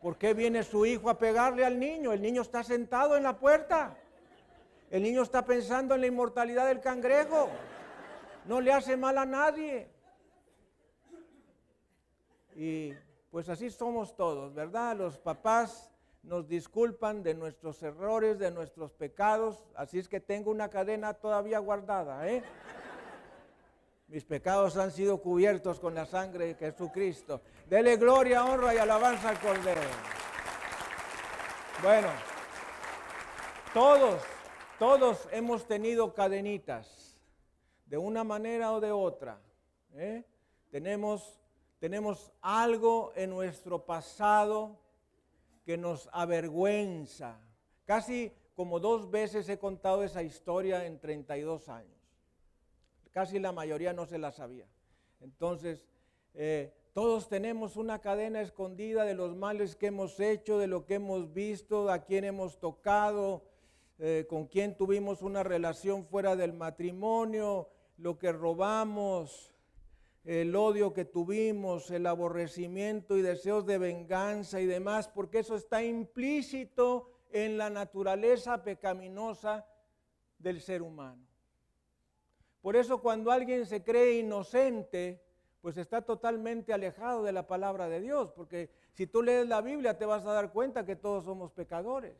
¿Por 0.00 0.16
qué 0.16 0.32
viene 0.32 0.62
su 0.62 0.86
hijo 0.86 1.10
a 1.10 1.18
pegarle 1.18 1.64
al 1.64 1.78
niño? 1.78 2.12
El 2.12 2.22
niño 2.22 2.42
está 2.42 2.62
sentado 2.62 3.16
en 3.16 3.22
la 3.22 3.38
puerta. 3.38 3.96
El 4.90 5.02
niño 5.02 5.22
está 5.22 5.44
pensando 5.44 5.94
en 5.94 6.00
la 6.00 6.06
inmortalidad 6.06 6.66
del 6.66 6.80
cangrejo. 6.80 7.50
No 8.46 8.60
le 8.60 8.72
hace 8.72 8.96
mal 8.96 9.18
a 9.18 9.26
nadie. 9.26 9.88
Y 12.56 12.94
pues 13.30 13.48
así 13.48 13.70
somos 13.70 14.16
todos, 14.16 14.54
¿verdad? 14.54 14.96
Los 14.96 15.18
papás 15.18 15.90
nos 16.22 16.48
disculpan 16.48 17.22
de 17.22 17.34
nuestros 17.34 17.82
errores, 17.82 18.38
de 18.38 18.50
nuestros 18.50 18.92
pecados. 18.92 19.66
Así 19.74 19.98
es 19.98 20.08
que 20.08 20.20
tengo 20.20 20.50
una 20.50 20.70
cadena 20.70 21.14
todavía 21.14 21.58
guardada, 21.58 22.26
¿eh? 22.28 22.42
Mis 24.08 24.24
pecados 24.24 24.76
han 24.76 24.90
sido 24.90 25.18
cubiertos 25.22 25.78
con 25.78 25.94
la 25.94 26.04
sangre 26.04 26.46
de 26.46 26.54
Jesucristo. 26.54 27.42
Dele 27.70 27.96
gloria, 27.98 28.44
honra 28.44 28.74
y 28.74 28.78
alabanza 28.78 29.28
al 29.28 29.38
Cordero. 29.38 29.80
Bueno, 31.84 32.08
todos, 33.72 34.20
todos 34.76 35.28
hemos 35.30 35.64
tenido 35.68 36.12
cadenitas, 36.12 37.16
de 37.86 37.96
una 37.96 38.24
manera 38.24 38.72
o 38.72 38.80
de 38.80 38.90
otra. 38.90 39.40
¿eh? 39.94 40.24
Tenemos, 40.72 41.38
tenemos 41.78 42.32
algo 42.40 43.12
en 43.14 43.30
nuestro 43.30 43.86
pasado 43.86 44.76
que 45.64 45.78
nos 45.78 46.08
avergüenza. 46.12 47.38
Casi 47.84 48.32
como 48.56 48.80
dos 48.80 49.12
veces 49.12 49.48
he 49.48 49.60
contado 49.60 50.02
esa 50.02 50.24
historia 50.24 50.86
en 50.86 50.98
32 50.98 51.68
años. 51.68 52.00
Casi 53.12 53.38
la 53.38 53.52
mayoría 53.52 53.92
no 53.92 54.06
se 54.06 54.18
la 54.18 54.32
sabía. 54.32 54.66
Entonces, 55.20 55.86
eh, 56.34 56.74
todos 56.92 57.28
tenemos 57.28 57.76
una 57.76 58.00
cadena 58.00 58.40
escondida 58.40 59.04
de 59.04 59.14
los 59.14 59.36
males 59.36 59.76
que 59.76 59.86
hemos 59.86 60.18
hecho, 60.18 60.58
de 60.58 60.66
lo 60.66 60.86
que 60.86 60.94
hemos 60.94 61.32
visto, 61.32 61.88
a 61.88 62.00
quién 62.00 62.24
hemos 62.24 62.58
tocado, 62.58 63.44
eh, 63.98 64.26
con 64.28 64.46
quién 64.46 64.76
tuvimos 64.76 65.22
una 65.22 65.44
relación 65.44 66.04
fuera 66.04 66.34
del 66.34 66.52
matrimonio, 66.52 67.68
lo 67.96 68.18
que 68.18 68.32
robamos, 68.32 69.52
el 70.24 70.56
odio 70.56 70.92
que 70.92 71.04
tuvimos, 71.04 71.90
el 71.92 72.06
aborrecimiento 72.06 73.16
y 73.16 73.22
deseos 73.22 73.66
de 73.66 73.78
venganza 73.78 74.60
y 74.60 74.66
demás, 74.66 75.06
porque 75.08 75.38
eso 75.38 75.54
está 75.54 75.84
implícito 75.84 77.10
en 77.30 77.56
la 77.56 77.70
naturaleza 77.70 78.64
pecaminosa 78.64 79.64
del 80.38 80.60
ser 80.60 80.82
humano. 80.82 81.24
Por 82.60 82.74
eso 82.74 83.00
cuando 83.00 83.30
alguien 83.30 83.64
se 83.64 83.84
cree 83.84 84.18
inocente, 84.18 85.22
pues 85.60 85.76
está 85.76 86.02
totalmente 86.02 86.72
alejado 86.72 87.22
de 87.22 87.32
la 87.32 87.46
palabra 87.46 87.88
de 87.88 88.00
Dios, 88.00 88.32
porque 88.32 88.70
si 88.92 89.06
tú 89.06 89.22
lees 89.22 89.46
la 89.46 89.60
Biblia 89.60 89.98
te 89.98 90.06
vas 90.06 90.24
a 90.26 90.32
dar 90.32 90.52
cuenta 90.52 90.86
que 90.86 90.96
todos 90.96 91.24
somos 91.24 91.52
pecadores. 91.52 92.16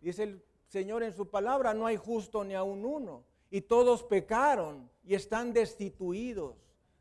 Dice 0.00 0.22
el 0.22 0.44
Señor 0.66 1.02
en 1.02 1.12
su 1.12 1.28
palabra, 1.28 1.74
no 1.74 1.86
hay 1.86 1.96
justo 1.96 2.44
ni 2.44 2.54
aun 2.54 2.84
uno, 2.84 3.24
y 3.50 3.62
todos 3.62 4.02
pecaron 4.04 4.90
y 5.04 5.14
están 5.14 5.52
destituidos 5.52 6.56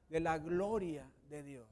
de 0.10 0.20
la 0.20 0.38
gloria 0.38 1.10
de 1.30 1.44
Dios. 1.44 1.68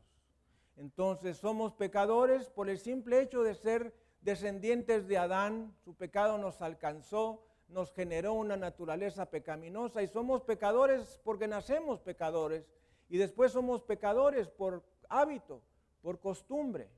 Entonces 0.77 1.37
somos 1.37 1.73
pecadores 1.73 2.49
por 2.49 2.69
el 2.69 2.77
simple 2.77 3.19
hecho 3.19 3.43
de 3.43 3.55
ser 3.55 3.93
descendientes 4.21 5.07
de 5.07 5.17
Adán, 5.17 5.75
su 5.83 5.95
pecado 5.95 6.37
nos 6.37 6.61
alcanzó, 6.61 7.43
nos 7.67 7.91
generó 7.91 8.33
una 8.33 8.55
naturaleza 8.55 9.29
pecaminosa 9.29 10.01
y 10.01 10.07
somos 10.07 10.43
pecadores 10.43 11.19
porque 11.23 11.47
nacemos 11.47 11.99
pecadores 11.99 12.63
y 13.09 13.17
después 13.17 13.51
somos 13.51 13.81
pecadores 13.81 14.47
por 14.49 14.83
hábito, 15.09 15.61
por 16.01 16.19
costumbre. 16.19 16.89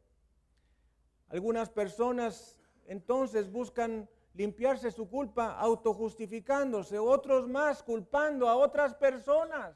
Algunas 1.30 1.70
personas 1.70 2.58
entonces 2.88 3.52
buscan 3.52 4.10
limpiarse 4.34 4.92
su 4.92 5.10
culpa 5.10 5.58
autojustificándose, 5.60 6.98
otros 6.98 7.48
más 7.48 7.84
culpando 7.84 8.48
a 8.48 8.56
otras 8.56 8.96
personas. 8.96 9.76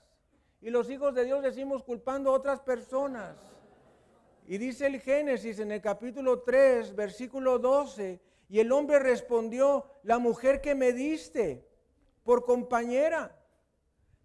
Y 0.61 0.69
los 0.69 0.89
hijos 0.89 1.13
de 1.13 1.25
Dios 1.25 1.43
decimos 1.43 1.84
culpando 1.84 2.31
a 2.31 2.34
otras 2.34 2.61
personas. 2.61 3.36
Y 4.47 4.57
dice 4.57 4.88
el 4.88 4.99
Génesis 4.99 5.59
en 5.59 5.71
el 5.71 5.81
capítulo 5.81 6.41
3, 6.41 6.95
versículo 6.95 7.59
12, 7.59 8.19
y 8.49 8.59
el 8.59 8.71
hombre 8.71 8.99
respondió, 8.99 9.86
la 10.03 10.19
mujer 10.19 10.61
que 10.61 10.75
me 10.75 10.91
diste 10.91 11.67
por 12.23 12.45
compañera, 12.45 13.36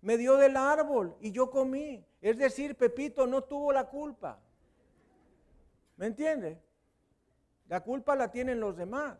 me 0.01 0.17
dio 0.17 0.37
del 0.37 0.57
árbol 0.57 1.17
y 1.21 1.33
yo 1.33 1.51
comí. 1.51 2.05
Es 2.21 2.39
decir, 2.39 2.77
Pepito 2.77 3.27
no 3.27 3.43
tuvo 3.43 3.73
la 3.73 3.85
culpa. 3.89 4.41
¿Me 5.97 6.07
entiende? 6.07 6.61
La 7.69 7.81
culpa 7.81 8.17
la 8.17 8.31
tienen 8.31 8.61
los 8.61 8.77
demás. 8.77 9.19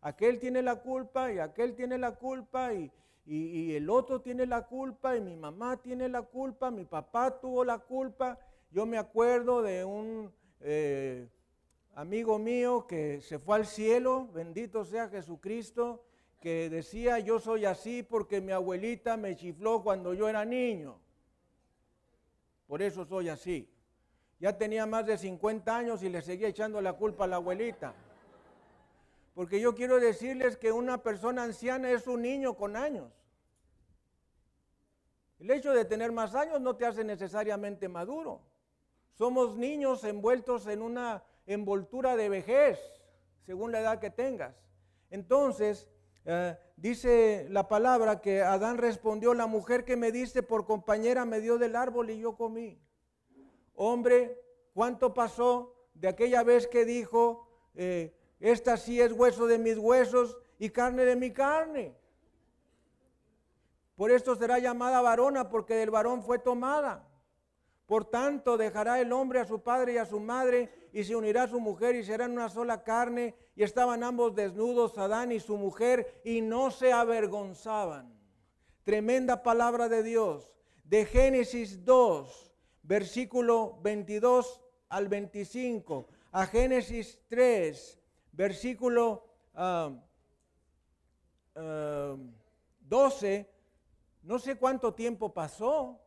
Aquel 0.00 0.38
tiene 0.38 0.62
la 0.62 0.76
culpa 0.76 1.32
y 1.32 1.38
aquel 1.38 1.74
tiene 1.74 1.98
la 1.98 2.12
culpa 2.12 2.72
y, 2.72 2.92
el 3.30 3.90
otro 3.90 4.22
tiene 4.22 4.46
la 4.46 4.66
culpa 4.66 5.14
y 5.14 5.20
mi 5.20 5.36
mamá 5.36 5.76
tiene 5.76 6.08
la 6.08 6.22
culpa, 6.22 6.70
mi 6.70 6.86
papá 6.86 7.38
tuvo 7.40 7.62
la 7.62 7.78
culpa. 7.78 8.38
Yo 8.70 8.86
me 8.86 8.96
acuerdo 8.96 9.60
de 9.60 9.84
un 9.84 10.32
eh, 10.60 11.28
amigo 11.94 12.38
mío 12.38 12.86
que 12.86 13.20
se 13.20 13.38
fue 13.38 13.56
al 13.56 13.66
cielo, 13.66 14.28
bendito 14.32 14.82
sea 14.84 15.08
Jesucristo, 15.08 16.07
que 16.40 16.70
decía, 16.70 17.18
yo 17.18 17.40
soy 17.40 17.64
así 17.64 18.02
porque 18.02 18.40
mi 18.40 18.52
abuelita 18.52 19.16
me 19.16 19.36
chifló 19.36 19.82
cuando 19.82 20.14
yo 20.14 20.28
era 20.28 20.44
niño. 20.44 21.00
Por 22.66 22.82
eso 22.82 23.04
soy 23.04 23.28
así. 23.28 23.68
Ya 24.38 24.56
tenía 24.56 24.86
más 24.86 25.06
de 25.06 25.18
50 25.18 25.76
años 25.76 26.02
y 26.02 26.08
le 26.08 26.22
seguía 26.22 26.48
echando 26.48 26.80
la 26.80 26.92
culpa 26.92 27.24
a 27.24 27.28
la 27.28 27.36
abuelita. 27.36 27.94
Porque 29.34 29.60
yo 29.60 29.74
quiero 29.74 29.98
decirles 29.98 30.56
que 30.56 30.70
una 30.70 31.02
persona 31.02 31.44
anciana 31.44 31.90
es 31.90 32.06
un 32.06 32.22
niño 32.22 32.54
con 32.56 32.76
años. 32.76 33.12
El 35.38 35.50
hecho 35.50 35.72
de 35.72 35.84
tener 35.84 36.12
más 36.12 36.34
años 36.34 36.60
no 36.60 36.76
te 36.76 36.86
hace 36.86 37.04
necesariamente 37.04 37.88
maduro. 37.88 38.42
Somos 39.14 39.56
niños 39.56 40.04
envueltos 40.04 40.66
en 40.66 40.82
una 40.82 41.24
envoltura 41.46 42.16
de 42.16 42.28
vejez, 42.28 42.78
según 43.44 43.72
la 43.72 43.80
edad 43.80 43.98
que 43.98 44.10
tengas. 44.10 44.54
Entonces, 45.10 45.88
eh, 46.30 46.58
dice 46.76 47.46
la 47.48 47.68
palabra 47.68 48.20
que 48.20 48.42
Adán 48.42 48.76
respondió, 48.76 49.32
la 49.32 49.46
mujer 49.46 49.86
que 49.86 49.96
me 49.96 50.12
diste 50.12 50.42
por 50.42 50.66
compañera 50.66 51.24
me 51.24 51.40
dio 51.40 51.56
del 51.56 51.74
árbol 51.74 52.10
y 52.10 52.18
yo 52.18 52.36
comí. 52.36 52.78
Hombre, 53.74 54.38
¿cuánto 54.74 55.14
pasó 55.14 55.74
de 55.94 56.06
aquella 56.06 56.42
vez 56.42 56.66
que 56.66 56.84
dijo, 56.84 57.48
eh, 57.74 58.14
esta 58.40 58.76
sí 58.76 59.00
es 59.00 59.12
hueso 59.12 59.46
de 59.46 59.56
mis 59.56 59.78
huesos 59.78 60.36
y 60.58 60.68
carne 60.68 61.06
de 61.06 61.16
mi 61.16 61.32
carne? 61.32 61.96
Por 63.96 64.10
esto 64.10 64.36
será 64.36 64.58
llamada 64.58 65.00
varona, 65.00 65.48
porque 65.48 65.76
del 65.76 65.90
varón 65.90 66.22
fue 66.22 66.38
tomada. 66.38 67.07
Por 67.88 68.04
tanto, 68.04 68.58
dejará 68.58 69.00
el 69.00 69.14
hombre 69.14 69.40
a 69.40 69.46
su 69.46 69.62
padre 69.62 69.94
y 69.94 69.96
a 69.96 70.04
su 70.04 70.20
madre 70.20 70.70
y 70.92 71.04
se 71.04 71.16
unirá 71.16 71.44
a 71.44 71.48
su 71.48 71.58
mujer 71.58 71.96
y 71.96 72.04
serán 72.04 72.32
una 72.32 72.50
sola 72.50 72.84
carne. 72.84 73.34
Y 73.56 73.62
estaban 73.62 74.04
ambos 74.04 74.34
desnudos, 74.34 74.98
Adán 74.98 75.32
y 75.32 75.40
su 75.40 75.56
mujer, 75.56 76.20
y 76.22 76.42
no 76.42 76.70
se 76.70 76.92
avergonzaban. 76.92 78.14
Tremenda 78.84 79.42
palabra 79.42 79.88
de 79.88 80.02
Dios. 80.02 80.52
De 80.84 81.06
Génesis 81.06 81.82
2, 81.86 82.52
versículo 82.82 83.78
22 83.80 84.60
al 84.90 85.08
25, 85.08 86.08
a 86.32 86.44
Génesis 86.44 87.18
3, 87.28 87.98
versículo 88.32 89.24
12, 89.54 89.54
ah, 89.54 89.96
ah, 91.56 92.16
no 94.24 94.38
sé 94.38 94.56
cuánto 94.56 94.92
tiempo 94.92 95.32
pasó, 95.32 95.98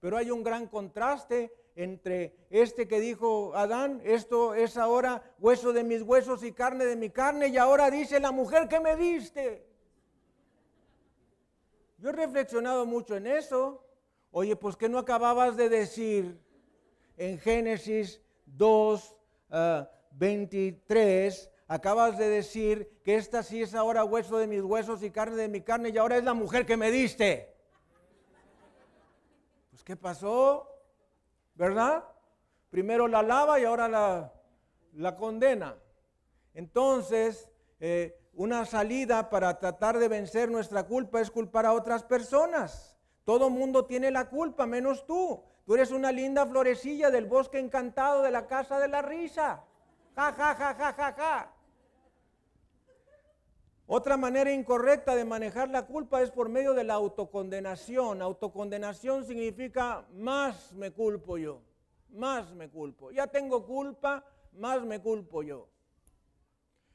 pero 0.00 0.16
hay 0.16 0.30
un 0.30 0.42
gran 0.42 0.66
contraste 0.66 1.52
entre 1.76 2.34
este 2.50 2.88
que 2.88 3.00
dijo 3.00 3.54
Adán, 3.54 4.00
esto 4.04 4.54
es 4.54 4.76
ahora 4.76 5.22
hueso 5.38 5.72
de 5.72 5.84
mis 5.84 6.02
huesos 6.02 6.42
y 6.42 6.52
carne 6.52 6.84
de 6.84 6.96
mi 6.96 7.10
carne, 7.10 7.48
y 7.48 7.56
ahora 7.56 7.90
dice 7.90 8.18
la 8.18 8.32
mujer 8.32 8.68
que 8.68 8.80
me 8.80 8.96
diste. 8.96 9.66
Yo 11.98 12.08
he 12.08 12.12
reflexionado 12.12 12.86
mucho 12.86 13.16
en 13.16 13.26
eso. 13.26 13.84
Oye, 14.30 14.56
pues 14.56 14.76
que 14.76 14.88
no 14.88 14.98
acababas 14.98 15.56
de 15.56 15.68
decir 15.68 16.40
en 17.16 17.38
Génesis 17.38 18.22
2, 18.46 19.14
23, 20.12 21.50
ah, 21.68 21.74
acabas 21.74 22.16
de 22.16 22.28
decir 22.28 22.90
que 23.04 23.16
esta 23.16 23.42
sí 23.42 23.62
es 23.62 23.74
ahora 23.74 24.04
hueso 24.04 24.38
de 24.38 24.46
mis 24.46 24.62
huesos 24.62 25.02
y 25.02 25.10
carne 25.10 25.36
de 25.36 25.48
mi 25.48 25.60
carne, 25.60 25.90
y 25.90 25.98
ahora 25.98 26.16
es 26.16 26.24
la 26.24 26.34
mujer 26.34 26.64
que 26.64 26.76
me 26.76 26.90
diste. 26.90 27.49
¿Qué 29.90 29.96
pasó? 29.96 30.68
¿Verdad? 31.56 32.04
Primero 32.70 33.08
la 33.08 33.24
lava 33.24 33.58
y 33.58 33.64
ahora 33.64 33.88
la, 33.88 34.32
la 34.92 35.16
condena. 35.16 35.74
Entonces, 36.54 37.50
eh, 37.80 38.16
una 38.34 38.66
salida 38.66 39.28
para 39.28 39.58
tratar 39.58 39.98
de 39.98 40.06
vencer 40.06 40.48
nuestra 40.48 40.84
culpa 40.86 41.20
es 41.20 41.28
culpar 41.28 41.66
a 41.66 41.72
otras 41.72 42.04
personas. 42.04 42.96
Todo 43.24 43.50
mundo 43.50 43.86
tiene 43.86 44.12
la 44.12 44.28
culpa, 44.28 44.64
menos 44.64 45.04
tú. 45.08 45.42
Tú 45.66 45.74
eres 45.74 45.90
una 45.90 46.12
linda 46.12 46.46
florecilla 46.46 47.10
del 47.10 47.26
bosque 47.26 47.58
encantado 47.58 48.22
de 48.22 48.30
la 48.30 48.46
casa 48.46 48.78
de 48.78 48.86
la 48.86 49.02
risa. 49.02 49.64
Ja, 50.14 50.32
ja, 50.32 50.54
ja, 50.54 50.72
ja, 50.72 50.92
ja, 50.92 51.12
ja. 51.14 51.54
Otra 53.92 54.16
manera 54.16 54.52
incorrecta 54.52 55.16
de 55.16 55.24
manejar 55.24 55.68
la 55.68 55.84
culpa 55.84 56.22
es 56.22 56.30
por 56.30 56.48
medio 56.48 56.74
de 56.74 56.84
la 56.84 56.94
autocondenación. 56.94 58.22
Autocondenación 58.22 59.24
significa 59.24 60.06
más 60.12 60.72
me 60.74 60.92
culpo 60.92 61.36
yo, 61.38 61.60
más 62.10 62.54
me 62.54 62.70
culpo. 62.70 63.10
Ya 63.10 63.26
tengo 63.26 63.66
culpa, 63.66 64.24
más 64.52 64.84
me 64.84 65.00
culpo 65.00 65.42
yo. 65.42 65.68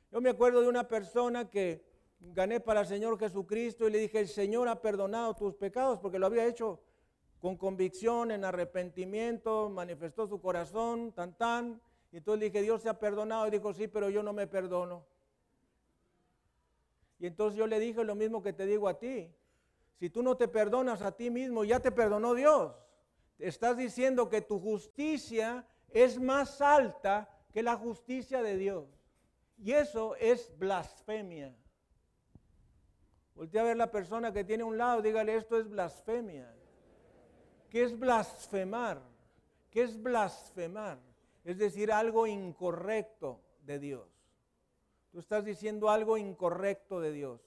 Yo 0.09 0.21
me 0.21 0.29
acuerdo 0.29 0.61
de 0.61 0.69
una 0.69 0.87
persona 0.87 1.49
que 1.49 1.85
gané 2.21 2.61
para 2.61 2.79
el 2.79 2.87
Señor 2.87 3.19
Jesucristo 3.19 3.89
y 3.89 3.91
le 3.91 3.99
dije, 3.99 4.21
el 4.21 4.29
Señor 4.29 4.69
ha 4.69 4.81
perdonado 4.81 5.33
tus 5.33 5.53
pecados 5.53 5.99
porque 5.99 6.17
lo 6.17 6.27
había 6.27 6.45
hecho 6.45 6.79
con 7.39 7.57
convicción, 7.57 8.31
en 8.31 8.45
arrepentimiento, 8.45 9.69
manifestó 9.69 10.27
su 10.27 10.39
corazón, 10.39 11.11
tan 11.11 11.37
tan. 11.37 11.81
Y 12.13 12.19
entonces 12.19 12.39
le 12.39 12.45
dije, 12.45 12.61
Dios 12.61 12.83
se 12.83 12.87
ha 12.87 12.97
perdonado. 12.97 13.47
Y 13.47 13.51
dijo, 13.51 13.73
sí, 13.73 13.89
pero 13.89 14.09
yo 14.09 14.23
no 14.23 14.31
me 14.31 14.47
perdono. 14.47 15.13
Y 17.19 17.27
entonces 17.27 17.57
yo 17.57 17.67
le 17.67 17.79
dije 17.79 18.03
lo 18.03 18.15
mismo 18.15 18.41
que 18.43 18.53
te 18.53 18.65
digo 18.65 18.87
a 18.87 18.99
ti. 18.99 19.33
Si 19.99 20.09
tú 20.09 20.21
no 20.21 20.35
te 20.35 20.47
perdonas 20.47 21.01
a 21.01 21.15
ti 21.15 21.29
mismo, 21.29 21.63
ya 21.63 21.79
te 21.79 21.91
perdonó 21.91 22.33
Dios. 22.33 22.73
Estás 23.39 23.77
diciendo 23.77 24.29
que 24.29 24.41
tu 24.41 24.59
justicia 24.59 25.65
es 25.89 26.19
más 26.19 26.61
alta 26.61 27.29
que 27.51 27.63
la 27.63 27.77
justicia 27.77 28.41
de 28.41 28.57
Dios. 28.57 28.85
Y 29.57 29.71
eso 29.71 30.15
es 30.17 30.57
blasfemia. 30.57 31.55
Voltea 33.35 33.61
a 33.61 33.65
ver 33.65 33.77
la 33.77 33.91
persona 33.91 34.31
que 34.31 34.43
tiene 34.43 34.63
un 34.63 34.77
lado, 34.77 35.01
dígale, 35.01 35.35
esto 35.35 35.57
es 35.57 35.69
blasfemia. 35.69 36.53
¿Qué 37.69 37.83
es 37.83 37.97
blasfemar? 37.97 39.01
¿Qué 39.69 39.83
es 39.83 40.01
blasfemar? 40.01 40.99
Es 41.43 41.57
decir, 41.57 41.91
algo 41.91 42.27
incorrecto 42.27 43.41
de 43.61 43.79
Dios. 43.79 44.14
Tú 45.15 45.21
estás 45.21 45.45
diciendo 45.45 45.89
algo 45.89 46.17
incorrecto 46.17 46.99
de 46.99 47.13
Dios. 47.13 47.39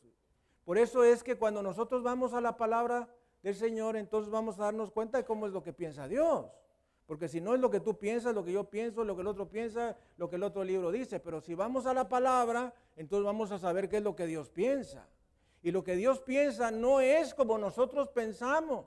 Por 0.64 0.78
eso 0.78 1.04
es 1.04 1.22
que 1.22 1.36
cuando 1.36 1.62
nosotros 1.62 2.02
vamos 2.02 2.32
a 2.32 2.40
la 2.40 2.56
palabra 2.56 3.14
del 3.42 3.54
Señor, 3.54 3.98
entonces 3.98 4.30
vamos 4.30 4.58
a 4.58 4.62
darnos 4.62 4.90
cuenta 4.90 5.18
de 5.18 5.26
cómo 5.26 5.46
es 5.46 5.52
lo 5.52 5.62
que 5.62 5.74
piensa 5.74 6.08
Dios. 6.08 6.46
Porque 7.04 7.28
si 7.28 7.42
no 7.42 7.54
es 7.54 7.60
lo 7.60 7.70
que 7.70 7.80
tú 7.80 7.98
piensas, 7.98 8.34
lo 8.34 8.42
que 8.42 8.52
yo 8.52 8.64
pienso, 8.70 9.04
lo 9.04 9.14
que 9.14 9.20
el 9.20 9.26
otro 9.26 9.50
piensa, 9.50 9.98
lo 10.16 10.30
que 10.30 10.36
el 10.36 10.44
otro 10.44 10.64
libro 10.64 10.90
dice. 10.90 11.20
Pero 11.20 11.42
si 11.42 11.54
vamos 11.54 11.84
a 11.84 11.92
la 11.92 12.08
palabra, 12.08 12.72
entonces 12.96 13.26
vamos 13.26 13.52
a 13.52 13.58
saber 13.58 13.90
qué 13.90 13.98
es 13.98 14.02
lo 14.02 14.16
que 14.16 14.24
Dios 14.24 14.48
piensa. 14.48 15.06
Y 15.62 15.70
lo 15.70 15.84
que 15.84 15.94
Dios 15.94 16.20
piensa 16.20 16.70
no 16.70 17.02
es 17.02 17.34
como 17.34 17.58
nosotros 17.58 18.08
pensamos. 18.08 18.86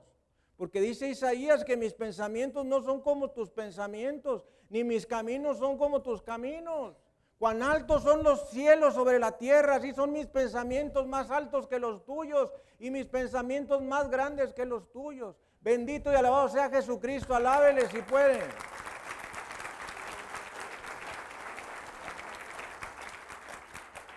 Porque 0.56 0.80
dice 0.80 1.08
Isaías 1.08 1.64
que 1.64 1.76
mis 1.76 1.94
pensamientos 1.94 2.66
no 2.66 2.82
son 2.82 3.00
como 3.00 3.30
tus 3.30 3.48
pensamientos, 3.48 4.42
ni 4.70 4.82
mis 4.82 5.06
caminos 5.06 5.58
son 5.58 5.78
como 5.78 6.02
tus 6.02 6.20
caminos. 6.20 6.96
Cuán 7.42 7.60
altos 7.60 8.04
son 8.04 8.22
los 8.22 8.50
cielos 8.50 8.94
sobre 8.94 9.18
la 9.18 9.36
tierra, 9.36 9.74
así 9.74 9.92
son 9.92 10.12
mis 10.12 10.28
pensamientos 10.28 11.08
más 11.08 11.28
altos 11.28 11.66
que 11.66 11.80
los 11.80 12.04
tuyos 12.04 12.52
y 12.78 12.88
mis 12.92 13.04
pensamientos 13.06 13.82
más 13.82 14.08
grandes 14.08 14.54
que 14.54 14.64
los 14.64 14.92
tuyos. 14.92 15.34
Bendito 15.60 16.12
y 16.12 16.14
alabado 16.14 16.48
sea 16.48 16.70
Jesucristo, 16.70 17.34
alábele 17.34 17.88
si 17.88 18.00
pueden. 18.02 18.48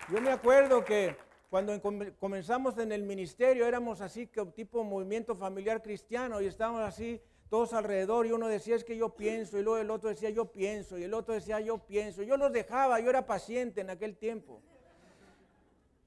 Yo 0.08 0.20
me 0.20 0.30
acuerdo 0.30 0.84
que 0.84 1.16
cuando 1.50 1.72
comenzamos 2.20 2.78
en 2.78 2.92
el 2.92 3.02
ministerio 3.02 3.66
éramos 3.66 4.02
así, 4.02 4.30
tipo 4.54 4.84
movimiento 4.84 5.34
familiar 5.34 5.82
cristiano 5.82 6.40
y 6.40 6.46
estábamos 6.46 6.82
así 6.82 7.20
todos 7.48 7.72
alrededor 7.72 8.26
y 8.26 8.32
uno 8.32 8.48
decía 8.48 8.74
es 8.74 8.84
que 8.84 8.96
yo 8.96 9.14
pienso 9.14 9.58
y 9.58 9.62
luego 9.62 9.78
el 9.78 9.90
otro 9.90 10.08
decía 10.08 10.30
yo 10.30 10.46
pienso 10.46 10.98
y 10.98 11.04
el 11.04 11.14
otro 11.14 11.34
decía 11.34 11.60
yo 11.60 11.78
pienso. 11.78 12.22
Yo 12.22 12.36
los 12.36 12.52
dejaba, 12.52 13.00
yo 13.00 13.10
era 13.10 13.26
paciente 13.26 13.80
en 13.80 13.90
aquel 13.90 14.16
tiempo. 14.16 14.60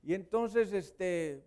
Y 0.04 0.14
entonces, 0.14 0.74
este, 0.74 1.44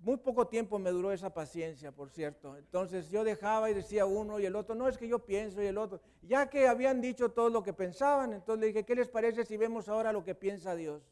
muy 0.00 0.18
poco 0.18 0.46
tiempo 0.46 0.78
me 0.78 0.90
duró 0.90 1.12
esa 1.12 1.34
paciencia, 1.34 1.90
por 1.92 2.10
cierto. 2.10 2.56
Entonces 2.56 3.10
yo 3.10 3.24
dejaba 3.24 3.70
y 3.70 3.74
decía 3.74 4.06
uno 4.06 4.38
y 4.38 4.46
el 4.46 4.54
otro, 4.54 4.74
no 4.74 4.88
es 4.88 4.96
que 4.96 5.08
yo 5.08 5.18
pienso 5.18 5.62
y 5.62 5.66
el 5.66 5.78
otro. 5.78 6.00
Ya 6.22 6.48
que 6.48 6.68
habían 6.68 7.00
dicho 7.00 7.30
todo 7.30 7.50
lo 7.50 7.62
que 7.62 7.72
pensaban, 7.72 8.32
entonces 8.32 8.60
le 8.60 8.66
dije, 8.68 8.84
¿qué 8.84 8.94
les 8.94 9.08
parece 9.08 9.44
si 9.44 9.56
vemos 9.56 9.88
ahora 9.88 10.12
lo 10.12 10.22
que 10.24 10.34
piensa 10.34 10.74
Dios? 10.74 11.02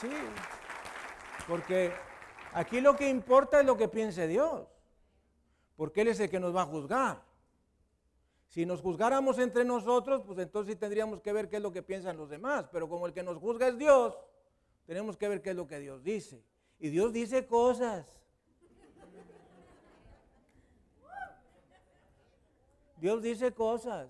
Sí. 0.00 0.08
Porque 1.46 1.92
aquí 2.52 2.80
lo 2.80 2.96
que 2.96 3.08
importa 3.08 3.60
es 3.60 3.66
lo 3.66 3.76
que 3.76 3.88
piense 3.88 4.26
Dios. 4.26 4.66
Porque 5.76 6.00
Él 6.02 6.08
es 6.08 6.20
el 6.20 6.30
que 6.30 6.40
nos 6.40 6.54
va 6.54 6.62
a 6.62 6.66
juzgar. 6.66 7.22
Si 8.48 8.64
nos 8.64 8.80
juzgáramos 8.80 9.38
entre 9.38 9.64
nosotros, 9.64 10.22
pues 10.24 10.38
entonces 10.38 10.74
sí 10.74 10.78
tendríamos 10.78 11.20
que 11.20 11.32
ver 11.32 11.48
qué 11.48 11.56
es 11.56 11.62
lo 11.62 11.72
que 11.72 11.82
piensan 11.82 12.16
los 12.16 12.30
demás. 12.30 12.66
Pero 12.72 12.88
como 12.88 13.06
el 13.06 13.12
que 13.12 13.22
nos 13.22 13.38
juzga 13.38 13.68
es 13.68 13.76
Dios, 13.76 14.16
tenemos 14.86 15.16
que 15.16 15.28
ver 15.28 15.42
qué 15.42 15.50
es 15.50 15.56
lo 15.56 15.66
que 15.66 15.78
Dios 15.78 16.02
dice. 16.02 16.42
Y 16.78 16.88
Dios 16.88 17.12
dice 17.12 17.46
cosas. 17.46 18.20
Dios 22.96 23.22
dice 23.22 23.52
cosas. 23.52 24.08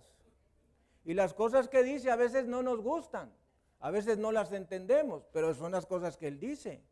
Y 1.05 1.14
las 1.14 1.34
cosas 1.34 1.68
que 1.68 1.82
dice 1.82 2.11
a 2.11 2.16
veces 2.16 2.47
no 2.47 2.62
nos 2.62 2.80
gustan. 2.80 3.32
A 3.80 3.91
veces 3.91 4.18
no 4.18 4.32
las 4.32 4.53
entendemos, 4.53 5.26
pero 5.32 5.55
son 5.55 5.72
las 5.72 5.87
cosas 5.87 6.16
que 6.16 6.28
Él 6.28 6.39
dice. 6.39 6.82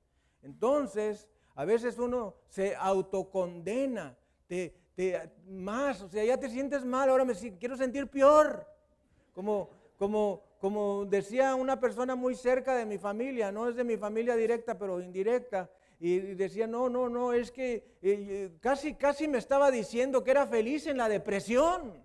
Entonces, 0.45 1.28
a 1.55 1.64
veces 1.64 1.99
uno 1.99 2.34
se 2.49 2.76
autocondena, 2.76 4.16
te, 4.47 4.74
más, 5.49 6.03
o 6.03 6.09
sea, 6.09 6.24
ya 6.24 6.38
te 6.38 6.49
sientes 6.49 6.84
mal, 6.84 7.09
ahora 7.09 7.24
me 7.24 7.34
quiero 7.34 7.76
sentir 7.76 8.07
peor. 8.09 8.66
Como, 9.34 9.70
como, 9.99 10.42
como 10.61 11.05
decía 11.07 11.55
una 11.55 11.80
persona 11.80 12.14
muy 12.14 12.34
cerca 12.34 12.76
de 12.76 12.86
mi 12.86 12.99
familia, 12.99 13.51
no 13.51 13.68
es 13.68 13.74
de 13.74 13.84
mi 13.84 13.97
familia 13.97 14.36
directa, 14.36 14.78
pero 14.78 15.01
indirecta, 15.01 15.68
y 15.99 16.18
decía, 16.34 16.66
no, 16.66 16.88
no, 16.88 17.09
no, 17.09 17.32
es 17.32 17.51
que 17.51 17.74
eh, 17.74 17.82
eh, 18.03 18.51
casi, 18.61 18.95
casi 18.95 19.26
me 19.26 19.38
estaba 19.38 19.70
diciendo 19.70 20.22
que 20.22 20.32
era 20.32 20.47
feliz 20.47 20.86
en 20.86 20.99
la 20.99 21.09
depresión. 21.09 22.03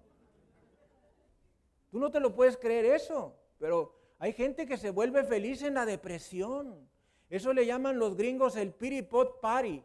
Tú 1.91 1.99
no 1.99 2.09
te 2.09 2.19
lo 2.19 2.33
puedes 2.33 2.55
creer 2.55 2.85
eso, 2.85 3.35
pero 3.57 3.93
hay 4.19 4.31
gente 4.33 4.65
que 4.65 4.77
se 4.77 4.91
vuelve 4.91 5.23
feliz 5.23 5.63
en 5.63 5.73
la 5.73 5.85
depresión. 5.85 6.87
Eso 7.29 7.53
le 7.53 7.65
llaman 7.65 7.99
los 7.99 8.15
gringos 8.15 8.55
el 8.55 8.73
piripot 8.73 9.39
party, 9.39 9.83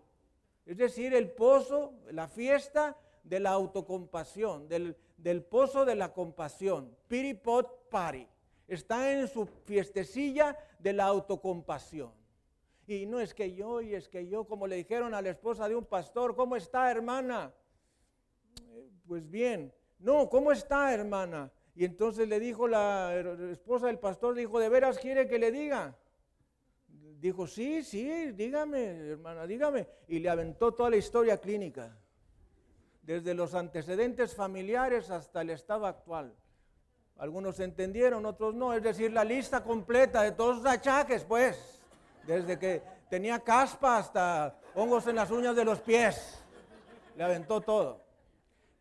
es 0.64 0.76
decir, 0.78 1.14
el 1.14 1.30
pozo, 1.30 1.92
la 2.10 2.26
fiesta 2.26 2.96
de 3.22 3.38
la 3.40 3.50
autocompasión, 3.50 4.66
del, 4.68 4.96
del 5.18 5.42
pozo 5.42 5.84
de 5.84 5.94
la 5.94 6.12
compasión, 6.12 6.96
piripot 7.06 7.88
party. 7.90 8.26
Está 8.66 9.12
en 9.12 9.28
su 9.28 9.44
fiestecilla 9.44 10.56
de 10.78 10.94
la 10.94 11.04
autocompasión. 11.04 12.12
Y 12.86 13.06
no 13.06 13.20
es 13.20 13.34
que 13.34 13.54
yo, 13.54 13.82
y 13.82 13.94
es 13.94 14.08
que 14.08 14.26
yo, 14.26 14.44
como 14.44 14.66
le 14.66 14.76
dijeron 14.76 15.14
a 15.14 15.22
la 15.22 15.30
esposa 15.30 15.68
de 15.68 15.74
un 15.74 15.84
pastor, 15.84 16.34
¿cómo 16.34 16.56
está 16.56 16.90
hermana? 16.90 17.52
Pues 19.06 19.28
bien, 19.30 19.72
no, 19.98 20.28
¿cómo 20.30 20.50
está 20.50 20.92
hermana? 20.92 21.50
Y 21.74 21.84
entonces 21.84 22.28
le 22.28 22.38
dijo 22.40 22.68
la 22.68 23.14
esposa 23.50 23.86
del 23.86 23.98
pastor, 23.98 24.34
dijo, 24.34 24.58
¿de 24.58 24.68
veras 24.68 24.98
quiere 24.98 25.26
que 25.26 25.38
le 25.38 25.50
diga? 25.50 25.96
Dijo, 27.24 27.46
sí, 27.46 27.82
sí, 27.82 28.32
dígame, 28.32 28.84
hermana, 29.12 29.46
dígame. 29.46 29.88
Y 30.08 30.18
le 30.18 30.28
aventó 30.28 30.74
toda 30.74 30.90
la 30.90 30.98
historia 30.98 31.38
clínica, 31.38 31.96
desde 33.00 33.32
los 33.32 33.54
antecedentes 33.54 34.34
familiares 34.34 35.08
hasta 35.08 35.40
el 35.40 35.48
estado 35.48 35.86
actual. 35.86 36.34
Algunos 37.16 37.60
entendieron, 37.60 38.26
otros 38.26 38.54
no, 38.54 38.74
es 38.74 38.82
decir, 38.82 39.10
la 39.10 39.24
lista 39.24 39.64
completa 39.64 40.20
de 40.20 40.32
todos 40.32 40.56
los 40.56 40.66
achaques, 40.66 41.24
pues, 41.24 41.80
desde 42.26 42.58
que 42.58 42.82
tenía 43.08 43.40
caspa 43.40 43.96
hasta 43.96 44.60
hongos 44.74 45.06
en 45.06 45.16
las 45.16 45.30
uñas 45.30 45.56
de 45.56 45.64
los 45.64 45.80
pies. 45.80 46.44
Le 47.16 47.24
aventó 47.24 47.62
todo. 47.62 48.04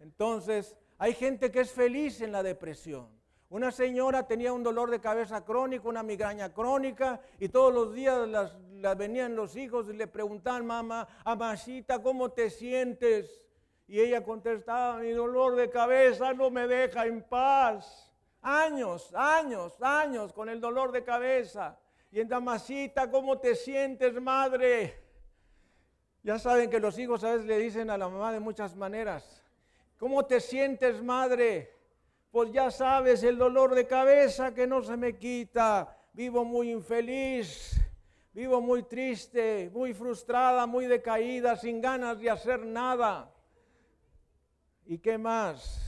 Entonces, 0.01 0.75
hay 0.97 1.13
gente 1.13 1.49
que 1.49 1.61
es 1.61 1.71
feliz 1.71 2.19
en 2.19 2.33
la 2.33 2.43
depresión. 2.43 3.07
Una 3.54 3.72
señora 3.72 4.26
tenía 4.26 4.51
un 4.51 4.64
dolor 4.64 4.89
de 4.89 4.99
cabeza 4.99 5.45
crónico, 5.45 5.88
una 5.88 6.01
migraña 6.01 6.51
crónica, 6.51 7.22
y 7.38 7.49
todos 7.49 7.72
los 7.72 7.93
días 7.93 8.28
las, 8.28 8.58
venían 8.97 9.36
los 9.36 9.56
hijos 9.56 9.88
y 9.89 9.93
le 9.93 10.08
preguntaban, 10.08 10.66
mamá, 10.66 11.08
amacita, 11.24 12.01
¿cómo 12.01 12.32
te 12.32 12.49
sientes? 12.49 13.43
Y 13.88 13.99
ella 13.99 14.24
contestaba, 14.24 14.97
mi 14.97 15.12
dolor 15.12 15.56
de 15.56 15.70
cabeza 15.70 16.34
no 16.34 16.49
me 16.49 16.68
deja 16.68 17.06
en 17.06 17.22
paz. 17.22 18.12
Años, 18.41 19.14
años, 19.14 19.80
años 19.84 20.34
con 20.34 20.49
el 20.49 20.60
dolor 20.60 20.91
de 20.91 21.04
cabeza. 21.04 21.78
Y 22.12 22.22
en 22.22 22.30
Damasita, 22.30 23.12
¿cómo 23.12 23.38
te 23.38 23.54
sientes, 23.54 24.20
madre? 24.20 24.99
Ya 26.24 26.39
saben 26.39 26.72
que 26.72 26.80
los 26.80 26.97
hijos 26.97 27.24
a 27.24 27.34
veces 27.34 27.45
le 27.45 27.60
dicen 27.60 27.91
a 27.91 27.99
la 27.99 28.10
mamá 28.10 28.34
de 28.34 28.39
muchas 28.39 28.76
maneras. 28.76 29.43
¿Cómo 29.99 30.26
te 30.26 30.39
sientes, 30.39 31.04
madre? 31.04 31.82
Pues 32.34 32.51
ya 32.51 32.71
sabes 32.71 33.21
el 33.21 33.38
dolor 33.38 33.75
de 33.75 33.86
cabeza 33.86 34.55
que 34.55 34.65
no 34.65 34.81
se 34.81 34.97
me 34.97 35.19
quita. 35.19 35.95
Vivo 36.13 36.43
muy 36.43 36.71
infeliz, 36.71 37.79
vivo 38.34 38.59
muy 38.59 38.81
triste, 38.81 39.69
muy 39.71 39.93
frustrada, 39.93 40.65
muy 40.65 40.88
decaída, 40.88 41.55
sin 41.55 41.79
ganas 41.79 42.19
de 42.19 42.31
hacer 42.31 42.65
nada. 42.65 43.31
¿Y 44.84 44.97
qué 44.97 45.19
más? 45.19 45.79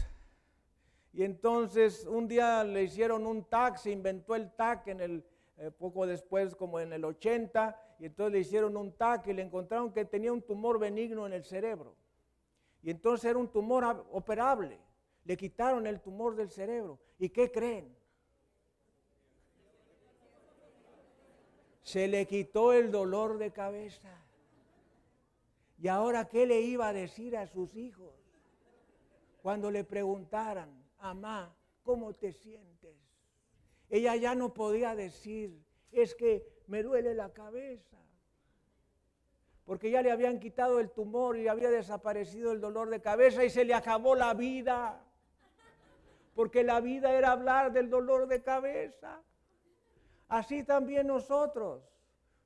Y 1.14 1.24
entonces 1.24 2.06
un 2.06 2.28
día 2.28 2.64
le 2.64 2.84
hicieron 2.84 3.26
un 3.26 3.46
TAC, 3.46 3.78
se 3.78 3.90
inventó 3.90 4.36
el 4.36 4.52
TAC 4.52 4.90
en 4.90 5.02
el, 5.02 5.26
eh, 5.58 5.72
poco 5.72 6.06
después, 6.06 6.54
como 6.54 6.80
en 6.80 6.94
el 6.94 7.06
80, 7.06 7.76
y 7.98 8.06
entonces 8.06 8.34
le 8.34 8.40
hicieron 8.42 8.78
un 8.78 8.96
TAC 8.96 9.30
y 9.30 9.34
le 9.34 9.42
encontraron 9.42 9.92
que 9.92 10.06
tenía 10.06 10.32
un 10.32 10.44
tumor 10.44 10.78
benigno 10.78 11.26
en 11.26 11.34
el 11.34 11.44
cerebro. 11.44 11.96
Y 12.84 12.92
entonces 12.92 13.32
era 13.32 13.40
un 13.40 13.48
tumor 13.48 14.06
operable. 14.12 14.85
Le 15.26 15.38
quitaron 15.38 15.86
el 15.86 16.02
tumor 16.02 16.36
del 16.36 16.50
cerebro. 16.50 17.00
¿Y 17.20 17.30
qué 17.30 17.52
creen? 17.52 17.96
Se 21.82 22.08
le 22.08 22.26
quitó 22.26 22.74
el 22.74 22.92
dolor 22.92 23.38
de 23.38 23.52
cabeza. 23.52 24.26
¿Y 25.78 25.88
ahora 25.88 26.28
qué 26.28 26.46
le 26.46 26.62
iba 26.62 26.88
a 26.88 26.94
decir 26.94 27.36
a 27.38 27.46
sus 27.48 27.76
hijos? 27.76 28.14
Cuando 29.42 29.70
le 29.70 29.84
preguntaran, 29.84 30.86
Amá, 31.00 31.56
¿cómo 31.84 32.14
te 32.14 32.32
sientes? 32.32 32.96
Ella 33.90 34.16
ya 34.16 34.34
no 34.34 34.54
podía 34.54 34.96
decir, 34.96 35.64
es 35.92 36.16
que 36.16 36.44
me 36.68 36.82
duele 36.82 37.14
la 37.14 37.32
cabeza. 37.32 37.98
Porque 39.66 39.92
ya 39.92 40.02
le 40.02 40.12
habían 40.12 40.40
quitado 40.40 40.80
el 40.80 40.92
tumor 40.92 41.38
y 41.38 41.48
había 41.48 41.70
desaparecido 41.70 42.52
el 42.52 42.62
dolor 42.62 42.90
de 42.90 43.02
cabeza 43.02 43.44
y 43.44 43.50
se 43.50 43.66
le 43.66 43.74
acabó 43.74 44.16
la 44.16 44.34
vida. 44.34 45.05
Porque 46.36 46.64
la 46.64 46.80
vida 46.82 47.12
era 47.14 47.32
hablar 47.32 47.72
del 47.72 47.90
dolor 47.90 48.28
de 48.28 48.44
cabeza. 48.44 49.24
Así 50.28 50.64
también 50.64 51.08
nosotros. 51.08 51.82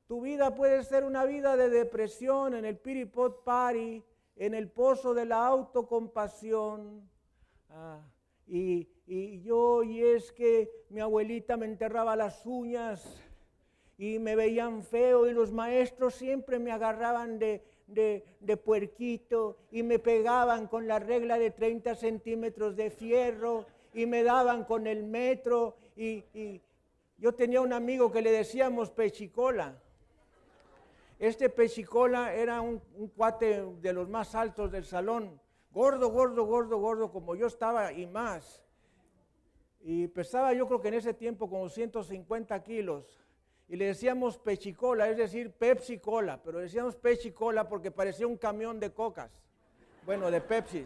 Tu 0.07 0.21
vida 0.21 0.55
puede 0.55 0.83
ser 0.83 1.03
una 1.03 1.25
vida 1.25 1.57
de 1.57 1.69
depresión 1.69 2.53
en 2.53 2.63
el 2.63 2.77
piripot 2.77 3.43
party, 3.43 4.01
en 4.37 4.53
el 4.53 4.69
pozo 4.69 5.13
de 5.13 5.25
la 5.25 5.45
autocompasión. 5.45 7.09
Ah, 7.69 7.99
y, 8.47 8.87
y 9.05 9.41
yo, 9.41 9.83
y 9.83 10.01
es 10.03 10.31
que 10.31 10.71
mi 10.89 11.01
abuelita 11.01 11.57
me 11.57 11.65
enterraba 11.65 12.15
las 12.15 12.45
uñas 12.45 13.21
y 13.99 14.17
me 14.17 14.35
veían 14.37 14.81
feo 14.81 15.27
y 15.27 15.33
los 15.33 15.51
maestros 15.51 16.15
siempre 16.15 16.57
me 16.57 16.71
agarraban 16.71 17.37
de, 17.37 17.63
de, 17.87 18.57
puerquito 18.57 19.57
y 19.71 19.83
me 19.83 19.99
pegaban 19.99 20.67
con 20.67 20.87
la 20.87 20.99
regla 20.99 21.37
de 21.37 21.51
30 21.51 21.95
centímetros 21.95 22.75
de 22.75 22.91
fierro 22.91 23.65
y 23.93 24.05
me 24.05 24.23
daban 24.23 24.63
con 24.63 24.87
el 24.87 25.03
metro 25.03 25.77
y, 25.95 26.23
y 26.33 26.61
yo 27.17 27.33
tenía 27.33 27.61
un 27.61 27.73
amigo 27.73 28.11
que 28.11 28.21
le 28.21 28.31
decíamos 28.31 28.89
pechicola. 28.89 29.81
Este 31.17 31.49
pechicola 31.49 32.33
era 32.33 32.61
un, 32.61 32.81
un, 32.95 33.09
cuate 33.09 33.65
de 33.81 33.93
los 33.93 34.07
más 34.07 34.35
altos 34.35 34.71
del 34.71 34.85
salón, 34.85 35.39
gordo, 35.71 36.09
gordo, 36.09 36.45
gordo, 36.45 36.77
gordo, 36.77 37.11
como 37.11 37.35
yo 37.35 37.47
estaba 37.47 37.91
y 37.91 38.05
más. 38.07 38.63
Y 39.81 40.07
pesaba 40.07 40.53
yo 40.53 40.65
creo 40.67 40.81
que 40.81 40.87
en 40.87 40.93
ese 40.93 41.13
tiempo 41.13 41.49
como 41.49 41.67
150 41.67 42.63
kilos 42.63 43.19
y 43.67 43.75
le 43.75 43.85
decíamos 43.85 44.37
pechicola, 44.37 45.09
es 45.09 45.17
decir, 45.17 45.51
Pepsi 45.51 45.99
Cola, 45.99 46.41
pero 46.41 46.59
decíamos 46.59 46.95
pechicola 46.95 47.67
porque 47.67 47.91
parecía 47.91 48.25
un 48.25 48.37
camión 48.37 48.79
de 48.79 48.91
cocas, 48.91 49.29
bueno, 50.05 50.31
de 50.31 50.41
Pepsi. 50.41 50.85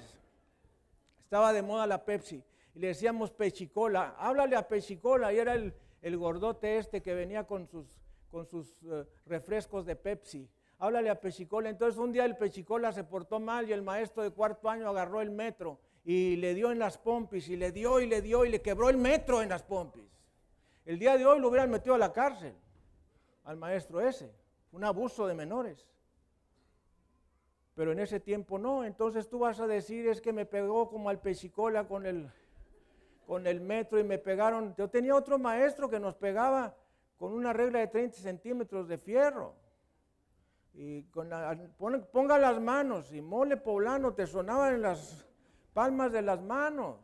Estaba 1.21 1.53
de 1.53 1.61
moda 1.61 1.87
la 1.87 2.03
Pepsi 2.03 2.43
y 2.75 2.79
le 2.79 2.87
decíamos 2.87 3.31
pechicola, 3.31 4.15
háblale 4.17 4.55
a 4.55 4.67
pechicola 4.67 5.31
y 5.31 5.37
era 5.37 5.53
el, 5.53 6.17
gordote 6.17 6.77
este 6.77 7.01
que 7.01 7.13
venía 7.13 7.45
con 7.45 7.67
sus, 7.67 7.85
con 8.31 8.45
sus 8.47 8.81
eh, 8.83 9.05
refrescos 9.25 9.85
de 9.85 9.95
Pepsi. 9.95 10.49
Háblale 10.79 11.09
a 11.09 11.19
pechicola. 11.19 11.69
Entonces 11.69 11.99
un 11.99 12.11
día 12.11 12.25
el 12.25 12.35
pechicola 12.35 12.91
se 12.91 13.03
portó 13.03 13.39
mal 13.39 13.69
y 13.69 13.73
el 13.73 13.83
maestro 13.83 14.23
de 14.23 14.31
cuarto 14.31 14.69
año 14.69 14.89
agarró 14.89 15.21
el 15.21 15.29
metro 15.29 15.79
y 16.03 16.35
le 16.37 16.53
dio 16.53 16.71
en 16.71 16.79
las 16.79 16.97
pompis 16.97 17.47
y 17.47 17.55
le 17.55 17.71
dio 17.71 18.01
y 18.01 18.07
le 18.07 18.21
dio 18.21 18.43
y 18.43 18.49
le 18.49 18.61
quebró 18.61 18.89
el 18.89 18.97
metro 18.97 19.41
en 19.41 19.49
las 19.49 19.63
pompis. 19.63 20.03
El 20.85 20.99
día 20.99 21.17
de 21.17 21.25
hoy 21.25 21.39
lo 21.39 21.47
hubieran 21.47 21.69
metido 21.69 21.95
a 21.95 21.99
la 21.99 22.11
cárcel 22.11 22.53
al 23.45 23.57
maestro 23.57 24.01
ese, 24.01 24.33
un 24.71 24.83
abuso 24.83 25.27
de 25.27 25.35
menores. 25.35 25.87
Pero 27.75 27.91
en 27.91 27.99
ese 27.99 28.19
tiempo 28.19 28.57
no, 28.57 28.83
entonces 28.83 29.29
tú 29.29 29.39
vas 29.39 29.59
a 29.59 29.67
decir 29.67 30.07
es 30.07 30.21
que 30.21 30.33
me 30.33 30.45
pegó 30.45 30.89
como 30.89 31.09
al 31.09 31.21
pechicola 31.21 31.87
con 31.87 32.05
el, 32.05 32.29
con 33.25 33.47
el 33.47 33.61
metro 33.61 33.99
y 33.99 34.03
me 34.03 34.17
pegaron. 34.17 34.75
Yo 34.75 34.89
tenía 34.89 35.15
otro 35.15 35.39
maestro 35.39 35.89
que 35.89 35.99
nos 35.99 36.15
pegaba 36.15 36.75
con 37.17 37.33
una 37.33 37.53
regla 37.53 37.79
de 37.79 37.87
30 37.87 38.17
centímetros 38.17 38.87
de 38.87 38.97
fierro. 38.97 39.55
Y 40.73 41.03
con 41.03 41.29
ponga 42.11 42.37
las 42.37 42.59
manos 42.59 43.13
y 43.13 43.21
mole 43.21 43.57
poblano 43.57 44.13
te 44.13 44.25
sonaba 44.25 44.69
en 44.69 44.81
las 44.81 45.25
palmas 45.73 46.11
de 46.11 46.21
las 46.21 46.41
manos. 46.41 46.97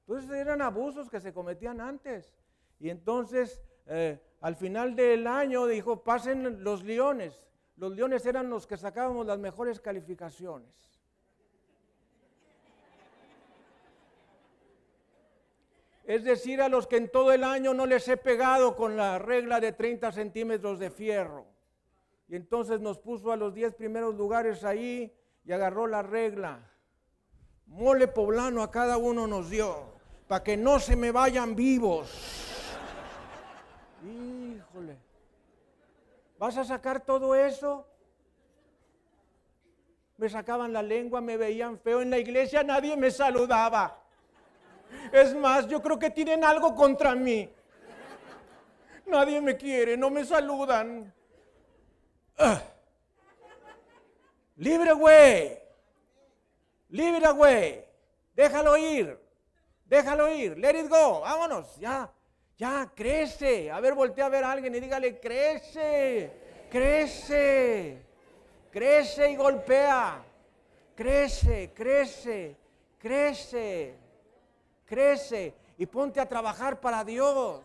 Entonces 0.00 0.30
eran 0.30 0.62
abusos 0.62 1.10
que 1.10 1.20
se 1.20 1.32
cometían 1.32 1.80
antes. 1.80 2.34
Y 2.78 2.88
entonces 2.88 3.62
eh, 3.86 4.20
al 4.40 4.56
final 4.56 4.96
del 4.96 5.26
año 5.26 5.66
dijo, 5.66 6.02
pasen 6.02 6.64
los 6.64 6.82
leones. 6.82 7.46
Los 7.76 7.92
leones 7.92 8.24
eran 8.26 8.48
los 8.48 8.66
que 8.66 8.76
sacábamos 8.76 9.26
las 9.26 9.38
mejores 9.38 9.80
calificaciones. 9.80 10.89
Es 16.10 16.24
decir, 16.24 16.60
a 16.60 16.68
los 16.68 16.88
que 16.88 16.96
en 16.96 17.08
todo 17.08 17.30
el 17.30 17.44
año 17.44 17.72
no 17.72 17.86
les 17.86 18.08
he 18.08 18.16
pegado 18.16 18.74
con 18.74 18.96
la 18.96 19.20
regla 19.20 19.60
de 19.60 19.70
30 19.70 20.10
centímetros 20.10 20.80
de 20.80 20.90
fierro. 20.90 21.46
Y 22.26 22.34
entonces 22.34 22.80
nos 22.80 22.98
puso 22.98 23.30
a 23.30 23.36
los 23.36 23.54
10 23.54 23.76
primeros 23.76 24.16
lugares 24.16 24.64
ahí 24.64 25.16
y 25.44 25.52
agarró 25.52 25.86
la 25.86 26.02
regla. 26.02 26.68
Mole 27.66 28.08
poblano 28.08 28.64
a 28.64 28.72
cada 28.72 28.96
uno 28.96 29.28
nos 29.28 29.50
dio, 29.50 29.84
para 30.26 30.42
que 30.42 30.56
no 30.56 30.80
se 30.80 30.96
me 30.96 31.12
vayan 31.12 31.54
vivos. 31.54 32.10
Híjole. 34.04 34.98
¿Vas 36.40 36.56
a 36.56 36.64
sacar 36.64 37.04
todo 37.04 37.36
eso? 37.36 37.86
Me 40.16 40.28
sacaban 40.28 40.72
la 40.72 40.82
lengua, 40.82 41.20
me 41.20 41.36
veían 41.36 41.78
feo 41.78 42.02
en 42.02 42.10
la 42.10 42.18
iglesia, 42.18 42.64
nadie 42.64 42.96
me 42.96 43.12
saludaba. 43.12 43.99
Es 45.12 45.34
más, 45.34 45.66
yo 45.66 45.82
creo 45.82 45.98
que 45.98 46.10
tienen 46.10 46.44
algo 46.44 46.74
contra 46.74 47.14
mí. 47.14 47.50
Nadie 49.06 49.40
me 49.40 49.56
quiere, 49.56 49.96
no 49.96 50.10
me 50.10 50.24
saludan. 50.24 51.12
Ah. 52.38 52.62
Libre, 54.56 54.92
güey. 54.92 55.58
Libre, 56.90 57.30
güey. 57.32 57.84
Déjalo 58.34 58.76
ir. 58.76 59.18
Déjalo 59.86 60.32
ir. 60.32 60.56
Let 60.58 60.78
it 60.78 60.88
go. 60.88 61.20
Vámonos, 61.20 61.76
ya. 61.76 62.10
Ya, 62.56 62.92
crece. 62.94 63.70
A 63.70 63.80
ver, 63.80 63.94
voltea 63.94 64.26
a 64.26 64.28
ver 64.28 64.44
a 64.44 64.52
alguien 64.52 64.74
y 64.74 64.80
dígale, 64.80 65.18
crece, 65.18 66.30
crece, 66.70 68.02
crece 68.70 69.30
y 69.30 69.36
golpea. 69.36 70.22
Crece, 70.94 71.72
crece, 71.74 72.56
crece, 72.98 73.94
crece 74.90 75.54
y 75.78 75.86
ponte 75.86 76.18
a 76.20 76.28
trabajar 76.28 76.80
para 76.80 77.04
Dios. 77.04 77.62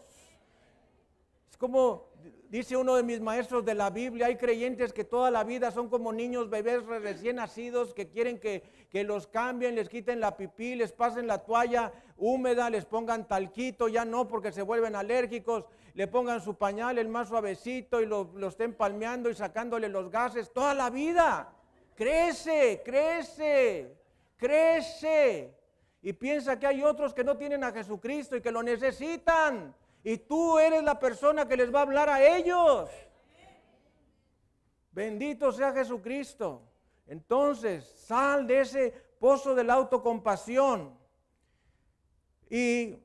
Es 1.50 1.58
como 1.58 2.06
dice 2.50 2.78
uno 2.78 2.96
de 2.96 3.02
mis 3.02 3.20
maestros 3.20 3.66
de 3.66 3.74
la 3.74 3.90
Biblia, 3.90 4.28
hay 4.28 4.36
creyentes 4.38 4.94
que 4.94 5.04
toda 5.04 5.32
la 5.32 5.44
vida 5.44 5.72
son 5.72 5.90
como 5.90 6.14
niños, 6.14 6.50
bebés 6.52 6.86
recién 6.86 7.38
nacidos 7.38 7.96
que 7.96 8.10
quieren 8.10 8.40
que, 8.40 8.62
que 8.92 9.04
los 9.04 9.26
cambien, 9.26 9.76
les 9.76 9.90
quiten 9.90 10.20
la 10.20 10.38
pipí, 10.38 10.76
les 10.76 10.94
pasen 10.94 11.26
la 11.26 11.40
toalla 11.40 11.92
húmeda, 12.18 12.70
les 12.70 12.86
pongan 12.86 13.28
talquito, 13.28 13.88
ya 13.88 14.06
no 14.06 14.28
porque 14.28 14.52
se 14.52 14.62
vuelven 14.62 14.96
alérgicos, 14.96 15.66
le 15.96 16.08
pongan 16.08 16.42
su 16.42 16.56
pañal 16.56 17.00
el 17.00 17.10
más 17.10 17.30
suavecito 17.30 18.02
y 18.02 18.06
lo, 18.06 18.32
lo 18.36 18.50
estén 18.50 18.76
palmeando 18.76 19.30
y 19.32 19.36
sacándole 19.36 19.90
los 19.90 20.12
gases 20.12 20.54
toda 20.54 20.76
la 20.76 20.92
vida. 20.92 21.52
Crece, 21.96 22.82
crece, 22.86 23.98
crece. 24.38 25.65
Y 26.06 26.14
piensa 26.14 26.60
que 26.60 26.68
hay 26.68 26.84
otros 26.84 27.16
que 27.16 27.24
no 27.24 27.36
tienen 27.36 27.64
a 27.64 27.72
Jesucristo 27.72 28.36
y 28.36 28.42
que 28.42 28.52
lo 28.52 28.62
necesitan. 28.62 29.74
Y 30.04 30.18
tú 30.20 30.60
eres 30.60 30.84
la 30.84 31.00
persona 31.00 31.48
que 31.48 31.58
les 31.58 31.74
va 31.74 31.80
a 31.80 31.82
hablar 31.82 32.10
a 32.10 32.24
ellos. 32.24 32.92
Bendito 34.92 35.52
sea 35.52 35.74
Jesucristo. 35.74 36.62
Entonces, 37.08 37.86
sal 38.06 38.46
de 38.46 38.62
ese 38.62 38.92
pozo 39.20 39.56
de 39.56 39.64
la 39.64 39.74
autocompasión. 39.74 40.96
Y 42.52 43.00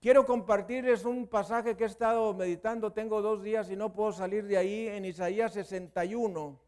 quiero 0.00 0.24
compartirles 0.24 1.04
un 1.04 1.26
pasaje 1.26 1.76
que 1.76 1.82
he 1.82 1.88
estado 1.88 2.32
meditando, 2.34 2.92
tengo 2.92 3.20
dos 3.20 3.42
días 3.42 3.68
y 3.68 3.74
no 3.74 3.92
puedo 3.92 4.12
salir 4.12 4.46
de 4.46 4.58
ahí, 4.58 4.86
en 4.86 5.04
Isaías 5.04 5.54
61, 5.54 6.60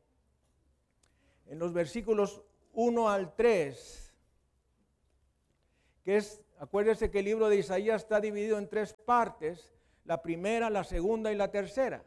en 1.47 1.59
los 1.61 1.72
versículos 1.72 2.43
1 2.72 3.09
al 3.09 3.37
3, 3.37 4.06
que 6.07 6.19
es, 6.19 6.41
acuérdense 6.61 7.11
que 7.11 7.19
el 7.19 7.25
libro 7.25 7.49
de 7.49 7.57
Isaías 7.57 8.03
está 8.03 8.21
dividido 8.21 8.59
en 8.59 8.69
tres 8.69 8.95
partes, 8.95 9.75
la 10.05 10.23
primera, 10.23 10.71
la 10.71 10.85
segunda 10.85 11.33
y 11.33 11.35
la 11.35 11.51
tercera. 11.51 12.05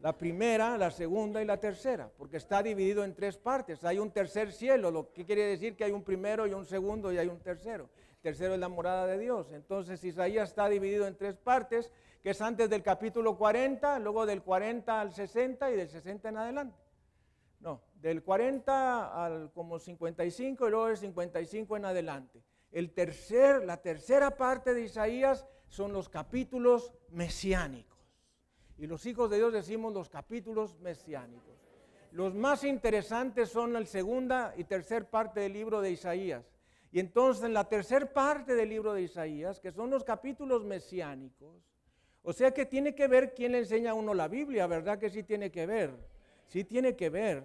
La 0.00 0.16
primera, 0.16 0.78
la 0.78 0.90
segunda 0.90 1.42
y 1.42 1.44
la 1.44 1.58
tercera, 1.58 2.10
porque 2.16 2.38
está 2.38 2.62
dividido 2.62 3.04
en 3.04 3.14
tres 3.14 3.36
partes. 3.36 3.84
Hay 3.84 3.98
un 3.98 4.10
tercer 4.10 4.52
cielo, 4.52 4.90
lo 4.90 5.12
que 5.12 5.26
quiere 5.26 5.44
decir 5.44 5.76
que 5.76 5.84
hay 5.84 5.92
un 5.92 6.02
primero 6.02 6.46
y 6.46 6.54
un 6.54 6.64
segundo 6.64 7.12
y 7.12 7.18
hay 7.18 7.26
un 7.28 7.40
tercero. 7.40 7.90
Tercero 8.22 8.54
es 8.54 8.60
la 8.60 8.70
morada 8.70 9.06
de 9.06 9.18
Dios. 9.18 9.52
Entonces 9.52 10.02
Isaías 10.02 10.48
está 10.48 10.66
dividido 10.70 11.06
en 11.06 11.14
tres 11.14 11.36
partes, 11.36 11.92
que 12.22 12.30
es 12.30 12.40
antes 12.40 12.70
del 12.70 12.82
capítulo 12.82 13.36
40, 13.36 13.98
luego 13.98 14.24
del 14.24 14.42
40 14.42 14.98
al 14.98 15.12
60 15.12 15.72
y 15.72 15.76
del 15.76 15.90
60 15.90 16.30
en 16.30 16.36
adelante. 16.38 16.87
Del 18.00 18.22
40 18.22 19.24
al 19.24 19.52
como 19.52 19.78
55 19.78 20.66
y 20.66 20.70
luego 20.70 20.86
del 20.86 20.96
55 20.96 21.76
en 21.76 21.84
adelante. 21.84 22.42
El 22.70 22.92
tercer, 22.92 23.64
la 23.64 23.78
tercera 23.78 24.36
parte 24.36 24.72
de 24.74 24.82
Isaías 24.82 25.46
son 25.68 25.92
los 25.92 26.08
capítulos 26.08 26.92
mesiánicos. 27.10 27.98
Y 28.78 28.86
los 28.86 29.04
hijos 29.06 29.28
de 29.30 29.38
Dios 29.38 29.52
decimos 29.52 29.92
los 29.92 30.08
capítulos 30.08 30.78
mesiánicos. 30.80 31.58
Los 32.12 32.34
más 32.34 32.64
interesantes 32.64 33.50
son 33.50 33.72
la 33.72 33.84
segunda 33.84 34.54
y 34.56 34.64
tercera 34.64 35.04
parte 35.04 35.40
del 35.40 35.52
libro 35.52 35.80
de 35.80 35.90
Isaías. 35.90 36.44
Y 36.90 37.00
entonces 37.00 37.44
en 37.44 37.52
la 37.52 37.68
tercera 37.68 38.10
parte 38.10 38.54
del 38.54 38.68
libro 38.68 38.94
de 38.94 39.02
Isaías, 39.02 39.60
que 39.60 39.72
son 39.72 39.90
los 39.90 40.04
capítulos 40.04 40.64
mesiánicos, 40.64 41.62
o 42.22 42.32
sea 42.32 42.52
que 42.52 42.66
tiene 42.66 42.94
que 42.94 43.08
ver 43.08 43.34
quién 43.34 43.52
le 43.52 43.58
enseña 43.58 43.90
a 43.90 43.94
uno 43.94 44.14
la 44.14 44.28
Biblia, 44.28 44.66
¿verdad 44.66 44.98
que 44.98 45.10
sí 45.10 45.22
tiene 45.22 45.50
que 45.50 45.66
ver? 45.66 45.94
Sí 46.46 46.64
tiene 46.64 46.96
que 46.96 47.10
ver. 47.10 47.44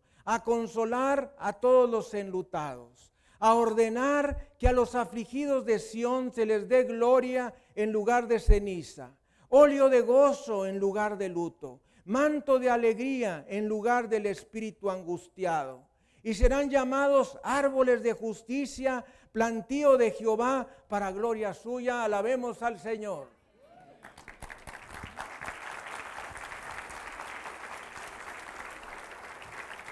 a 0.25 0.43
consolar 0.43 1.35
a 1.37 1.53
todos 1.53 1.89
los 1.89 2.13
enlutados, 2.13 3.13
a 3.39 3.53
ordenar 3.55 4.55
que 4.59 4.67
a 4.67 4.71
los 4.71 4.95
afligidos 4.95 5.65
de 5.65 5.79
Sión 5.79 6.31
se 6.31 6.45
les 6.45 6.67
dé 6.67 6.83
gloria 6.83 7.53
en 7.75 7.91
lugar 7.91 8.27
de 8.27 8.39
ceniza, 8.39 9.15
óleo 9.49 9.89
de 9.89 10.01
gozo 10.01 10.65
en 10.65 10.79
lugar 10.79 11.17
de 11.17 11.29
luto, 11.29 11.81
manto 12.05 12.59
de 12.59 12.69
alegría 12.69 13.45
en 13.47 13.67
lugar 13.67 14.09
del 14.09 14.25
espíritu 14.25 14.89
angustiado. 14.89 15.87
Y 16.23 16.35
serán 16.35 16.69
llamados 16.69 17.39
árboles 17.43 18.03
de 18.03 18.13
justicia, 18.13 19.03
plantío 19.31 19.97
de 19.97 20.11
Jehová 20.11 20.67
para 20.87 21.11
gloria 21.11 21.53
suya. 21.53 22.03
Alabemos 22.03 22.61
al 22.61 22.79
Señor. 22.79 23.40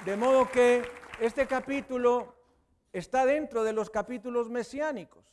De 0.06 0.16
modo 0.16 0.50
que 0.50 0.82
este 1.20 1.46
capítulo 1.46 2.34
está 2.94 3.26
dentro 3.26 3.66
de 3.66 3.74
los 3.74 3.90
capítulos 3.90 4.50
mesiánicos, 4.50 5.26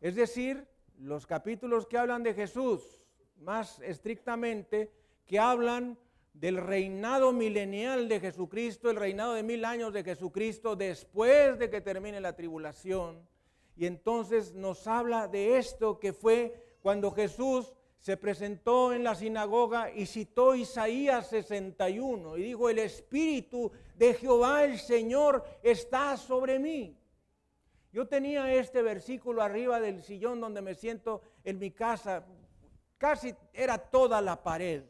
es 0.00 0.14
decir, 0.14 0.66
los 0.98 1.26
capítulos 1.26 1.86
que 1.86 1.98
hablan 1.98 2.22
de 2.22 2.32
Jesús, 2.32 3.02
más 3.36 3.78
estrictamente, 3.80 4.90
que 5.26 5.38
hablan 5.38 5.98
del 6.32 6.56
reinado 6.56 7.32
milenial 7.32 8.08
de 8.08 8.20
Jesucristo, 8.20 8.88
el 8.88 8.96
reinado 8.96 9.34
de 9.34 9.42
mil 9.42 9.66
años 9.66 9.92
de 9.92 10.02
Jesucristo 10.02 10.76
después 10.76 11.58
de 11.58 11.68
que 11.68 11.82
termine 11.82 12.22
la 12.22 12.34
tribulación. 12.34 13.28
Y 13.76 13.84
entonces 13.84 14.54
nos 14.54 14.86
habla 14.86 15.28
de 15.28 15.58
esto 15.58 16.00
que 16.00 16.14
fue 16.14 16.76
cuando 16.80 17.10
Jesús 17.10 17.74
se 18.00 18.16
presentó 18.16 18.94
en 18.94 19.04
la 19.04 19.14
sinagoga 19.14 19.92
y 19.92 20.06
citó 20.06 20.54
Isaías 20.54 21.28
61 21.28 22.38
y 22.38 22.42
dijo, 22.44 22.70
el 22.70 22.78
Espíritu 22.78 23.70
de 23.94 24.14
Jehová 24.14 24.64
el 24.64 24.78
Señor 24.78 25.44
está 25.62 26.16
sobre 26.16 26.58
mí. 26.58 26.96
Yo 27.92 28.08
tenía 28.08 28.54
este 28.54 28.80
versículo 28.80 29.42
arriba 29.42 29.80
del 29.80 30.02
sillón 30.02 30.40
donde 30.40 30.62
me 30.62 30.74
siento 30.74 31.20
en 31.44 31.58
mi 31.58 31.72
casa, 31.72 32.24
casi 32.96 33.34
era 33.52 33.76
toda 33.76 34.22
la 34.22 34.42
pared, 34.42 34.84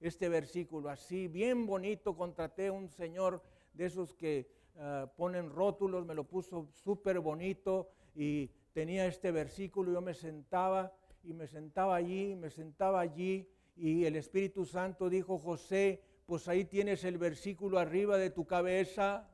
este 0.00 0.28
versículo 0.28 0.88
así, 0.88 1.28
bien 1.28 1.66
bonito, 1.66 2.16
contraté 2.16 2.70
un 2.70 2.88
señor 2.88 3.42
de 3.74 3.86
esos 3.86 4.12
que 4.14 4.50
ah, 4.76 5.06
ponen 5.16 5.50
rótulos, 5.50 6.04
me 6.04 6.14
lo 6.14 6.24
puso 6.24 6.68
súper 6.72 7.20
bonito 7.20 7.90
y 8.16 8.48
tenía 8.72 9.06
este 9.06 9.30
versículo, 9.30 9.92
yo 9.92 10.00
me 10.00 10.14
sentaba 10.14 10.92
y 11.22 11.32
me 11.32 11.46
sentaba 11.46 11.96
allí, 11.96 12.34
me 12.34 12.50
sentaba 12.50 13.00
allí 13.00 13.48
y 13.76 14.04
el 14.04 14.16
Espíritu 14.16 14.64
Santo 14.64 15.08
dijo, 15.08 15.38
José, 15.38 16.02
pues 16.26 16.48
ahí 16.48 16.64
tienes 16.64 17.04
el 17.04 17.18
versículo 17.18 17.78
arriba 17.78 18.18
de 18.18 18.30
tu 18.30 18.46
cabeza, 18.46 19.28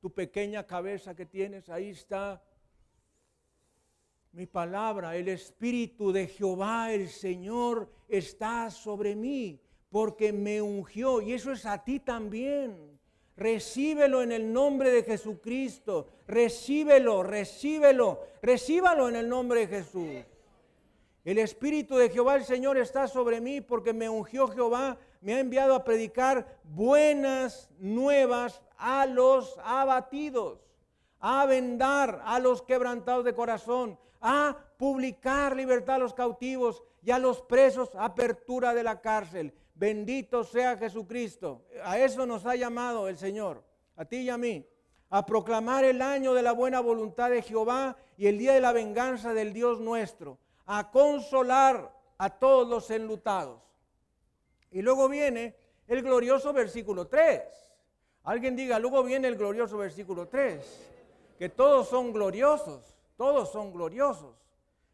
tu 0.00 0.12
pequeña 0.12 0.66
cabeza 0.66 1.14
que 1.14 1.26
tienes, 1.26 1.68
ahí 1.68 1.90
está 1.90 2.42
mi 4.32 4.46
palabra, 4.46 5.16
el 5.16 5.28
Espíritu 5.28 6.12
de 6.12 6.26
Jehová, 6.26 6.92
el 6.92 7.08
Señor, 7.08 7.90
está 8.06 8.70
sobre 8.70 9.16
mí, 9.16 9.58
porque 9.88 10.32
me 10.32 10.60
ungió, 10.60 11.22
y 11.22 11.32
eso 11.32 11.52
es 11.52 11.64
a 11.64 11.82
ti 11.82 12.00
también. 12.00 12.98
Recíbelo 13.34 14.22
en 14.22 14.32
el 14.32 14.52
nombre 14.52 14.90
de 14.90 15.04
Jesucristo, 15.04 16.08
recíbelo, 16.26 17.22
recíbelo, 17.22 18.20
recíbalo 18.42 19.08
en 19.08 19.16
el 19.16 19.28
nombre 19.28 19.60
de 19.60 19.66
Jesús. 19.68 20.26
El 21.26 21.38
Espíritu 21.38 21.96
de 21.96 22.08
Jehová 22.08 22.36
el 22.36 22.44
Señor 22.44 22.78
está 22.78 23.08
sobre 23.08 23.40
mí 23.40 23.60
porque 23.60 23.92
me 23.92 24.08
ungió 24.08 24.46
Jehová, 24.46 24.96
me 25.20 25.34
ha 25.34 25.40
enviado 25.40 25.74
a 25.74 25.82
predicar 25.82 26.46
buenas 26.62 27.68
nuevas 27.80 28.62
a 28.76 29.06
los 29.06 29.58
abatidos, 29.64 30.60
a 31.18 31.44
vendar 31.46 32.22
a 32.24 32.38
los 32.38 32.62
quebrantados 32.62 33.24
de 33.24 33.34
corazón, 33.34 33.98
a 34.20 34.56
publicar 34.76 35.56
libertad 35.56 35.96
a 35.96 35.98
los 35.98 36.14
cautivos 36.14 36.84
y 37.02 37.10
a 37.10 37.18
los 37.18 37.42
presos 37.42 37.90
apertura 37.98 38.72
de 38.72 38.84
la 38.84 39.00
cárcel. 39.00 39.52
Bendito 39.74 40.44
sea 40.44 40.76
Jesucristo. 40.76 41.64
A 41.82 41.98
eso 41.98 42.24
nos 42.24 42.46
ha 42.46 42.54
llamado 42.54 43.08
el 43.08 43.18
Señor, 43.18 43.64
a 43.96 44.04
ti 44.04 44.18
y 44.18 44.30
a 44.30 44.38
mí, 44.38 44.64
a 45.10 45.26
proclamar 45.26 45.84
el 45.84 46.02
año 46.02 46.34
de 46.34 46.42
la 46.42 46.52
buena 46.52 46.78
voluntad 46.78 47.30
de 47.30 47.42
Jehová 47.42 47.96
y 48.16 48.28
el 48.28 48.38
día 48.38 48.54
de 48.54 48.60
la 48.60 48.70
venganza 48.70 49.34
del 49.34 49.52
Dios 49.52 49.80
nuestro 49.80 50.38
a 50.66 50.90
consolar 50.90 51.92
a 52.18 52.30
todos 52.30 52.68
los 52.68 52.90
enlutados. 52.90 53.60
Y 54.70 54.82
luego 54.82 55.08
viene 55.08 55.56
el 55.86 56.02
glorioso 56.02 56.52
versículo 56.52 57.06
3. 57.06 57.42
Alguien 58.24 58.56
diga, 58.56 58.78
luego 58.78 59.04
viene 59.04 59.28
el 59.28 59.36
glorioso 59.36 59.78
versículo 59.78 60.26
3, 60.26 60.90
que 61.38 61.48
todos 61.48 61.88
son 61.88 62.12
gloriosos, 62.12 62.96
todos 63.16 63.52
son 63.52 63.72
gloriosos. 63.72 64.34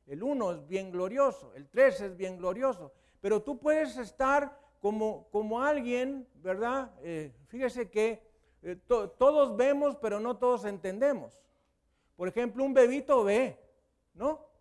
El 0.06 0.22
1 0.22 0.52
es 0.52 0.68
bien 0.68 0.92
glorioso, 0.92 1.52
el 1.54 1.66
3 1.68 2.00
es 2.02 2.16
bien 2.16 2.36
glorioso, 2.36 2.92
pero 3.22 3.42
tú 3.42 3.58
puedes 3.58 3.96
estar 3.96 4.58
como, 4.80 5.28
como 5.30 5.62
alguien, 5.62 6.28
¿verdad? 6.34 6.90
Eh, 7.02 7.32
fíjese 7.46 7.88
que 7.88 8.22
eh, 8.62 8.76
todos 8.86 9.56
vemos, 9.56 9.96
pero 9.96 10.20
no 10.20 10.36
todos 10.36 10.66
entendemos. 10.66 11.40
Por 12.16 12.28
ejemplo, 12.28 12.62
un 12.62 12.74
bebito 12.74 13.24
ve, 13.24 13.58
¿no? 14.12 14.51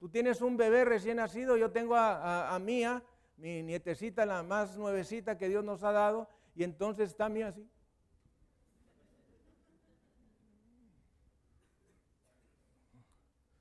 Tú 0.00 0.08
tienes 0.08 0.40
un 0.40 0.56
bebé 0.56 0.86
recién 0.86 1.18
nacido, 1.18 1.58
yo 1.58 1.70
tengo 1.72 1.94
a, 1.94 2.58
Mía, 2.58 3.02
mi 3.36 3.62
nietecita, 3.62 4.24
la 4.24 4.42
más 4.42 4.78
nuevecita 4.78 5.36
que 5.36 5.46
Dios 5.46 5.62
nos 5.62 5.82
ha 5.84 5.92
dado, 5.92 6.26
y 6.54 6.64
entonces 6.64 7.10
está 7.10 7.28
Mía 7.28 7.48
así. 7.48 7.68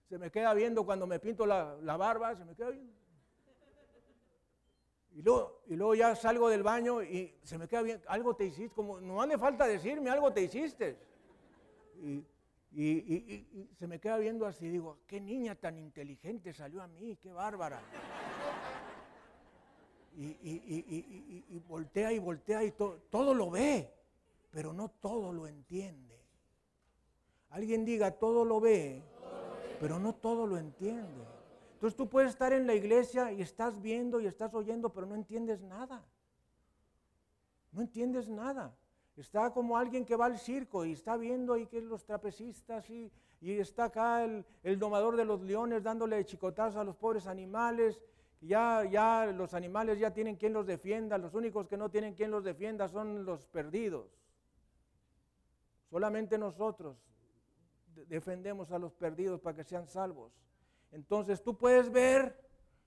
Se 0.07 0.17
me 0.17 0.31
queda 0.31 0.53
viendo 0.53 0.85
cuando 0.85 1.05
me 1.05 1.19
pinto 1.19 1.45
la, 1.45 1.75
barba, 1.97 2.33
se 2.37 2.45
me 2.45 2.55
queda 2.55 2.69
viendo. 2.69 2.93
Y 5.11 5.21
luego, 5.21 5.61
y 5.67 5.75
luego, 5.75 5.95
ya 5.95 6.15
salgo 6.15 6.47
del 6.47 6.63
baño 6.63 7.03
y 7.03 7.37
se 7.43 7.57
me 7.57 7.67
queda 7.67 7.81
bien, 7.81 8.01
algo 8.07 8.33
te 8.37 8.45
hiciste, 8.45 8.73
como 8.73 9.01
no 9.01 9.21
hace 9.21 9.37
falta 9.37 9.67
decirme, 9.67 10.09
algo 10.09 10.31
te 10.31 10.43
hiciste. 10.43 10.97
Y, 11.97 12.23
y, 12.71 13.67
se 13.77 13.87
me 13.87 13.99
queda 13.99 14.17
viendo 14.17 14.45
así, 14.45 14.69
digo, 14.69 14.99
qué 15.07 15.19
niña 15.19 15.55
tan 15.55 15.77
inteligente 15.77 16.53
salió 16.53 16.81
a 16.81 16.87
mí, 16.87 17.17
qué 17.21 17.31
bárbara. 17.31 17.81
Y, 20.15 21.59
voltea 21.67 22.11
y 22.11 22.19
voltea 22.19 22.63
y 22.63 22.71
todo 22.71 23.33
lo 23.33 23.49
ve, 23.49 23.91
pero 24.51 24.73
no 24.73 24.89
todo 24.89 25.33
lo 25.33 25.47
entiende. 25.47 26.19
Alguien 27.49 27.85
diga, 27.85 28.11
todo 28.11 28.45
lo 28.45 28.59
ve, 28.59 29.01
pero 29.79 29.99
no 29.99 30.13
todo 30.13 30.45
lo 30.45 30.57
entiende. 30.57 31.25
Entonces 31.73 31.95
tú 31.95 32.09
puedes 32.09 32.31
estar 32.31 32.53
en 32.53 32.67
la 32.67 32.75
iglesia 32.75 33.31
y 33.31 33.41
estás 33.41 33.81
viendo 33.81 34.19
y 34.19 34.27
estás 34.27 34.53
oyendo, 34.53 34.91
pero 34.91 35.07
no 35.07 35.15
entiendes 35.15 35.61
nada. 35.61 36.05
No 37.71 37.81
entiendes 37.81 38.27
nada. 38.27 38.75
Está 39.19 39.51
como 39.51 39.75
alguien 39.75 40.05
que 40.05 40.15
va 40.15 40.27
al 40.27 40.39
circo 40.39 40.85
y 40.85 40.93
está 40.93 41.17
viendo 41.17 41.53
ahí 41.53 41.67
que 41.67 41.81
los 41.81 42.05
trapecistas 42.05 42.89
y, 42.89 43.11
y 43.41 43.51
está 43.59 43.85
acá 43.85 44.23
el, 44.23 44.45
el, 44.63 44.79
domador 44.79 45.17
de 45.17 45.25
los 45.25 45.41
leones 45.41 45.83
dándole 45.83 46.23
chicotazos 46.23 46.77
a 46.77 46.85
los 46.85 46.95
pobres 46.95 47.27
animales. 47.27 48.01
Ya, 48.39 48.85
ya 48.89 49.25
los 49.25 49.53
animales 49.53 49.99
ya 49.99 50.13
tienen 50.13 50.37
quien 50.37 50.53
los 50.53 50.65
defienda. 50.65 51.17
Los 51.17 51.33
únicos 51.33 51.67
que 51.67 51.75
no 51.75 51.89
tienen 51.89 52.13
quien 52.13 52.31
los 52.31 52.45
defienda 52.45 52.87
son 52.87 53.25
los 53.25 53.45
perdidos. 53.47 54.07
Solamente 55.89 56.37
nosotros 56.37 56.95
defendemos 58.07 58.71
a 58.71 58.79
los 58.79 58.93
perdidos 58.93 59.41
para 59.41 59.57
que 59.57 59.65
sean 59.65 59.85
salvos. 59.85 60.31
Entonces 60.93 61.43
tú 61.43 61.57
puedes 61.57 61.91
ver 61.91 62.39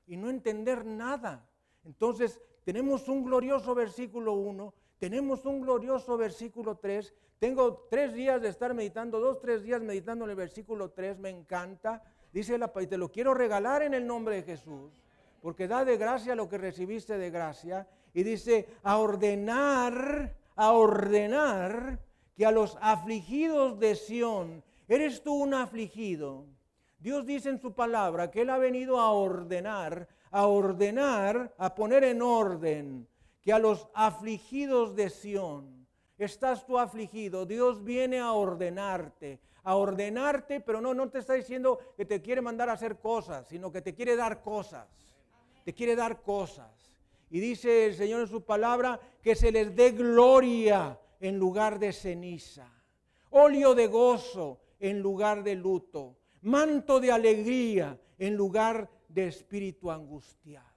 y 0.07 0.17
no 0.17 0.31
entender 0.31 0.87
nada. 0.87 1.47
Entonces 1.85 2.41
tenemos 2.65 3.07
un 3.09 3.23
glorioso 3.23 3.75
versículo 3.75 4.33
1 4.33 4.73
tenemos 5.03 5.45
un 5.47 5.61
glorioso 5.61 6.17
versículo 6.17 6.77
3. 6.77 7.13
Tengo 7.41 7.89
tres 7.91 8.15
días 8.15 8.41
de 8.41 8.49
estar 8.49 8.73
meditando, 8.73 9.19
dos, 9.19 9.41
tres 9.41 9.65
días 9.65 9.83
meditando 9.83 10.25
en 10.25 10.31
el 10.31 10.37
versículo 10.37 10.91
3. 10.91 11.19
Me 11.19 11.29
encanta. 11.29 12.05
Dice 12.33 12.57
la 12.57 12.71
y 12.81 12.87
te 12.87 12.97
lo 12.97 13.11
quiero 13.11 13.35
regalar 13.35 13.83
en 13.83 13.95
el 13.95 14.07
nombre 14.07 14.37
de 14.37 14.43
Jesús, 14.45 15.03
porque 15.41 15.67
da 15.67 15.85
de 15.85 15.97
gracia 15.97 16.37
lo 16.37 16.49
que 16.49 16.57
recibiste 16.57 17.19
de 17.19 17.31
gracia. 17.31 17.89
Y 18.15 18.23
dice, 18.23 18.69
a 18.85 18.99
ordenar, 18.99 20.37
a 20.55 20.71
ordenar 20.71 21.99
que 22.37 22.47
a 22.47 22.53
los 22.53 22.79
afligidos 22.81 23.81
de 23.81 23.97
Sión, 23.97 24.63
eres 24.87 25.25
tú 25.25 25.35
un 25.35 25.55
afligido. 25.55 26.47
Dios 27.01 27.27
dice 27.27 27.49
en 27.49 27.59
su 27.59 27.73
palabra 27.75 28.31
que 28.31 28.43
Él 28.43 28.51
ha 28.51 28.59
venido 28.59 29.01
a 29.01 29.11
ordenar, 29.11 30.07
a 30.31 30.47
ordenar, 30.47 31.53
a 31.59 31.75
poner 31.75 32.05
en 32.05 32.23
orden 32.23 33.09
que 33.43 33.53
a 33.53 33.59
los 33.59 33.89
afligidos 33.93 34.95
de 34.95 35.11
Sión, 35.11 35.87
estás 36.17 36.65
tú 36.65 36.79
afligido, 36.79 37.45
Dios 37.45 37.83
viene 37.83 38.21
a 38.21 38.33
ordenarte, 38.33 39.41
a 39.65 39.75
ordenarte, 39.77 40.61
pero 40.61 40.81
no, 40.81 40.95
no 40.95 41.11
te 41.11 41.19
está 41.19 41.35
diciendo 41.35 41.79
que 41.97 42.05
te 42.05 42.23
quiere 42.23 42.41
mandar 42.41 42.69
a 42.69 42.75
hacer 42.75 42.99
cosas, 42.99 43.47
sino 43.49 43.71
que 43.73 43.83
te 43.83 43.95
quiere 43.95 44.17
dar 44.17 44.43
cosas, 44.43 44.87
te 45.65 45.75
quiere 45.75 45.97
dar 45.97 46.23
cosas. 46.23 46.93
Y 47.31 47.41
dice 47.41 47.87
el 47.87 47.95
Señor 47.95 48.21
en 48.21 48.29
su 48.29 48.45
palabra 48.45 49.01
que 49.23 49.35
se 49.35 49.51
les 49.51 49.75
dé 49.75 49.91
gloria 49.93 50.99
en 51.19 51.39
lugar 51.39 51.79
de 51.79 51.93
ceniza, 51.93 52.71
óleo 53.31 53.75
de 53.75 53.87
gozo 53.89 54.61
en 54.79 55.01
lugar 55.01 55.43
de 55.43 55.55
luto, 55.57 56.17
manto 56.43 57.01
de 57.01 57.11
alegría 57.11 57.99
en 58.19 58.37
lugar 58.37 58.89
de 59.09 59.29
espíritu 59.29 59.91
angustiado. 59.91 60.72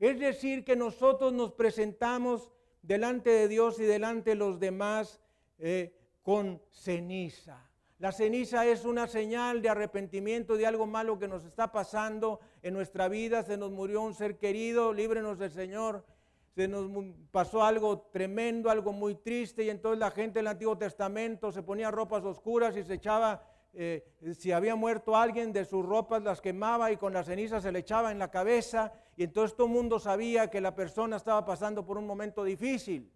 Es 0.00 0.18
decir, 0.18 0.64
que 0.64 0.74
nosotros 0.74 1.32
nos 1.32 1.52
presentamos 1.52 2.50
delante 2.82 3.30
de 3.30 3.48
Dios 3.48 3.78
y 3.78 3.84
delante 3.84 4.30
de 4.30 4.36
los 4.36 4.58
demás 4.58 5.20
eh, 5.58 5.94
con 6.22 6.60
ceniza. 6.70 7.70
La 7.98 8.12
ceniza 8.12 8.64
es 8.64 8.86
una 8.86 9.06
señal 9.06 9.60
de 9.60 9.68
arrepentimiento 9.68 10.56
de 10.56 10.66
algo 10.66 10.86
malo 10.86 11.18
que 11.18 11.28
nos 11.28 11.44
está 11.44 11.70
pasando 11.70 12.40
en 12.62 12.72
nuestra 12.72 13.08
vida. 13.08 13.42
Se 13.42 13.58
nos 13.58 13.70
murió 13.70 14.00
un 14.00 14.14
ser 14.14 14.38
querido, 14.38 14.94
líbrenos 14.94 15.38
del 15.38 15.50
Señor. 15.50 16.06
Se 16.54 16.66
nos 16.66 16.90
pasó 17.30 17.62
algo 17.62 18.08
tremendo, 18.10 18.70
algo 18.70 18.92
muy 18.92 19.16
triste, 19.16 19.64
y 19.64 19.70
entonces 19.70 19.98
la 19.98 20.10
gente 20.10 20.38
del 20.38 20.46
Antiguo 20.46 20.78
Testamento 20.78 21.52
se 21.52 21.62
ponía 21.62 21.90
ropas 21.90 22.24
oscuras 22.24 22.74
y 22.74 22.82
se 22.84 22.94
echaba, 22.94 23.44
eh, 23.72 24.04
si 24.36 24.50
había 24.50 24.74
muerto 24.74 25.16
alguien, 25.16 25.52
de 25.52 25.64
sus 25.64 25.84
ropas 25.84 26.22
las 26.22 26.40
quemaba 26.40 26.90
y 26.90 26.96
con 26.96 27.12
la 27.12 27.22
ceniza 27.22 27.60
se 27.60 27.70
le 27.70 27.80
echaba 27.80 28.10
en 28.10 28.18
la 28.18 28.30
cabeza 28.30 28.92
y 29.16 29.22
entonces 29.22 29.56
todo 29.56 29.68
el 29.68 29.72
mundo 29.72 29.98
sabía 29.98 30.50
que 30.50 30.60
la 30.60 30.74
persona 30.74 31.16
estaba 31.16 31.44
pasando 31.44 31.84
por 31.84 31.96
un 31.96 32.06
momento 32.06 32.42
difícil. 32.42 33.12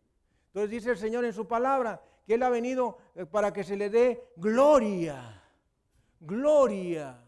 Entonces 0.46 0.70
dice 0.70 0.90
el 0.90 0.98
Señor 0.98 1.24
en 1.24 1.32
su 1.32 1.48
palabra 1.48 2.00
que 2.24 2.34
Él 2.34 2.42
ha 2.42 2.50
venido 2.50 2.98
eh, 3.14 3.26
para 3.26 3.52
que 3.52 3.64
se 3.64 3.76
le 3.76 3.90
dé 3.90 4.30
gloria, 4.36 5.42
gloria 6.20 7.20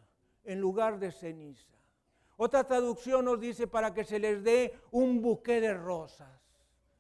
en 0.45 0.61
lugar 0.61 0.99
de 0.99 1.11
ceniza. 1.11 1.77
Otra 2.37 2.64
traducción 2.64 3.24
nos 3.24 3.41
dice 3.41 3.66
para 3.66 3.93
que 3.93 4.05
se 4.05 4.18
les 4.18 4.45
dé 4.45 4.79
un 4.93 5.20
buque 5.20 5.61
de 5.61 5.74
rosas 5.74 6.31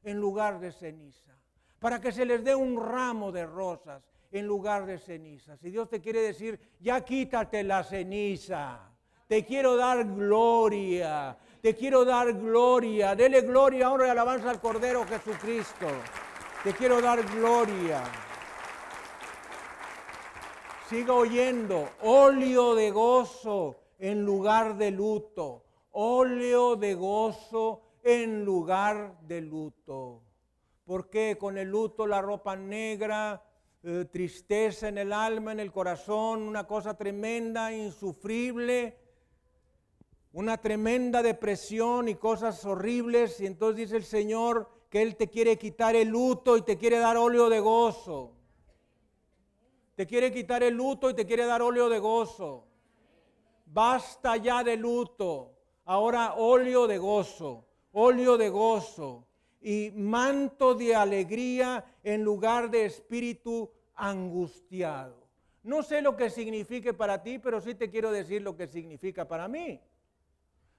en 0.02 0.18
lugar 0.18 0.58
de 0.58 0.72
ceniza, 0.72 1.36
para 1.78 2.00
que 2.00 2.10
se 2.10 2.24
les 2.24 2.42
dé 2.42 2.54
un 2.54 2.82
ramo 2.82 3.30
de 3.30 3.44
rosas 3.44 4.02
en 4.38 4.46
lugar 4.46 4.86
de 4.86 4.98
ceniza. 4.98 5.56
Si 5.56 5.70
Dios 5.70 5.88
te 5.88 6.00
quiere 6.00 6.20
decir, 6.20 6.58
ya 6.80 7.04
quítate 7.04 7.62
la 7.62 7.82
ceniza, 7.84 8.92
te 9.26 9.44
quiero 9.44 9.76
dar 9.76 10.04
gloria, 10.04 11.36
te 11.60 11.74
quiero 11.74 12.04
dar 12.04 12.32
gloria. 12.32 13.16
Dele 13.16 13.40
gloria, 13.40 13.90
honra 13.90 14.06
y 14.06 14.10
alabanza 14.10 14.50
al 14.50 14.60
Cordero 14.60 15.04
Jesucristo. 15.04 15.88
Te 16.62 16.72
quiero 16.72 17.00
dar 17.00 17.24
gloria. 17.24 18.04
Siga 20.88 21.12
oyendo. 21.14 21.88
Óleo 22.02 22.76
de 22.76 22.92
gozo 22.92 23.74
en 23.98 24.24
lugar 24.24 24.76
de 24.76 24.92
luto. 24.92 25.64
Óleo 25.90 26.76
de 26.76 26.94
gozo 26.94 27.82
en 28.04 28.44
lugar 28.44 29.18
de 29.22 29.40
luto. 29.40 30.22
Porque 30.84 31.36
con 31.36 31.58
el 31.58 31.68
luto 31.68 32.06
la 32.06 32.22
ropa 32.22 32.54
negra, 32.54 33.42
eh, 33.86 34.04
tristeza 34.04 34.88
en 34.88 34.98
el 34.98 35.12
alma, 35.12 35.52
en 35.52 35.60
el 35.60 35.72
corazón, 35.72 36.42
una 36.42 36.66
cosa 36.66 36.96
tremenda, 36.96 37.72
insufrible 37.72 38.98
una 40.36 40.58
tremenda 40.58 41.22
depresión 41.22 42.10
y 42.10 42.16
cosas 42.16 42.62
horribles. 42.66 43.40
Y 43.40 43.46
entonces 43.46 43.76
dice 43.76 43.96
el 43.96 44.04
Señor 44.04 44.68
que 44.90 45.00
Él 45.00 45.16
te 45.16 45.28
quiere 45.28 45.56
quitar 45.56 45.96
el 45.96 46.08
luto 46.08 46.58
y 46.58 46.62
te 46.62 46.76
quiere 46.76 46.98
dar 46.98 47.16
óleo 47.16 47.48
de 47.48 47.58
gozo. 47.58 48.34
Te 49.94 50.06
quiere 50.06 50.30
quitar 50.30 50.62
el 50.62 50.74
luto 50.74 51.08
y 51.08 51.14
te 51.14 51.24
quiere 51.24 51.46
dar 51.46 51.62
óleo 51.62 51.88
de 51.88 51.98
gozo. 51.98 52.66
Basta 53.64 54.36
ya 54.36 54.62
de 54.62 54.76
luto. 54.76 55.54
Ahora 55.86 56.34
óleo 56.34 56.86
de 56.86 56.98
gozo, 56.98 57.64
óleo 57.92 58.36
de 58.36 58.50
gozo 58.50 59.26
y 59.62 59.90
manto 59.94 60.74
de 60.74 60.94
alegría 60.94 61.82
en 62.02 62.22
lugar 62.22 62.70
de 62.70 62.84
espíritu 62.84 63.70
angustiado. 63.96 65.26
No 65.62 65.82
sé 65.82 66.00
lo 66.00 66.16
que 66.16 66.30
signifique 66.30 66.94
para 66.94 67.22
ti, 67.22 67.38
pero 67.40 67.60
sí 67.60 67.74
te 67.74 67.90
quiero 67.90 68.12
decir 68.12 68.42
lo 68.42 68.56
que 68.56 68.68
significa 68.68 69.26
para 69.26 69.48
mí. 69.48 69.80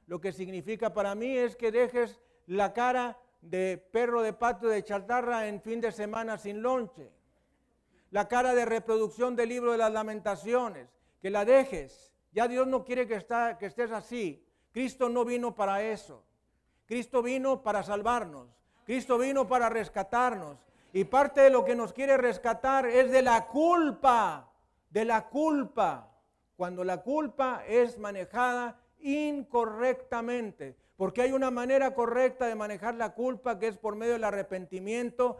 Lo 0.05 0.21
que 0.21 0.31
significa 0.31 0.93
para 0.93 1.13
mí 1.13 1.37
es 1.37 1.57
que 1.57 1.71
dejes 1.71 2.21
la 2.45 2.71
cara 2.71 3.19
de 3.41 3.77
perro 3.91 4.21
de 4.21 4.33
patio 4.33 4.69
de 4.69 4.83
chatarra 4.83 5.47
en 5.47 5.61
fin 5.61 5.81
de 5.81 5.91
semana 5.91 6.37
sin 6.37 6.61
lonche. 6.61 7.11
La 8.11 8.27
cara 8.27 8.55
de 8.55 8.65
reproducción 8.65 9.35
del 9.35 9.49
libro 9.49 9.73
de 9.73 9.77
las 9.77 9.91
lamentaciones, 9.91 10.87
que 11.19 11.29
la 11.29 11.43
dejes. 11.43 12.13
Ya 12.31 12.47
Dios 12.47 12.67
no 12.67 12.85
quiere 12.85 13.07
que, 13.07 13.15
estés 13.15 13.91
así. 13.91 14.45
Cristo 14.71 15.09
no 15.09 15.25
vino 15.25 15.53
para 15.53 15.81
eso. 15.83 16.23
Cristo 16.85 17.21
vino 17.21 17.61
para 17.61 17.83
salvarnos. 17.83 18.47
Cristo 18.85 19.17
vino 19.17 19.47
para 19.47 19.67
rescatarnos. 19.67 20.57
Y 20.93 21.03
parte 21.03 21.41
de 21.41 21.49
lo 21.49 21.65
que 21.65 21.75
nos 21.75 21.93
quiere 21.93 22.17
rescatar 22.17 22.85
es 22.85 23.11
de 23.11 23.21
la 23.21 23.47
culpa, 23.47 24.51
de 24.89 25.05
la 25.05 25.27
culpa. 25.27 26.11
Cuando 26.55 26.83
la 26.83 27.01
culpa 27.03 27.63
es 27.67 27.99
manejada 27.99 28.79
incorrectamente, 28.99 30.75
porque 30.95 31.21
hay 31.21 31.31
una 31.31 31.51
manera 31.51 31.93
correcta 31.93 32.47
de 32.47 32.55
manejar 32.55 32.95
la 32.95 33.13
culpa 33.13 33.59
que 33.59 33.67
es 33.67 33.77
por 33.77 33.95
medio 33.95 34.13
del 34.13 34.23
arrepentimiento 34.23 35.37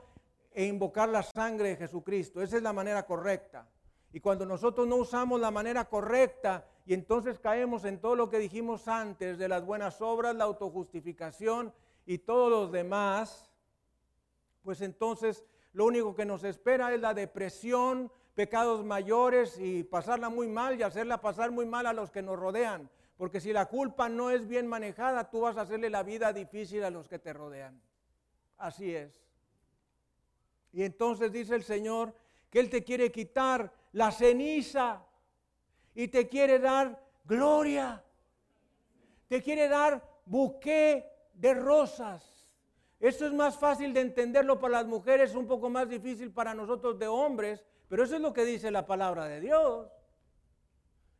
e 0.54 0.66
invocar 0.66 1.10
la 1.10 1.24
sangre 1.24 1.70
de 1.70 1.76
Jesucristo. 1.78 2.42
Esa 2.42 2.58
es 2.58 2.64
la 2.64 2.74
manera 2.74 3.06
correcta. 3.06 3.68
Y 4.14 4.20
cuando 4.20 4.46
nosotros 4.46 4.88
no 4.88 4.96
usamos 4.96 5.40
la 5.40 5.52
manera 5.52 5.86
correcta 5.86 6.66
y 6.86 6.94
entonces 6.94 7.40
caemos 7.40 7.84
en 7.86 8.00
todo 8.00 8.16
lo 8.16 8.30
que 8.30 8.40
dijimos 8.40 8.88
antes 8.88 9.38
de 9.38 9.48
las 9.48 9.66
buenas 9.66 10.02
obras, 10.02 10.36
la 10.36 10.46
autojustificación 10.46 11.74
y 12.06 12.20
todos 12.20 12.50
los 12.50 12.72
demás, 12.72 13.47
pues 14.68 14.82
entonces 14.82 15.46
lo 15.72 15.86
único 15.86 16.14
que 16.14 16.26
nos 16.26 16.44
espera 16.44 16.94
es 16.94 17.00
la 17.00 17.14
depresión, 17.14 18.12
pecados 18.36 18.84
mayores 18.84 19.58
y 19.58 19.86
pasarla 19.86 20.28
muy 20.28 20.50
mal 20.50 20.78
y 20.78 20.84
hacerla 20.84 21.22
pasar 21.22 21.52
muy 21.52 21.66
mal 21.66 21.86
a 21.86 21.94
los 21.94 22.12
que 22.12 22.22
nos 22.22 22.38
rodean. 22.38 22.90
Porque 23.16 23.40
si 23.40 23.54
la 23.54 23.68
culpa 23.68 24.10
no 24.10 24.30
es 24.30 24.46
bien 24.46 24.68
manejada, 24.68 25.30
tú 25.30 25.40
vas 25.40 25.56
a 25.56 25.62
hacerle 25.62 25.90
la 25.90 26.04
vida 26.04 26.34
difícil 26.34 26.84
a 26.84 26.90
los 26.90 27.08
que 27.08 27.18
te 27.18 27.32
rodean. 27.32 27.82
Así 28.58 28.94
es. 28.94 29.24
Y 30.74 30.84
entonces 30.84 31.32
dice 31.32 31.56
el 31.56 31.64
Señor 31.64 32.14
que 32.50 32.60
Él 32.60 32.70
te 32.70 32.84
quiere 32.84 33.10
quitar 33.10 33.72
la 33.94 34.12
ceniza 34.12 35.02
y 35.96 36.10
te 36.10 36.28
quiere 36.28 36.60
dar 36.60 37.02
gloria. 37.24 38.04
Te 39.30 39.42
quiere 39.42 39.70
dar 39.70 40.04
buque 40.26 41.10
de 41.36 41.54
rosas. 41.54 42.37
Eso 43.00 43.28
es 43.28 43.34
más 43.34 43.58
fácil 43.58 43.94
de 43.94 44.02
entenderlo 44.02 44.60
para 44.60 44.80
las 44.80 44.88
mujeres, 44.88 45.36
un 45.36 45.46
poco 45.46 45.70
más 45.70 45.88
difícil 45.88 46.32
para 46.32 46.54
nosotros 46.54 46.98
de 46.98 47.08
hombres, 47.08 47.64
pero 47.88 48.04
eso 48.04 48.16
es 48.16 48.22
lo 48.22 48.34
que 48.34 48.44
dice 48.44 48.72
la 48.72 48.88
palabra 48.88 49.26
de 49.26 49.40
Dios. 49.40 49.88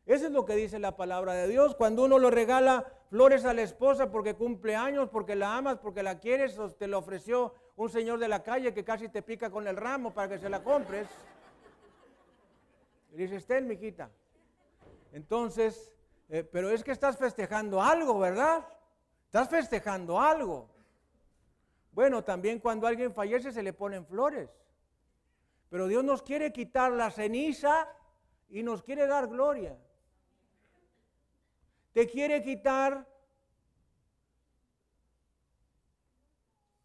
Eso 0.04 0.26
es 0.26 0.32
lo 0.32 0.44
que 0.44 0.56
dice 0.56 0.78
la 0.78 0.96
palabra 0.96 1.34
de 1.34 1.46
Dios. 1.46 1.74
Cuando 1.74 2.04
uno 2.04 2.18
le 2.18 2.30
regala 2.30 2.90
flores 3.10 3.44
a 3.44 3.52
la 3.52 3.62
esposa 3.62 4.10
porque 4.10 4.34
cumple 4.34 4.74
años, 4.74 5.10
porque 5.10 5.36
la 5.36 5.56
amas, 5.56 5.78
porque 5.78 6.02
la 6.02 6.18
quieres, 6.18 6.58
o 6.58 6.70
te 6.70 6.86
lo 6.86 6.98
ofreció 6.98 7.54
un 7.76 7.90
señor 7.90 8.18
de 8.18 8.26
la 8.26 8.42
calle 8.42 8.72
que 8.72 8.84
casi 8.84 9.08
te 9.08 9.22
pica 9.22 9.50
con 9.50 9.68
el 9.68 9.76
ramo 9.76 10.12
para 10.12 10.30
que 10.30 10.38
se 10.38 10.48
la 10.48 10.64
compres. 10.64 11.06
Y 13.12 13.16
dices, 13.18 13.46
ten, 13.46 13.68
mijita. 13.68 14.10
Entonces, 15.12 15.92
eh, 16.28 16.42
pero 16.42 16.70
es 16.70 16.82
que 16.82 16.92
estás 16.92 17.16
festejando 17.16 17.82
algo, 17.82 18.18
¿verdad? 18.18 18.66
Estás 19.26 19.48
festejando 19.48 20.20
algo. 20.20 20.70
Bueno, 21.98 22.22
también 22.22 22.60
cuando 22.60 22.86
alguien 22.86 23.12
fallece 23.12 23.50
se 23.50 23.60
le 23.60 23.72
ponen 23.72 24.06
flores. 24.06 24.48
Pero 25.68 25.88
Dios 25.88 26.04
nos 26.04 26.22
quiere 26.22 26.52
quitar 26.52 26.92
la 26.92 27.10
ceniza 27.10 27.88
y 28.48 28.62
nos 28.62 28.84
quiere 28.84 29.08
dar 29.08 29.26
gloria. 29.26 29.76
Te 31.92 32.06
quiere 32.06 32.40
quitar 32.40 33.04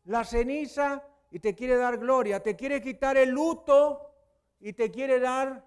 la 0.05 0.23
ceniza 0.23 1.07
y 1.29 1.37
te 1.37 1.53
quiere 1.53 1.75
dar 1.75 1.99
gloria. 1.99 2.41
Te 2.41 2.55
quiere 2.55 2.81
quitar 2.81 3.15
el 3.15 3.29
luto 3.29 4.15
y 4.59 4.73
te 4.73 4.89
quiere 4.89 5.19
dar 5.19 5.63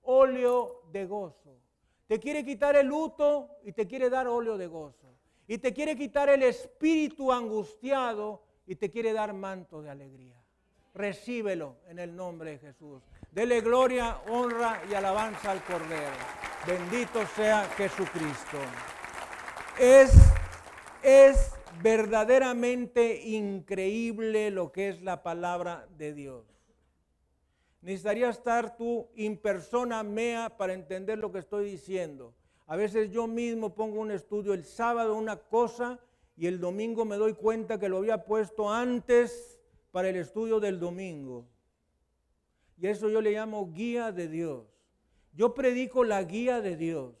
óleo 0.00 0.80
de 0.92 1.04
gozo. 1.04 1.58
Te 2.06 2.18
quiere 2.18 2.42
quitar 2.42 2.74
el 2.74 2.86
luto 2.86 3.58
y 3.64 3.72
te 3.72 3.86
quiere 3.86 4.08
dar 4.08 4.26
óleo 4.26 4.56
de 4.56 4.66
gozo. 4.66 5.14
Y 5.46 5.58
te 5.58 5.74
quiere 5.74 5.94
quitar 5.94 6.30
el 6.30 6.42
espíritu 6.42 7.30
angustiado 7.30 8.45
y 8.66 8.76
te 8.76 8.90
quiere 8.90 9.12
dar 9.12 9.32
manto 9.32 9.82
de 9.82 9.90
alegría. 9.90 10.36
Recíbelo 10.94 11.76
en 11.88 11.98
el 11.98 12.16
nombre 12.16 12.52
de 12.52 12.58
Jesús. 12.58 13.02
Dele 13.30 13.60
gloria, 13.60 14.18
honra 14.28 14.80
y 14.90 14.94
alabanza 14.94 15.50
al 15.50 15.62
Cordero. 15.62 16.16
Bendito 16.66 17.26
sea 17.26 17.64
Jesucristo. 17.76 18.58
Es, 19.78 20.12
es 21.02 21.52
verdaderamente 21.82 23.22
increíble 23.22 24.50
lo 24.50 24.72
que 24.72 24.88
es 24.88 25.02
la 25.02 25.22
palabra 25.22 25.86
de 25.98 26.14
Dios. 26.14 26.44
Necesitaría 27.82 28.30
estar 28.30 28.76
tú 28.76 29.08
in 29.14 29.36
persona 29.36 30.02
mea 30.02 30.56
para 30.56 30.72
entender 30.72 31.18
lo 31.18 31.30
que 31.30 31.38
estoy 31.38 31.70
diciendo. 31.70 32.34
A 32.66 32.74
veces 32.74 33.10
yo 33.12 33.28
mismo 33.28 33.74
pongo 33.74 34.00
un 34.00 34.10
estudio 34.10 34.54
el 34.54 34.64
sábado 34.64 35.14
una 35.14 35.36
cosa 35.36 36.00
y 36.36 36.46
el 36.46 36.60
domingo 36.60 37.04
me 37.04 37.16
doy 37.16 37.34
cuenta 37.34 37.78
que 37.78 37.88
lo 37.88 37.98
había 37.98 38.24
puesto 38.24 38.70
antes 38.70 39.58
para 39.90 40.10
el 40.10 40.16
estudio 40.16 40.60
del 40.60 40.78
domingo. 40.78 41.46
Y 42.78 42.86
eso 42.88 43.08
yo 43.08 43.22
le 43.22 43.32
llamo 43.32 43.72
guía 43.72 44.12
de 44.12 44.28
Dios. 44.28 44.66
Yo 45.32 45.54
predico 45.54 46.04
la 46.04 46.22
guía 46.22 46.60
de 46.60 46.76
Dios. 46.76 47.14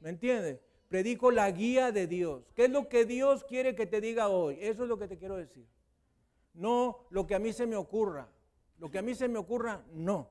¿Me 0.00 0.10
entiendes? 0.10 0.60
Predico 0.88 1.30
la 1.30 1.50
guía 1.50 1.90
de 1.90 2.06
Dios. 2.06 2.52
¿Qué 2.54 2.66
es 2.66 2.70
lo 2.70 2.88
que 2.88 3.06
Dios 3.06 3.44
quiere 3.44 3.74
que 3.74 3.86
te 3.86 4.02
diga 4.02 4.28
hoy? 4.28 4.58
Eso 4.60 4.82
es 4.82 4.88
lo 4.88 4.98
que 4.98 5.08
te 5.08 5.16
quiero 5.16 5.36
decir. 5.36 5.66
No 6.52 7.06
lo 7.08 7.26
que 7.26 7.34
a 7.34 7.38
mí 7.38 7.52
se 7.52 7.66
me 7.66 7.76
ocurra. 7.76 8.28
Lo 8.78 8.90
que 8.90 8.98
a 8.98 9.02
mí 9.02 9.14
se 9.14 9.28
me 9.28 9.38
ocurra, 9.38 9.82
no. 9.92 10.30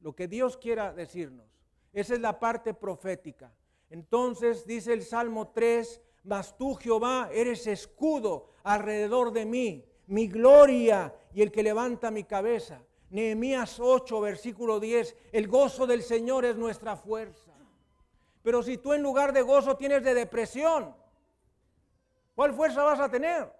Lo 0.00 0.16
que 0.16 0.26
Dios 0.26 0.56
quiera 0.56 0.92
decirnos. 0.92 1.46
Esa 1.92 2.14
es 2.14 2.20
la 2.20 2.40
parte 2.40 2.74
profética. 2.74 3.54
Entonces 3.90 4.66
dice 4.66 4.92
el 4.92 5.02
Salmo 5.02 5.52
3, 5.54 6.00
mas 6.24 6.56
tú 6.56 6.74
Jehová 6.74 7.28
eres 7.32 7.66
escudo 7.66 8.50
alrededor 8.62 9.32
de 9.32 9.44
mí, 9.44 9.84
mi 10.06 10.28
gloria 10.28 11.14
y 11.32 11.42
el 11.42 11.50
que 11.50 11.62
levanta 11.62 12.10
mi 12.10 12.24
cabeza. 12.24 12.82
Nehemías 13.10 13.78
8, 13.78 14.20
versículo 14.20 14.80
10, 14.80 15.16
el 15.32 15.48
gozo 15.48 15.86
del 15.86 16.02
Señor 16.02 16.44
es 16.44 16.56
nuestra 16.56 16.96
fuerza. 16.96 17.52
Pero 18.42 18.62
si 18.62 18.78
tú 18.78 18.92
en 18.92 19.02
lugar 19.02 19.32
de 19.32 19.42
gozo 19.42 19.76
tienes 19.76 20.02
de 20.02 20.14
depresión, 20.14 20.94
¿cuál 22.34 22.54
fuerza 22.54 22.82
vas 22.82 23.00
a 23.00 23.10
tener? 23.10 23.52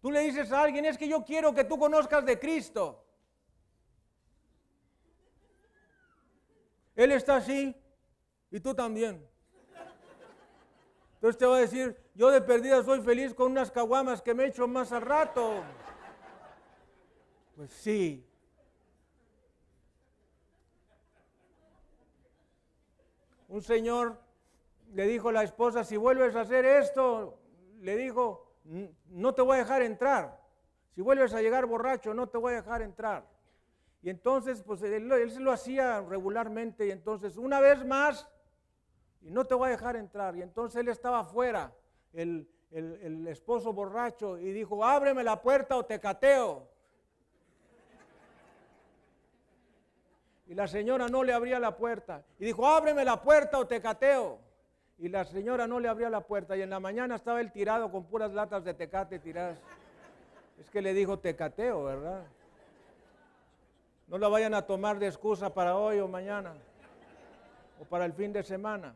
Tú 0.00 0.10
le 0.10 0.20
dices 0.20 0.50
a 0.52 0.62
alguien, 0.62 0.84
es 0.84 0.96
que 0.96 1.08
yo 1.08 1.24
quiero 1.24 1.52
que 1.54 1.64
tú 1.64 1.78
conozcas 1.78 2.24
de 2.24 2.38
Cristo. 2.38 3.04
Él 6.94 7.12
está 7.12 7.36
así 7.36 7.74
y 8.50 8.60
tú 8.60 8.74
también. 8.74 9.26
Entonces 11.20 11.36
te 11.36 11.44
va 11.44 11.58
a 11.58 11.60
decir, 11.60 11.94
yo 12.14 12.30
de 12.30 12.40
perdida 12.40 12.82
soy 12.82 13.02
feliz 13.02 13.34
con 13.34 13.52
unas 13.52 13.70
caguamas 13.70 14.22
que 14.22 14.32
me 14.32 14.46
echo 14.46 14.66
más 14.66 14.90
al 14.90 15.02
rato. 15.02 15.62
Pues 17.56 17.70
sí. 17.74 18.26
Un 23.48 23.60
señor 23.60 24.18
le 24.94 25.06
dijo 25.06 25.28
a 25.28 25.32
la 25.32 25.42
esposa, 25.42 25.84
si 25.84 25.98
vuelves 25.98 26.34
a 26.36 26.40
hacer 26.40 26.64
esto, 26.64 27.38
le 27.82 27.98
dijo, 27.98 28.54
no 29.10 29.34
te 29.34 29.42
voy 29.42 29.56
a 29.56 29.58
dejar 29.58 29.82
entrar. 29.82 30.40
Si 30.94 31.02
vuelves 31.02 31.34
a 31.34 31.42
llegar 31.42 31.66
borracho, 31.66 32.14
no 32.14 32.30
te 32.30 32.38
voy 32.38 32.54
a 32.54 32.62
dejar 32.62 32.80
entrar. 32.80 33.28
Y 34.00 34.08
entonces, 34.08 34.62
pues 34.62 34.80
él, 34.82 35.30
se 35.30 35.40
lo 35.40 35.52
hacía 35.52 36.00
regularmente 36.00 36.86
y 36.86 36.90
entonces 36.90 37.36
una 37.36 37.60
vez 37.60 37.84
más, 37.84 38.26
y 39.22 39.30
no 39.30 39.44
te 39.46 39.54
voy 39.54 39.68
a 39.68 39.72
dejar 39.72 39.96
entrar. 39.96 40.36
Y 40.36 40.42
entonces 40.42 40.80
él 40.80 40.88
estaba 40.88 41.20
afuera, 41.20 41.72
el, 42.12 42.48
el 42.70 43.26
esposo 43.28 43.72
borracho, 43.72 44.38
y 44.38 44.52
dijo, 44.52 44.84
ábreme 44.84 45.24
la 45.24 45.40
puerta 45.40 45.76
o 45.76 45.84
te 45.84 46.00
cateo. 46.00 46.68
Y 50.46 50.54
la 50.54 50.66
señora 50.66 51.08
no 51.08 51.22
le 51.22 51.32
abría 51.32 51.60
la 51.60 51.76
puerta. 51.76 52.24
Y 52.38 52.44
dijo, 52.44 52.66
ábreme 52.66 53.04
la 53.04 53.22
puerta 53.22 53.58
o 53.58 53.66
te 53.66 53.80
cateo 53.80 54.50
y 55.00 55.08
la 55.08 55.24
señora 55.24 55.66
no 55.66 55.80
le 55.80 55.88
abría 55.88 56.10
la 56.10 56.20
puerta 56.20 56.54
y 56.56 56.60
en 56.60 56.68
la 56.68 56.78
mañana 56.78 57.16
estaba 57.16 57.40
él 57.40 57.50
tirado 57.50 57.90
con 57.90 58.04
puras 58.04 58.32
latas 58.32 58.64
de 58.64 58.74
tecate 58.74 59.18
tiradas. 59.18 59.58
Es 60.58 60.68
que 60.68 60.82
le 60.82 60.92
dijo 60.92 61.18
tecateo, 61.18 61.84
¿verdad? 61.84 62.22
No 64.08 64.18
la 64.18 64.28
vayan 64.28 64.52
a 64.52 64.66
tomar 64.66 64.98
de 64.98 65.06
excusa 65.06 65.54
para 65.54 65.78
hoy 65.78 66.00
o 66.00 66.06
mañana 66.06 66.52
o 67.80 67.84
para 67.86 68.04
el 68.04 68.12
fin 68.12 68.30
de 68.30 68.42
semana. 68.42 68.94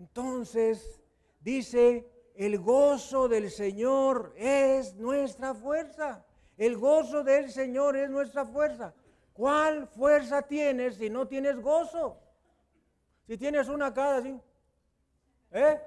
Entonces, 0.00 0.98
dice, 1.40 2.10
el 2.34 2.58
gozo 2.58 3.28
del 3.28 3.50
Señor 3.50 4.32
es 4.34 4.94
nuestra 4.94 5.54
fuerza. 5.54 6.24
El 6.56 6.78
gozo 6.78 7.22
del 7.22 7.50
Señor 7.50 7.96
es 7.96 8.08
nuestra 8.08 8.46
fuerza. 8.46 8.94
¿Cuál 9.34 9.86
fuerza 9.88 10.40
tienes 10.40 10.96
si 10.96 11.10
no 11.10 11.28
tienes 11.28 11.60
gozo? 11.60 12.16
Si 13.26 13.36
tienes 13.36 13.68
una 13.68 13.92
cara 13.92 14.16
así. 14.16 14.40
¿Eh? 15.50 15.78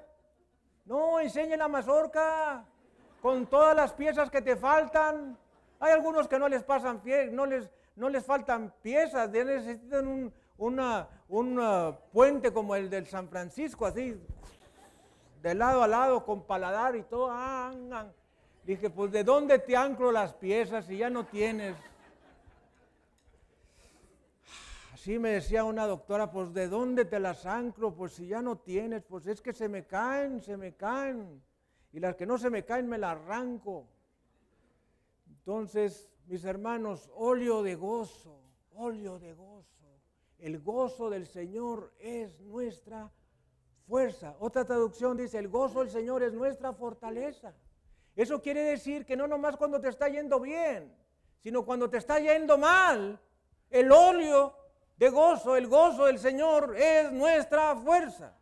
No, 0.84 1.18
enseñe 1.18 1.56
la 1.56 1.66
mazorca 1.66 2.64
con 3.20 3.48
todas 3.48 3.74
las 3.74 3.92
piezas 3.94 4.30
que 4.30 4.42
te 4.42 4.54
faltan. 4.54 5.36
Hay 5.80 5.92
algunos 5.92 6.28
que 6.28 6.38
no 6.38 6.48
les 6.48 6.62
pasan 6.62 7.02
no 7.32 7.46
les, 7.46 7.68
no 7.96 8.08
les 8.08 8.24
faltan 8.24 8.72
piezas, 8.80 9.28
necesitan 9.28 10.06
un 10.06 10.32
una, 10.58 11.08
puente 12.12 12.52
como 12.52 12.74
el 12.76 12.88
del 12.90 13.06
San 13.06 13.28
Francisco, 13.28 13.86
así, 13.86 14.20
de 15.42 15.54
lado 15.54 15.82
a 15.82 15.88
lado, 15.88 16.24
con 16.24 16.42
paladar 16.42 16.96
y 16.96 17.02
todo. 17.02 17.28
Ah, 17.30 17.72
Dije, 18.64 18.88
pues 18.88 19.12
¿de 19.12 19.24
dónde 19.24 19.58
te 19.58 19.76
anclo 19.76 20.10
las 20.10 20.32
piezas 20.32 20.86
si 20.86 20.96
ya 20.96 21.10
no 21.10 21.26
tienes? 21.26 21.76
Sí, 24.96 25.18
me 25.18 25.32
decía 25.32 25.64
una 25.64 25.86
doctora, 25.86 26.30
pues 26.30 26.54
¿de 26.54 26.66
dónde 26.66 27.04
te 27.04 27.20
las 27.20 27.44
anclo? 27.44 27.94
Pues 27.94 28.12
si 28.12 28.26
ya 28.26 28.40
no 28.40 28.56
tienes, 28.56 29.02
pues 29.02 29.26
es 29.26 29.42
que 29.42 29.52
se 29.52 29.68
me 29.68 29.84
caen, 29.86 30.40
se 30.40 30.56
me 30.56 30.74
caen. 30.74 31.42
Y 31.92 32.00
las 32.00 32.16
que 32.16 32.24
no 32.24 32.38
se 32.38 32.48
me 32.48 32.64
caen 32.64 32.88
me 32.88 32.96
las 32.96 33.18
arranco. 33.18 33.86
Entonces, 35.28 36.08
mis 36.26 36.42
hermanos, 36.46 37.10
óleo 37.14 37.62
de 37.62 37.74
gozo, 37.74 38.40
óleo 38.72 39.18
de 39.18 39.34
gozo. 39.34 39.73
El 40.44 40.60
gozo 40.60 41.08
del 41.08 41.26
Señor 41.26 41.90
es 41.98 42.38
nuestra 42.38 43.10
fuerza. 43.88 44.36
Otra 44.40 44.66
traducción 44.66 45.16
dice, 45.16 45.38
el 45.38 45.48
gozo 45.48 45.78
del 45.78 45.88
Señor 45.88 46.22
es 46.22 46.34
nuestra 46.34 46.74
fortaleza. 46.74 47.54
Eso 48.14 48.42
quiere 48.42 48.60
decir 48.60 49.06
que 49.06 49.16
no 49.16 49.26
nomás 49.26 49.56
cuando 49.56 49.80
te 49.80 49.88
está 49.88 50.06
yendo 50.10 50.38
bien, 50.38 50.94
sino 51.42 51.64
cuando 51.64 51.88
te 51.88 51.96
está 51.96 52.18
yendo 52.18 52.58
mal, 52.58 53.18
el 53.70 53.90
óleo 53.90 54.54
de 54.98 55.08
gozo. 55.08 55.56
El 55.56 55.66
gozo 55.66 56.04
del 56.04 56.18
Señor 56.18 56.76
es 56.76 57.10
nuestra 57.10 57.74
fuerza. 57.76 58.34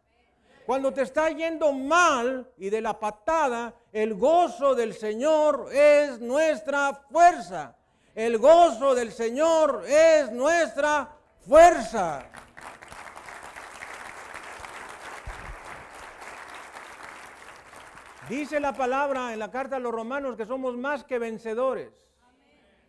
Cuando 0.66 0.92
te 0.92 1.02
está 1.02 1.30
yendo 1.30 1.72
mal 1.72 2.50
y 2.56 2.68
de 2.68 2.80
la 2.80 2.98
patada, 2.98 3.76
el 3.92 4.14
gozo 4.14 4.74
del 4.74 4.94
Señor 4.94 5.68
es 5.72 6.18
nuestra 6.18 6.94
fuerza. 7.12 7.76
El 8.12 8.38
gozo 8.38 8.92
del 8.96 9.12
Señor 9.12 9.84
es 9.86 10.32
nuestra 10.32 11.20
fuerza. 11.46 12.28
Dice 18.28 18.60
la 18.60 18.72
palabra 18.72 19.32
en 19.32 19.38
la 19.38 19.50
carta 19.50 19.76
a 19.76 19.80
los 19.80 19.92
romanos 19.92 20.36
que 20.36 20.46
somos 20.46 20.76
más 20.76 21.04
que 21.04 21.18
vencedores. 21.18 21.92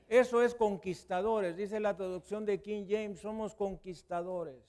Eso 0.08 0.44
es 0.44 0.54
conquistadores, 0.54 1.58
dice 1.58 1.80
la 1.80 1.96
traducción 1.96 2.46
de 2.46 2.62
King 2.62 2.86
James, 2.88 3.20
somos 3.20 3.56
conquistadores. 3.56 4.62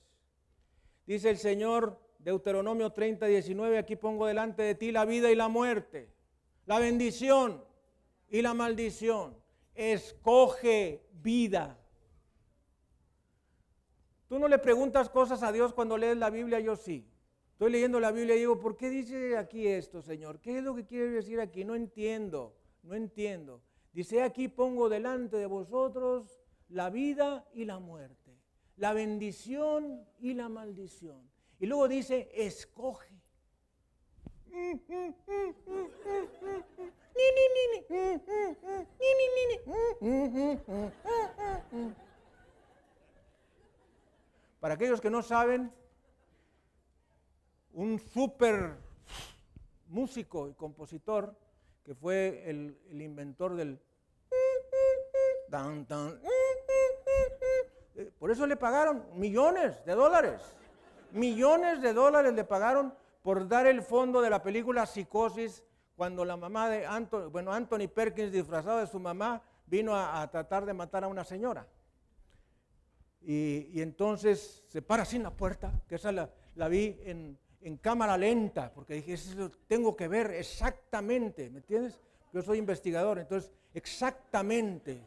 Dice 1.07 1.29
el 1.29 1.37
Señor, 1.37 2.01
Deuteronomio 2.19 2.91
30, 2.91 3.27
19, 3.27 3.77
aquí 3.77 3.95
pongo 3.97 4.27
delante 4.27 4.63
de 4.63 4.75
ti 4.75 4.91
la 4.91 5.05
vida 5.05 5.31
y 5.31 5.35
la 5.35 5.49
muerte, 5.49 6.09
la 6.65 6.79
bendición 6.79 7.63
y 8.31 8.41
la 8.41 8.55
maldición. 8.55 9.37
Escoge 9.75 11.05
vida. 11.13 11.79
Tú 14.29 14.39
no 14.39 14.49
le 14.49 14.59
preguntas 14.59 15.11
cosas 15.11 15.43
a 15.43 15.53
Dios 15.53 15.75
cuando 15.75 15.99
lees 15.99 16.17
la 16.17 16.31
Biblia, 16.31 16.61
yo 16.61 16.77
sí. 16.77 17.07
Estoy 17.53 17.71
leyendo 17.71 18.01
la 18.01 18.11
Biblia 18.11 18.35
y 18.35 18.41
digo, 18.41 18.59
¿por 18.59 18.77
qué 18.77 18.91
dice 18.91 19.37
aquí 19.37 19.69
esto, 19.69 20.03
Señor? 20.03 20.41
¿Qué 20.41 20.59
es 20.59 20.65
lo 20.65 20.75
que 20.75 20.87
quiere 20.87 21.11
decir 21.11 21.41
aquí? 21.41 21.65
No 21.65 21.75
entiendo, 21.75 22.57
no 22.83 22.95
entiendo. 22.95 23.63
Dice, 23.93 24.23
aquí 24.23 24.49
pongo 24.49 24.89
delante 24.89 25.37
de 25.37 25.47
vosotros 25.47 26.41
la 26.69 26.91
vida 26.91 27.47
y 27.53 27.65
la 27.65 27.79
muerte, 27.79 28.37
la 28.77 28.93
bendición 28.93 30.05
y 30.19 30.35
la 30.35 30.49
maldición. 30.49 31.31
Y 31.61 31.67
luego 31.67 31.87
dice, 31.87 32.29
escoge. 32.35 33.15
Para 44.65 44.77
aquellos 44.77 44.99
que 44.99 45.11
no 45.11 45.21
saben, 45.21 45.71
un 47.75 47.99
súper 47.99 48.79
músico 49.89 50.49
y 50.49 50.55
compositor 50.55 51.37
que 51.85 51.95
fue 51.95 52.49
el, 52.49 52.75
inventor 52.91 53.57
del... 53.57 53.79
Por 58.19 58.31
eso 58.31 58.47
le 58.47 58.57
pagaron 58.57 59.05
millones 59.13 59.85
de 59.85 59.95
dólares. 59.95 60.41
Millones 61.13 61.83
de 61.83 61.93
dólares 61.93 62.33
le 62.33 62.45
pagaron 62.45 62.95
por 63.23 63.47
dar 63.47 63.67
el 63.67 63.83
fondo 63.83 64.23
de 64.23 64.31
la 64.31 64.43
película 64.43 64.87
Psicosis 64.87 65.63
cuando 65.95 66.25
la 66.25 66.39
mamá 66.39 66.71
de 66.71 66.87
Anthony, 66.87 67.29
bueno, 67.29 67.53
Anthony 67.53 67.89
Perkins 67.95 68.33
disfrazado 68.33 68.79
de 68.79 68.87
su 68.87 68.99
mamá 68.99 69.43
vino 69.67 69.95
a 69.95 70.27
tratar 70.31 70.65
de 70.65 70.73
matar 70.73 71.05
a 71.05 71.09
una 71.09 71.23
señora. 71.23 71.67
Y, 73.27 73.81
entonces 73.81 74.65
se 74.69 74.83
para 74.83 75.05
sin 75.05 75.23
la 75.23 75.35
puerta, 75.35 75.83
que 75.89 75.95
esa 75.95 76.13
la, 76.13 76.69
vi 76.69 76.99
en, 77.05 77.39
cámara 77.81 78.19
lenta, 78.19 78.73
porque 78.75 78.95
dije, 78.95 79.15
eso 79.15 79.51
tengo 79.67 79.97
que 79.97 80.07
ver 80.07 80.31
exactamente, 80.33 81.49
¿me 81.49 81.59
entiendes? 81.59 81.99
Yo 82.33 82.43
soy 82.43 82.59
investigador, 82.59 83.19
entonces 83.19 83.51
exactamente. 83.73 85.01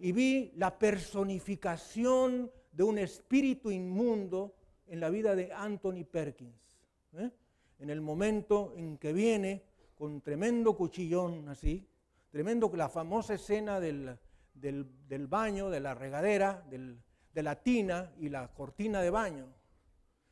Y 0.00 0.10
vi 0.10 0.52
la 0.56 0.76
personificación 0.76 2.50
de 2.72 2.82
un 2.82 2.98
espíritu 2.98 3.70
inmundo 3.70 4.56
en 4.88 4.98
la 4.98 5.08
vida 5.08 5.36
de 5.36 5.52
Anthony 5.52 6.04
Perkins. 6.10 6.80
¿eh? 7.16 7.30
En 7.78 7.90
el 7.90 8.00
momento 8.00 8.74
en 8.76 8.98
que 8.98 9.12
viene 9.12 9.62
con 9.94 10.20
tremendo 10.20 10.76
cuchillón 10.76 11.48
así, 11.48 11.88
tremendo, 12.30 12.70
la 12.74 12.88
famosa 12.88 13.34
escena 13.34 13.78
del, 13.78 14.18
del 14.54 15.26
baño, 15.28 15.70
de 15.70 15.80
la 15.80 15.94
regadera, 15.94 16.66
del, 16.68 17.00
de 17.36 17.42
la 17.42 17.54
tina 17.54 18.10
y 18.18 18.30
la 18.30 18.48
cortina 18.48 19.02
de 19.02 19.10
baño. 19.10 19.46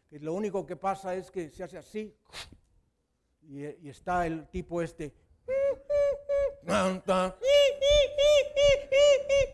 Que 0.08 0.18
lo 0.20 0.32
único 0.32 0.64
que 0.64 0.74
pasa 0.74 1.14
es 1.14 1.30
que 1.30 1.50
se 1.50 1.62
hace 1.62 1.76
así 1.76 2.16
y, 3.42 3.90
está 3.90 4.26
el 4.26 4.48
tipo 4.48 4.80
este. 4.80 5.14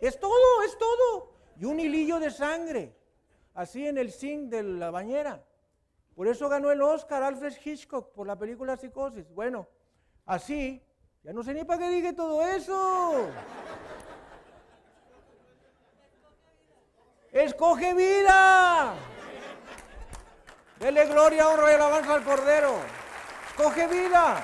Es 0.01 0.17
todo, 0.17 0.63
es 0.65 0.77
todo. 0.77 1.33
Y 1.57 1.65
un 1.65 1.77
hilillo 1.77 2.21
de 2.21 2.31
sangre, 2.31 2.95
así 3.53 3.85
en 3.85 3.97
el 3.97 4.13
zinc 4.13 4.49
de 4.49 4.63
la 4.63 4.89
bañera. 4.89 5.43
Por 6.15 6.29
eso 6.29 6.47
ganó 6.47 6.71
el 6.71 6.81
Oscar 6.81 7.21
Alfred 7.21 7.53
Hitchcock 7.65 8.13
por 8.13 8.27
la 8.27 8.37
película 8.37 8.77
Psicosis. 8.77 9.29
Bueno, 9.33 9.67
así, 10.25 10.81
ya 11.21 11.33
no 11.33 11.43
sé 11.43 11.53
ni 11.53 11.65
para 11.65 11.79
qué 11.79 11.89
dije 11.89 12.13
todo 12.13 12.47
eso. 12.47 13.29
Escoge 17.31 17.93
vida. 17.93 18.93
Dele 20.79 21.05
gloria, 21.05 21.47
honra 21.47 21.71
y 21.71 21.75
alabanza 21.75 22.13
al 22.15 22.23
Cordero. 22.23 22.75
Escoge 23.47 23.87
vida. 23.87 24.43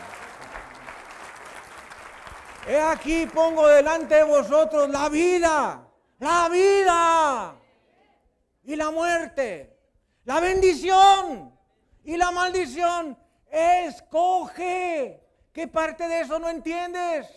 He 2.65 2.80
aquí 2.80 3.26
pongo 3.26 3.68
delante 3.68 4.15
de 4.15 4.23
vosotros 4.23 4.89
la 4.89 5.09
vida, 5.09 5.88
la 6.19 6.49
vida 6.49 7.55
y 8.64 8.76
la 8.76 8.91
muerte, 8.91 9.77
la 10.26 10.39
bendición 10.39 11.57
y 12.03 12.15
la 12.18 12.31
maldición. 12.31 13.18
Escoge. 13.49 15.23
¿Qué 15.51 15.68
parte 15.68 16.07
de 16.07 16.22
eso 16.22 16.39
no 16.39 16.49
entiendes? 16.49 17.27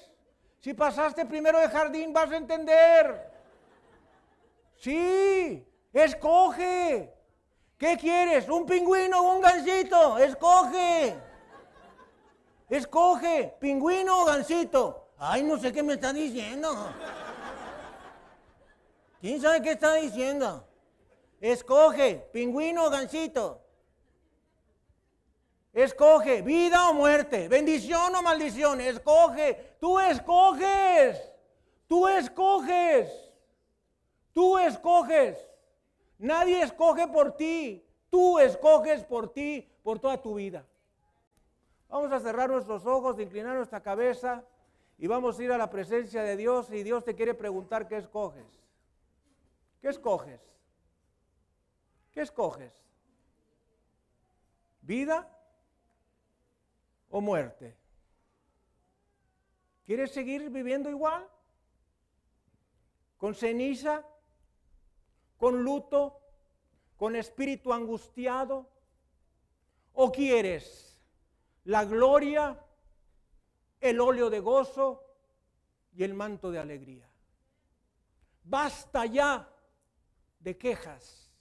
Si 0.59 0.74
pasaste 0.74 1.24
primero 1.27 1.59
de 1.59 1.68
jardín 1.68 2.12
vas 2.12 2.31
a 2.31 2.36
entender. 2.36 3.30
Sí, 4.81 5.66
escoge. 5.93 7.15
¿Qué 7.77 7.98
quieres? 7.98 8.48
¿Un 8.48 8.65
pingüino 8.65 9.20
o 9.20 9.35
un 9.35 9.43
gansito? 9.43 10.16
Escoge. 10.16 11.16
Escoge, 12.70 13.55
pingüino 13.61 14.23
o 14.23 14.24
gansito. 14.24 15.12
Ay, 15.19 15.43
no 15.43 15.59
sé 15.59 15.70
qué 15.70 15.82
me 15.82 15.94
está 15.94 16.15
diciendo. 16.15 16.74
¿Quién 19.20 19.39
sabe 19.43 19.61
qué 19.61 19.73
está 19.73 19.94
diciendo? 19.97 20.66
Escoge, 21.43 22.31
pingüino 22.32 22.86
o 22.86 22.90
gansito. 22.90 23.61
Escoge, 25.74 26.40
vida 26.40 26.89
o 26.89 26.94
muerte, 26.94 27.48
bendición 27.48 28.15
o 28.15 28.23
maldición. 28.23 28.81
Escoge, 28.81 29.77
tú 29.78 29.98
escoges. 29.98 31.20
Tú 31.86 32.09
escoges. 32.09 33.30
Tú 34.32 34.59
escoges. 34.59 35.39
Nadie 36.19 36.62
escoge 36.62 37.09
por 37.09 37.36
ti. 37.36 37.86
Tú 38.11 38.39
escoges 38.39 39.05
por 39.05 39.32
ti, 39.32 39.69
por 39.82 39.98
toda 39.98 40.20
tu 40.20 40.35
vida. 40.35 40.66
Vamos 41.89 42.12
a 42.12 42.20
cerrar 42.20 42.51
nuestros 42.51 42.86
ojos, 42.86 43.19
inclinar 43.19 43.57
nuestra 43.57 43.82
cabeza 43.82 44.44
y 44.98 45.07
vamos 45.07 45.39
a 45.39 45.43
ir 45.43 45.52
a 45.52 45.59
la 45.59 45.70
presencia 45.70 46.23
de 46.23 46.36
Dios 46.36 46.70
y 46.70 46.82
Dios 46.82 47.05
te 47.05 47.15
quiere 47.15 47.35
preguntar 47.35 47.89
qué 47.89 47.97
escoges. 47.97 48.47
¿Qué 49.81 49.89
escoges? 49.89 50.40
¿Qué 52.12 52.20
escoges? 52.20 52.73
¿Vida 54.82 55.28
o 57.09 57.20
muerte? 57.20 57.77
¿Quieres 59.86 60.12
seguir 60.12 60.51
viviendo 60.51 60.90
igual? 60.90 61.28
¿Con 63.16 63.35
ceniza? 63.35 64.05
Con 65.40 65.64
luto, 65.64 66.20
con 66.98 67.16
espíritu 67.16 67.72
angustiado? 67.72 68.68
¿O 69.94 70.12
quieres 70.12 71.00
la 71.64 71.86
gloria, 71.86 72.62
el 73.80 74.00
óleo 74.00 74.28
de 74.28 74.40
gozo 74.40 75.02
y 75.94 76.04
el 76.04 76.12
manto 76.12 76.50
de 76.50 76.58
alegría? 76.58 77.08
Basta 78.44 79.06
ya 79.06 79.50
de 80.40 80.58
quejas, 80.58 81.32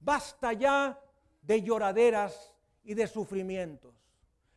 basta 0.00 0.52
ya 0.52 1.00
de 1.40 1.62
lloraderas 1.62 2.52
y 2.82 2.94
de 2.94 3.06
sufrimientos, 3.06 3.94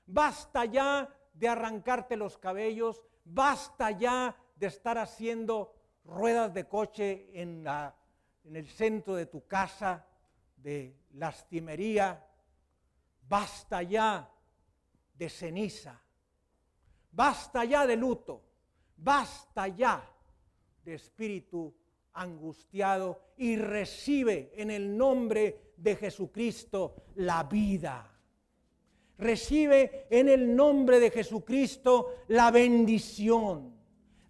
basta 0.07 0.65
ya 0.65 1.15
de 1.31 1.47
arrancarte 1.47 2.17
los 2.17 2.39
cabellos, 2.39 3.03
basta 3.23 3.91
ya 3.91 4.35
de 4.55 4.65
estar 4.65 4.97
haciendo 4.97 5.75
ruedas 6.05 6.55
de 6.55 6.67
coche 6.67 7.29
en 7.39 7.63
la 7.63 7.95
en 8.44 8.56
el 8.56 8.68
centro 8.68 9.15
de 9.15 9.26
tu 9.26 9.48
casa 9.48 10.06
de 10.57 10.95
lastimería, 11.14 12.26
basta 13.28 13.84
ya 13.84 14.30
de 15.14 15.30
ceniza, 15.30 15.99
basta 17.11 17.65
ya 17.65 17.86
de 17.86 17.95
luto, 17.95 18.41
basta 18.98 19.68
ya 19.68 20.10
de 20.84 20.95
espíritu 20.95 21.74
angustiado 22.14 23.22
y 23.38 23.56
recibe 23.56 24.52
en 24.56 24.72
el 24.72 24.95
nombre 24.95 25.74
de 25.78 25.95
Jesucristo 25.95 26.95
la 27.15 27.44
vida. 27.44 28.10
Recibe 29.18 30.07
en 30.10 30.28
el 30.28 30.56
nombre 30.56 30.99
de 30.99 31.11
Jesucristo 31.11 32.24
la 32.28 32.52
bendición 32.52 33.82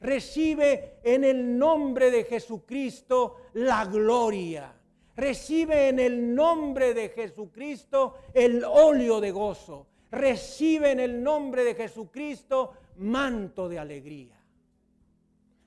Recibe 0.04 1.00
en 1.02 1.24
el 1.24 1.58
nombre 1.58 2.12
de 2.12 2.26
Jesucristo 2.26 3.38
la 3.54 3.86
gloria. 3.86 4.74
Recibe 5.16 5.88
en 5.88 5.98
el 5.98 6.36
nombre 6.36 6.94
de 6.94 7.08
Jesucristo 7.08 8.18
el 8.34 8.66
óleo 8.66 9.22
de 9.22 9.32
gozo. 9.32 9.88
Recibe 10.12 10.92
en 10.92 11.00
el 11.00 11.24
nombre 11.24 11.64
de 11.64 11.74
Jesucristo 11.74 12.74
manto 12.98 13.70
de 13.70 13.80
alegría. 13.80 14.38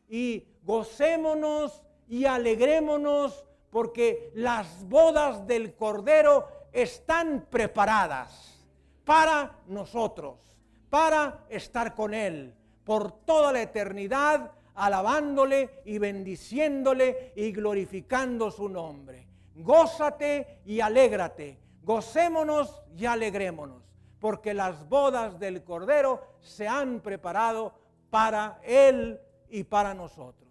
Y 0.07 0.45
gocémonos 0.63 1.83
y 2.07 2.27
alegrémonos 2.27 3.47
porque 3.71 4.33
las 4.35 4.87
bodas 4.87 5.47
del 5.47 5.75
Cordero 5.75 6.47
están 6.73 7.47
preparadas 7.49 8.63
para 9.03 9.61
nosotros, 9.67 10.59
para 10.91 11.47
estar 11.49 11.95
con 11.95 12.13
Él 12.13 12.55
por 12.87 13.11
toda 13.25 13.53
la 13.53 13.63
eternidad, 13.63 14.53
alabándole 14.77 15.83
y 15.85 15.99
bendiciéndole 15.99 17.33
y 17.35 17.51
glorificando 17.51 18.49
su 18.53 18.69
nombre. 18.69 19.27
Gózate 19.57 20.61
y 20.65 20.79
alégrate, 20.81 21.59
gocémonos 21.83 22.85
y 22.97 23.07
alegrémonos, 23.07 23.83
porque 24.21 24.55
las 24.55 24.89
bodas 24.89 25.41
del 25.41 25.65
Cordero 25.65 26.23
se 26.41 26.69
han 26.69 27.01
preparado 27.01 27.75
para 28.09 28.61
Él 28.63 29.19
y 29.51 29.65
para 29.65 29.93
nosotros. 29.93 30.49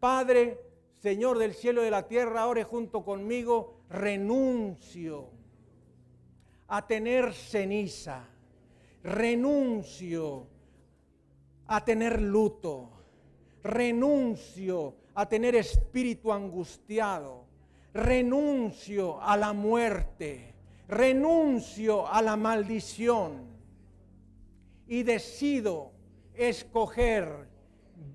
Padre, 0.00 0.58
Señor 0.98 1.38
del 1.38 1.54
cielo 1.54 1.82
y 1.82 1.84
de 1.84 1.92
la 1.92 2.08
tierra, 2.08 2.48
ore 2.48 2.64
junto 2.64 3.04
conmigo, 3.04 3.84
renuncio 3.88 5.30
a 6.66 6.84
tener 6.84 7.32
ceniza, 7.32 8.24
renuncio 9.04 10.48
a 11.70 11.84
tener 11.84 12.20
luto, 12.20 12.90
renuncio 13.62 14.96
a 15.14 15.28
tener 15.28 15.54
espíritu 15.54 16.32
angustiado, 16.32 17.44
renuncio 17.94 19.22
a 19.22 19.36
la 19.36 19.52
muerte, 19.52 20.52
renuncio 20.88 22.08
a 22.08 22.22
la 22.22 22.34
maldición 22.36 23.46
y 24.88 25.04
decido 25.04 25.92
escoger 26.34 27.46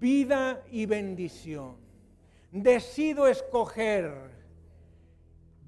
vida 0.02 0.61
y 0.69 0.86
bendición. 0.86 1.77
Decido 2.52 3.26
escoger 3.30 4.32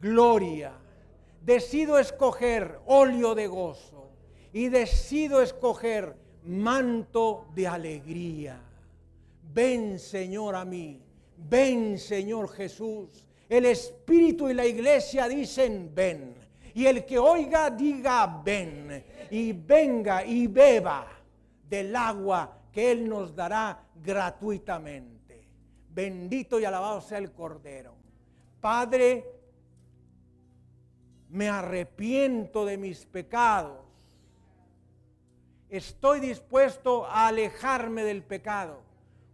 gloria. 0.01 0.73
Decido 1.41 1.99
escoger 1.99 2.81
óleo 2.85 3.34
de 3.34 3.47
gozo. 3.47 4.09
Y 4.51 4.68
decido 4.68 5.41
escoger 5.41 6.26
manto 6.48 7.48
de 7.53 7.68
alegría. 7.68 8.60
Ven 9.53 9.99
Señor 9.99 10.56
a 10.56 10.65
mí. 10.65 11.02
Ven 11.38 11.98
Señor 11.98 12.49
Jesús. 12.49 13.28
El 13.49 13.65
Espíritu 13.65 14.49
y 14.49 14.53
la 14.53 14.65
iglesia 14.65 15.28
dicen 15.28 15.91
ven. 15.94 16.36
Y 16.74 16.86
el 16.86 17.06
que 17.06 17.18
oiga 17.18 17.69
diga 17.69 18.41
ven. 18.44 19.03
Y 19.32 19.53
venga 19.53 20.26
y 20.26 20.48
beba 20.48 21.07
del 21.69 21.95
agua 21.95 22.57
que 22.72 22.91
Él 22.91 23.07
nos 23.07 23.36
dará 23.36 23.84
gratuitamente. 24.03 25.48
Bendito 25.90 26.60
y 26.60 26.65
alabado 26.65 27.02
sea 27.02 27.18
el 27.18 27.32
Cordero. 27.32 27.95
Padre, 28.61 29.26
me 31.30 31.49
arrepiento 31.49 32.65
de 32.65 32.78
mis 32.78 33.06
pecados. 33.06 33.86
Estoy 35.69 36.22
dispuesto 36.22 37.06
a 37.06 37.27
alejarme 37.27 38.03
del 38.03 38.23
pecado. 38.23 38.81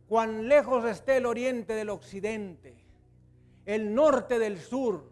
Cuán 0.08 0.48
lejos 0.48 0.86
esté 0.86 1.18
el 1.18 1.26
oriente 1.26 1.74
del 1.74 1.90
occidente, 1.90 2.76
el 3.66 3.94
norte 3.94 4.40
del 4.40 4.60
sur, 4.60 5.12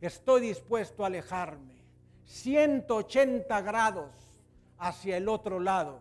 estoy 0.00 0.42
dispuesto 0.42 1.02
a 1.04 1.06
alejarme. 1.06 1.78
180 2.26 3.60
grados 3.62 4.10
hacia 4.78 5.16
el 5.16 5.28
otro 5.28 5.58
lado 5.58 6.00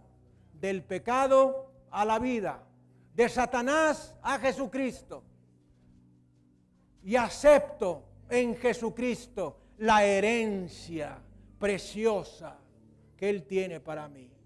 del 0.54 0.84
pecado 0.84 1.72
a 1.90 2.04
la 2.04 2.20
vida, 2.20 2.64
de 3.16 3.30
Satanás 3.30 4.16
a 4.22 4.38
Jesucristo. 4.38 5.24
Y 7.04 7.16
acepto 7.16 8.04
en 8.30 8.56
Jesucristo 8.58 9.58
la 9.78 10.04
herencia 10.04 11.20
preciosa 11.58 12.58
que 13.16 13.30
Él 13.30 13.44
tiene 13.44 13.80
para 13.80 14.08
mí. 14.10 14.37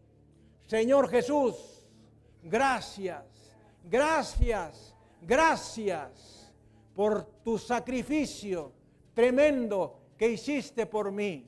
Señor 0.72 1.10
Jesús, 1.10 1.86
gracias, 2.42 3.26
gracias, 3.84 4.96
gracias 5.22 6.50
por 6.96 7.26
tu 7.44 7.58
sacrificio 7.58 8.72
tremendo 9.14 10.00
que 10.18 10.30
hiciste 10.30 10.86
por 10.86 11.12
mí. 11.12 11.46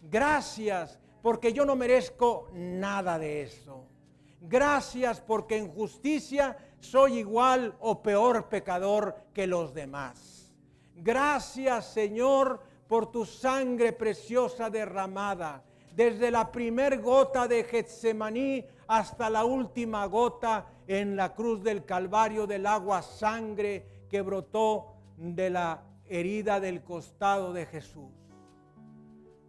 Gracias 0.00 1.00
porque 1.22 1.52
yo 1.52 1.64
no 1.64 1.74
merezco 1.74 2.50
nada 2.52 3.18
de 3.18 3.42
eso. 3.42 3.84
Gracias 4.40 5.20
porque 5.20 5.56
en 5.56 5.66
justicia 5.66 6.56
soy 6.78 7.18
igual 7.18 7.74
o 7.80 8.00
peor 8.00 8.48
pecador 8.48 9.16
que 9.34 9.48
los 9.48 9.74
demás. 9.74 10.54
Gracias 10.94 11.86
Señor 11.86 12.62
por 12.86 13.10
tu 13.10 13.26
sangre 13.26 13.92
preciosa 13.92 14.70
derramada, 14.70 15.64
desde 15.94 16.30
la 16.30 16.50
primer 16.50 17.00
gota 17.00 17.46
de 17.46 17.64
Getsemaní 17.64 18.64
hasta 18.86 19.28
la 19.28 19.44
última 19.44 20.06
gota 20.06 20.66
en 20.86 21.16
la 21.16 21.34
cruz 21.34 21.62
del 21.62 21.84
Calvario 21.84 22.46
del 22.46 22.66
agua 22.66 23.02
sangre 23.02 24.06
que 24.08 24.22
brotó 24.22 24.94
de 25.16 25.50
la 25.50 25.82
herida 26.06 26.60
del 26.60 26.82
costado 26.82 27.52
de 27.52 27.66
Jesús. 27.66 28.10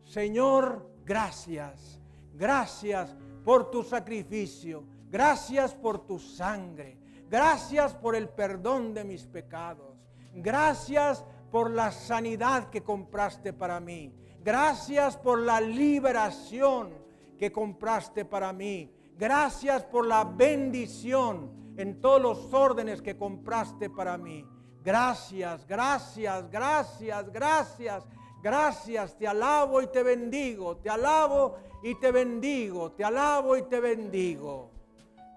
Señor, 0.03 0.89
gracias, 1.05 1.99
gracias 2.33 3.15
por 3.43 3.71
tu 3.71 3.83
sacrificio, 3.83 4.85
gracias 5.09 5.73
por 5.73 6.05
tu 6.05 6.19
sangre, 6.19 6.97
gracias 7.29 7.93
por 7.95 8.15
el 8.15 8.29
perdón 8.29 8.93
de 8.93 9.03
mis 9.03 9.25
pecados, 9.25 9.97
gracias 10.33 11.25
por 11.51 11.71
la 11.71 11.91
sanidad 11.91 12.69
que 12.69 12.83
compraste 12.83 13.53
para 13.53 13.79
mí, 13.79 14.13
gracias 14.43 15.17
por 15.17 15.39
la 15.39 15.61
liberación 15.61 16.89
que 17.37 17.51
compraste 17.51 18.25
para 18.25 18.53
mí, 18.53 18.93
gracias 19.17 19.83
por 19.83 20.05
la 20.05 20.23
bendición 20.23 21.73
en 21.77 21.99
todos 22.01 22.21
los 22.21 22.53
órdenes 22.53 23.01
que 23.01 23.17
compraste 23.17 23.89
para 23.89 24.17
mí. 24.17 24.45
Gracias, 24.83 25.65
gracias, 25.65 26.49
gracias, 26.51 27.31
gracias, 27.31 28.03
gracias. 28.41 29.17
Te 29.17 29.27
alabo 29.27 29.81
y 29.81 29.87
te 29.87 30.03
bendigo, 30.03 30.77
te 30.77 30.89
alabo 30.89 31.55
y 31.81 31.95
te 31.95 32.11
bendigo, 32.11 32.91
te 32.91 33.03
alabo 33.03 33.55
y 33.55 33.63
te 33.63 33.79
bendigo. 33.79 34.71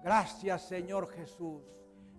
Gracias 0.03 0.67
Señor 0.67 1.09
Jesús. 1.09 1.61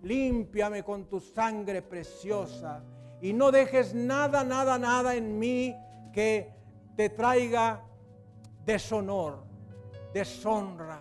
Límpiame 0.02 0.82
con 0.82 1.06
tu 1.06 1.20
sangre 1.20 1.82
preciosa 1.82 2.82
y 3.20 3.32
no 3.32 3.50
dejes 3.50 3.94
nada, 3.94 4.44
nada, 4.44 4.78
nada 4.78 5.14
en 5.14 5.38
mí 5.38 5.74
que 6.12 6.57
te 6.98 7.10
traiga 7.10 7.80
deshonor, 8.66 9.44
deshonra. 10.12 11.00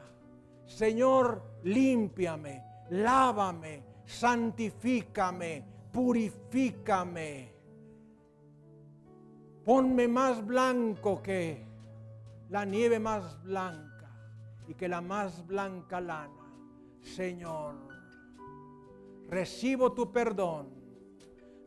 Señor, 0.64 1.42
límpiame, 1.64 2.64
lávame, 2.92 3.84
santifícame, 4.06 5.66
purifícame. 5.92 7.52
Ponme 9.66 10.08
más 10.08 10.46
blanco 10.46 11.20
que 11.24 11.66
la 12.50 12.64
nieve 12.64 13.00
más 13.00 13.42
blanca 13.42 14.12
y 14.68 14.76
que 14.76 14.88
la 14.88 15.02
más 15.02 15.48
blanca 15.48 16.00
lana. 16.00 16.46
Señor, 17.02 17.74
recibo 19.28 19.94
tu 19.94 20.12
perdón, 20.12 20.70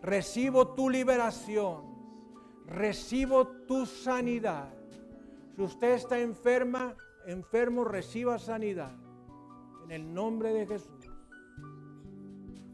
recibo 0.01 0.69
tu 0.69 0.89
liberación, 0.89 1.90
recibo 2.71 3.47
tu 3.67 3.85
sanidad. 3.85 4.73
Si 5.55 5.63
usted 5.63 5.95
está 5.95 6.19
enferma, 6.19 6.97
enfermo, 7.27 7.85
reciba 7.85 8.39
sanidad. 8.39 8.93
En 9.85 9.91
el 9.91 10.15
nombre 10.15 10.53
de 10.55 10.67
Jesús. 10.67 11.11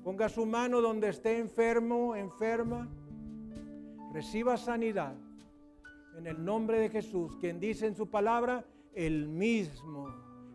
Ponga 0.05 0.28
su 0.28 0.47
mano 0.47 0.81
donde 0.81 1.09
esté 1.09 1.39
enfermo, 1.39 2.14
enferma. 2.14 2.86
Reciba 4.12 4.56
sanidad 4.56 5.14
en 6.16 6.27
el 6.27 6.43
nombre 6.44 6.78
de 6.78 6.89
Jesús, 6.89 7.36
quien 7.40 7.60
dice 7.60 7.86
en 7.86 7.94
su 7.94 8.09
palabra, 8.09 8.64
el 8.94 9.28
mismo 9.28 10.09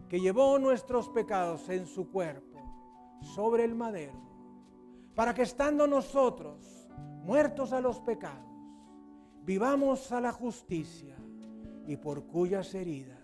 que 0.10 0.20
llevó 0.20 0.58
nuestros 0.58 1.10
pecados 1.10 1.70
en 1.70 1.86
su 1.86 2.10
cuerpo 2.10 2.60
sobre 3.22 3.64
el 3.64 3.76
madero, 3.76 4.20
para 5.14 5.34
que 5.34 5.44
estando 5.44 5.86
nosotros 5.86 6.90
muertos 7.24 7.72
a 7.74 7.82
los 7.82 8.00
pecados, 8.00 8.51
vivamos 9.46 10.12
a 10.12 10.22
la 10.22 10.32
justicia 10.32 11.16
y 11.88 11.98
por 11.98 12.24
cuyas 12.26 12.74
heridas 12.76 13.20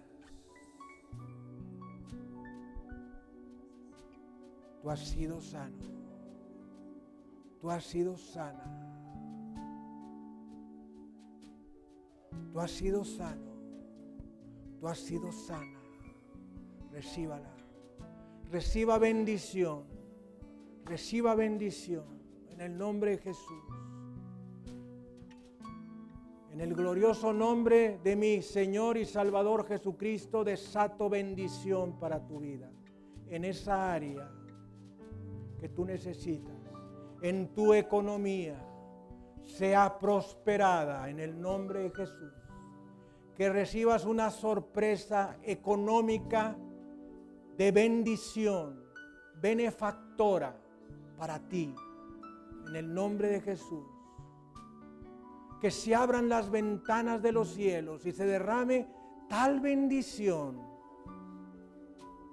tú 4.81 4.89
has 4.89 4.99
sido 4.99 5.41
sano, 5.41 5.77
tú 7.59 7.69
has 7.69 7.83
sido 7.83 8.17
sana. 8.17 8.87
Tú 12.57 12.61
has 12.61 12.71
sido 12.71 13.03
sano. 13.03 13.51
Tú 14.79 14.87
has 14.87 14.97
sido 14.97 15.31
sana. 15.31 15.79
Recíbala. 16.91 17.53
Reciba 18.49 18.97
bendición. 18.97 19.83
Reciba 20.85 21.35
bendición. 21.35 22.05
En 22.49 22.61
el 22.61 22.75
nombre 22.75 23.11
de 23.11 23.17
Jesús. 23.19 23.63
En 26.57 26.61
el 26.61 26.73
glorioso 26.73 27.33
nombre 27.33 27.99
de 28.03 28.15
mi 28.15 28.41
Señor 28.41 28.97
y 28.97 29.05
Salvador 29.05 29.67
Jesucristo, 29.67 30.43
desato 30.43 31.07
bendición 31.07 31.99
para 31.99 32.25
tu 32.25 32.39
vida. 32.39 32.67
En 33.29 33.45
esa 33.45 33.93
área 33.93 34.27
que 35.59 35.69
tú 35.69 35.85
necesitas, 35.85 36.55
en 37.21 37.53
tu 37.53 37.75
economía, 37.75 38.59
sea 39.45 39.99
prosperada 39.99 41.07
en 41.11 41.19
el 41.19 41.39
nombre 41.39 41.83
de 41.83 41.91
Jesús. 41.91 42.33
Que 43.35 43.49
recibas 43.49 44.03
una 44.05 44.31
sorpresa 44.31 45.37
económica 45.43 46.57
de 47.55 47.71
bendición, 47.71 48.83
benefactora 49.39 50.57
para 51.19 51.37
ti, 51.37 51.75
en 52.67 52.75
el 52.75 52.91
nombre 52.91 53.27
de 53.27 53.41
Jesús. 53.41 53.96
Que 55.59 55.71
se 55.71 55.95
abran 55.95 56.29
las 56.29 56.49
ventanas 56.49 57.21
de 57.21 57.31
los 57.31 57.49
cielos 57.49 58.05
y 58.05 58.11
se 58.11 58.25
derrame 58.25 58.87
tal 59.27 59.59
bendición 59.59 60.61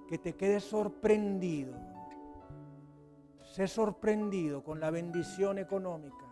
que 0.07 0.17
te 0.17 0.33
quedes 0.33 0.63
sorprendido. 0.63 1.73
Sé 3.41 3.67
sorprendido 3.67 4.63
con 4.63 4.79
la 4.79 4.91
bendición 4.91 5.57
económica 5.57 6.25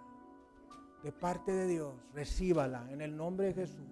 de 1.03 1.11
parte 1.11 1.51
de 1.51 1.67
Dios, 1.67 1.93
recíbala 2.13 2.89
en 2.89 3.01
el 3.01 3.15
nombre 3.15 3.47
de 3.47 3.53
Jesús. 3.53 3.87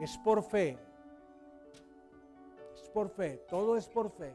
Es 0.00 0.16
por 0.18 0.42
fe. 0.42 0.78
Es 2.74 2.88
por 2.90 3.08
fe. 3.10 3.44
Todo 3.48 3.76
es 3.76 3.88
por 3.88 4.10
fe. 4.10 4.34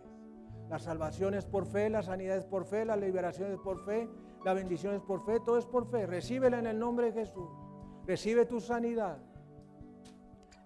La 0.69 0.79
salvación 0.79 1.33
es 1.33 1.45
por 1.45 1.65
fe, 1.65 1.89
la 1.89 2.03
sanidad 2.03 2.35
es 2.35 2.45
por 2.45 2.65
fe, 2.65 2.83
la 2.83 2.97
liberación 2.97 3.51
es 3.53 3.59
por 3.59 3.85
fe, 3.85 4.09
la 4.43 4.53
bendición 4.53 4.95
es 4.95 5.01
por 5.01 5.25
fe, 5.25 5.39
todo 5.39 5.57
es 5.57 5.65
por 5.65 5.89
fe. 5.89 6.05
Recíbela 6.05 6.59
en 6.59 6.67
el 6.67 6.79
nombre 6.79 7.07
de 7.11 7.25
Jesús. 7.25 7.49
Recibe 8.05 8.45
tu 8.45 8.59
sanidad. 8.59 9.17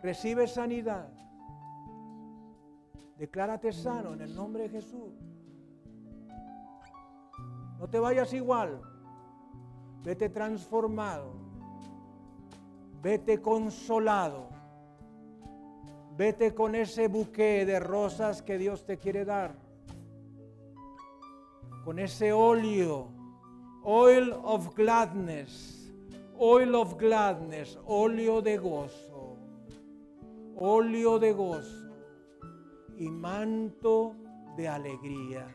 Recibe 0.03 0.47
sanidad. 0.47 1.09
Declárate 3.17 3.71
sano 3.71 4.13
en 4.13 4.21
el 4.21 4.35
nombre 4.35 4.63
de 4.63 4.69
Jesús. 4.69 5.13
No 7.79 7.87
te 7.87 7.99
vayas 7.99 8.33
igual. 8.33 8.81
Vete 10.03 10.29
transformado. 10.29 11.33
Vete 13.01 13.41
consolado. 13.41 14.49
Vete 16.17 16.53
con 16.53 16.75
ese 16.75 17.07
buque 17.07 17.65
de 17.65 17.79
rosas 17.79 18.41
que 18.41 18.57
Dios 18.57 18.85
te 18.85 18.97
quiere 18.97 19.25
dar. 19.25 19.55
Con 21.83 21.99
ese 21.99 22.33
óleo. 22.33 23.20
Oil 23.85 24.41
of 24.43 24.75
gladness. 24.75 25.91
Oil 26.39 26.75
of 26.75 26.97
gladness. 26.97 27.77
Óleo 27.85 28.41
de 28.41 28.57
gozo. 28.57 29.37
Óleo 30.55 31.19
de 31.19 31.33
gozo. 31.33 31.93
Y 32.97 33.09
manto 33.09 34.15
de 34.57 34.67
alegría. 34.67 35.47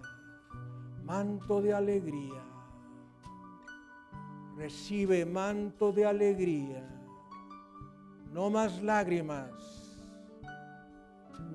Manto 1.05 1.63
de 1.63 1.73
alegría 1.73 2.47
recibe 4.57 5.27
manto 5.27 5.93
de 5.93 6.07
alegría. 6.07 6.83
No 8.33 8.51
más 8.51 8.83
lágrimas. 8.83 9.51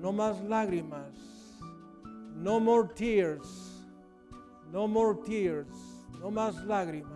No 0.00 0.12
más 0.12 0.40
lágrimas. 0.44 1.12
No 2.36 2.60
more 2.60 2.88
tears. 2.94 3.84
No 4.70 4.86
more 4.86 5.18
tears. 5.26 5.91
No 6.22 6.30
más 6.30 6.64
lágrimas. 6.64 7.12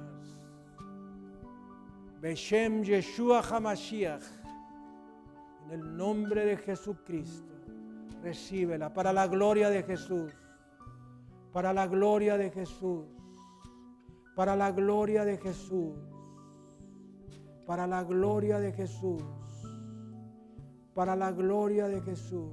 Beshem 2.20 2.82
Yeshua 2.82 3.40
Hamashiach. 3.40 4.24
En 5.64 5.70
el 5.70 5.96
nombre 5.96 6.44
de 6.44 6.56
Jesucristo. 6.58 7.54
Recíbela 8.22 8.92
para 8.92 9.14
la 9.14 9.26
gloria 9.26 9.70
de 9.70 9.82
Jesús. 9.82 10.30
Para 11.52 11.72
la 11.72 11.86
gloria 11.86 12.36
de 12.36 12.50
Jesús 12.50 13.06
para 14.36 14.54
la 14.54 14.70
gloria 14.70 15.24
de 15.24 15.38
Jesús, 15.38 15.94
para 17.64 17.86
la 17.86 18.04
gloria 18.04 18.58
de 18.58 18.70
Jesús, 18.70 19.22
para 20.94 21.16
la 21.16 21.32
gloria 21.32 21.88
de 21.88 22.02
Jesús. 22.02 22.52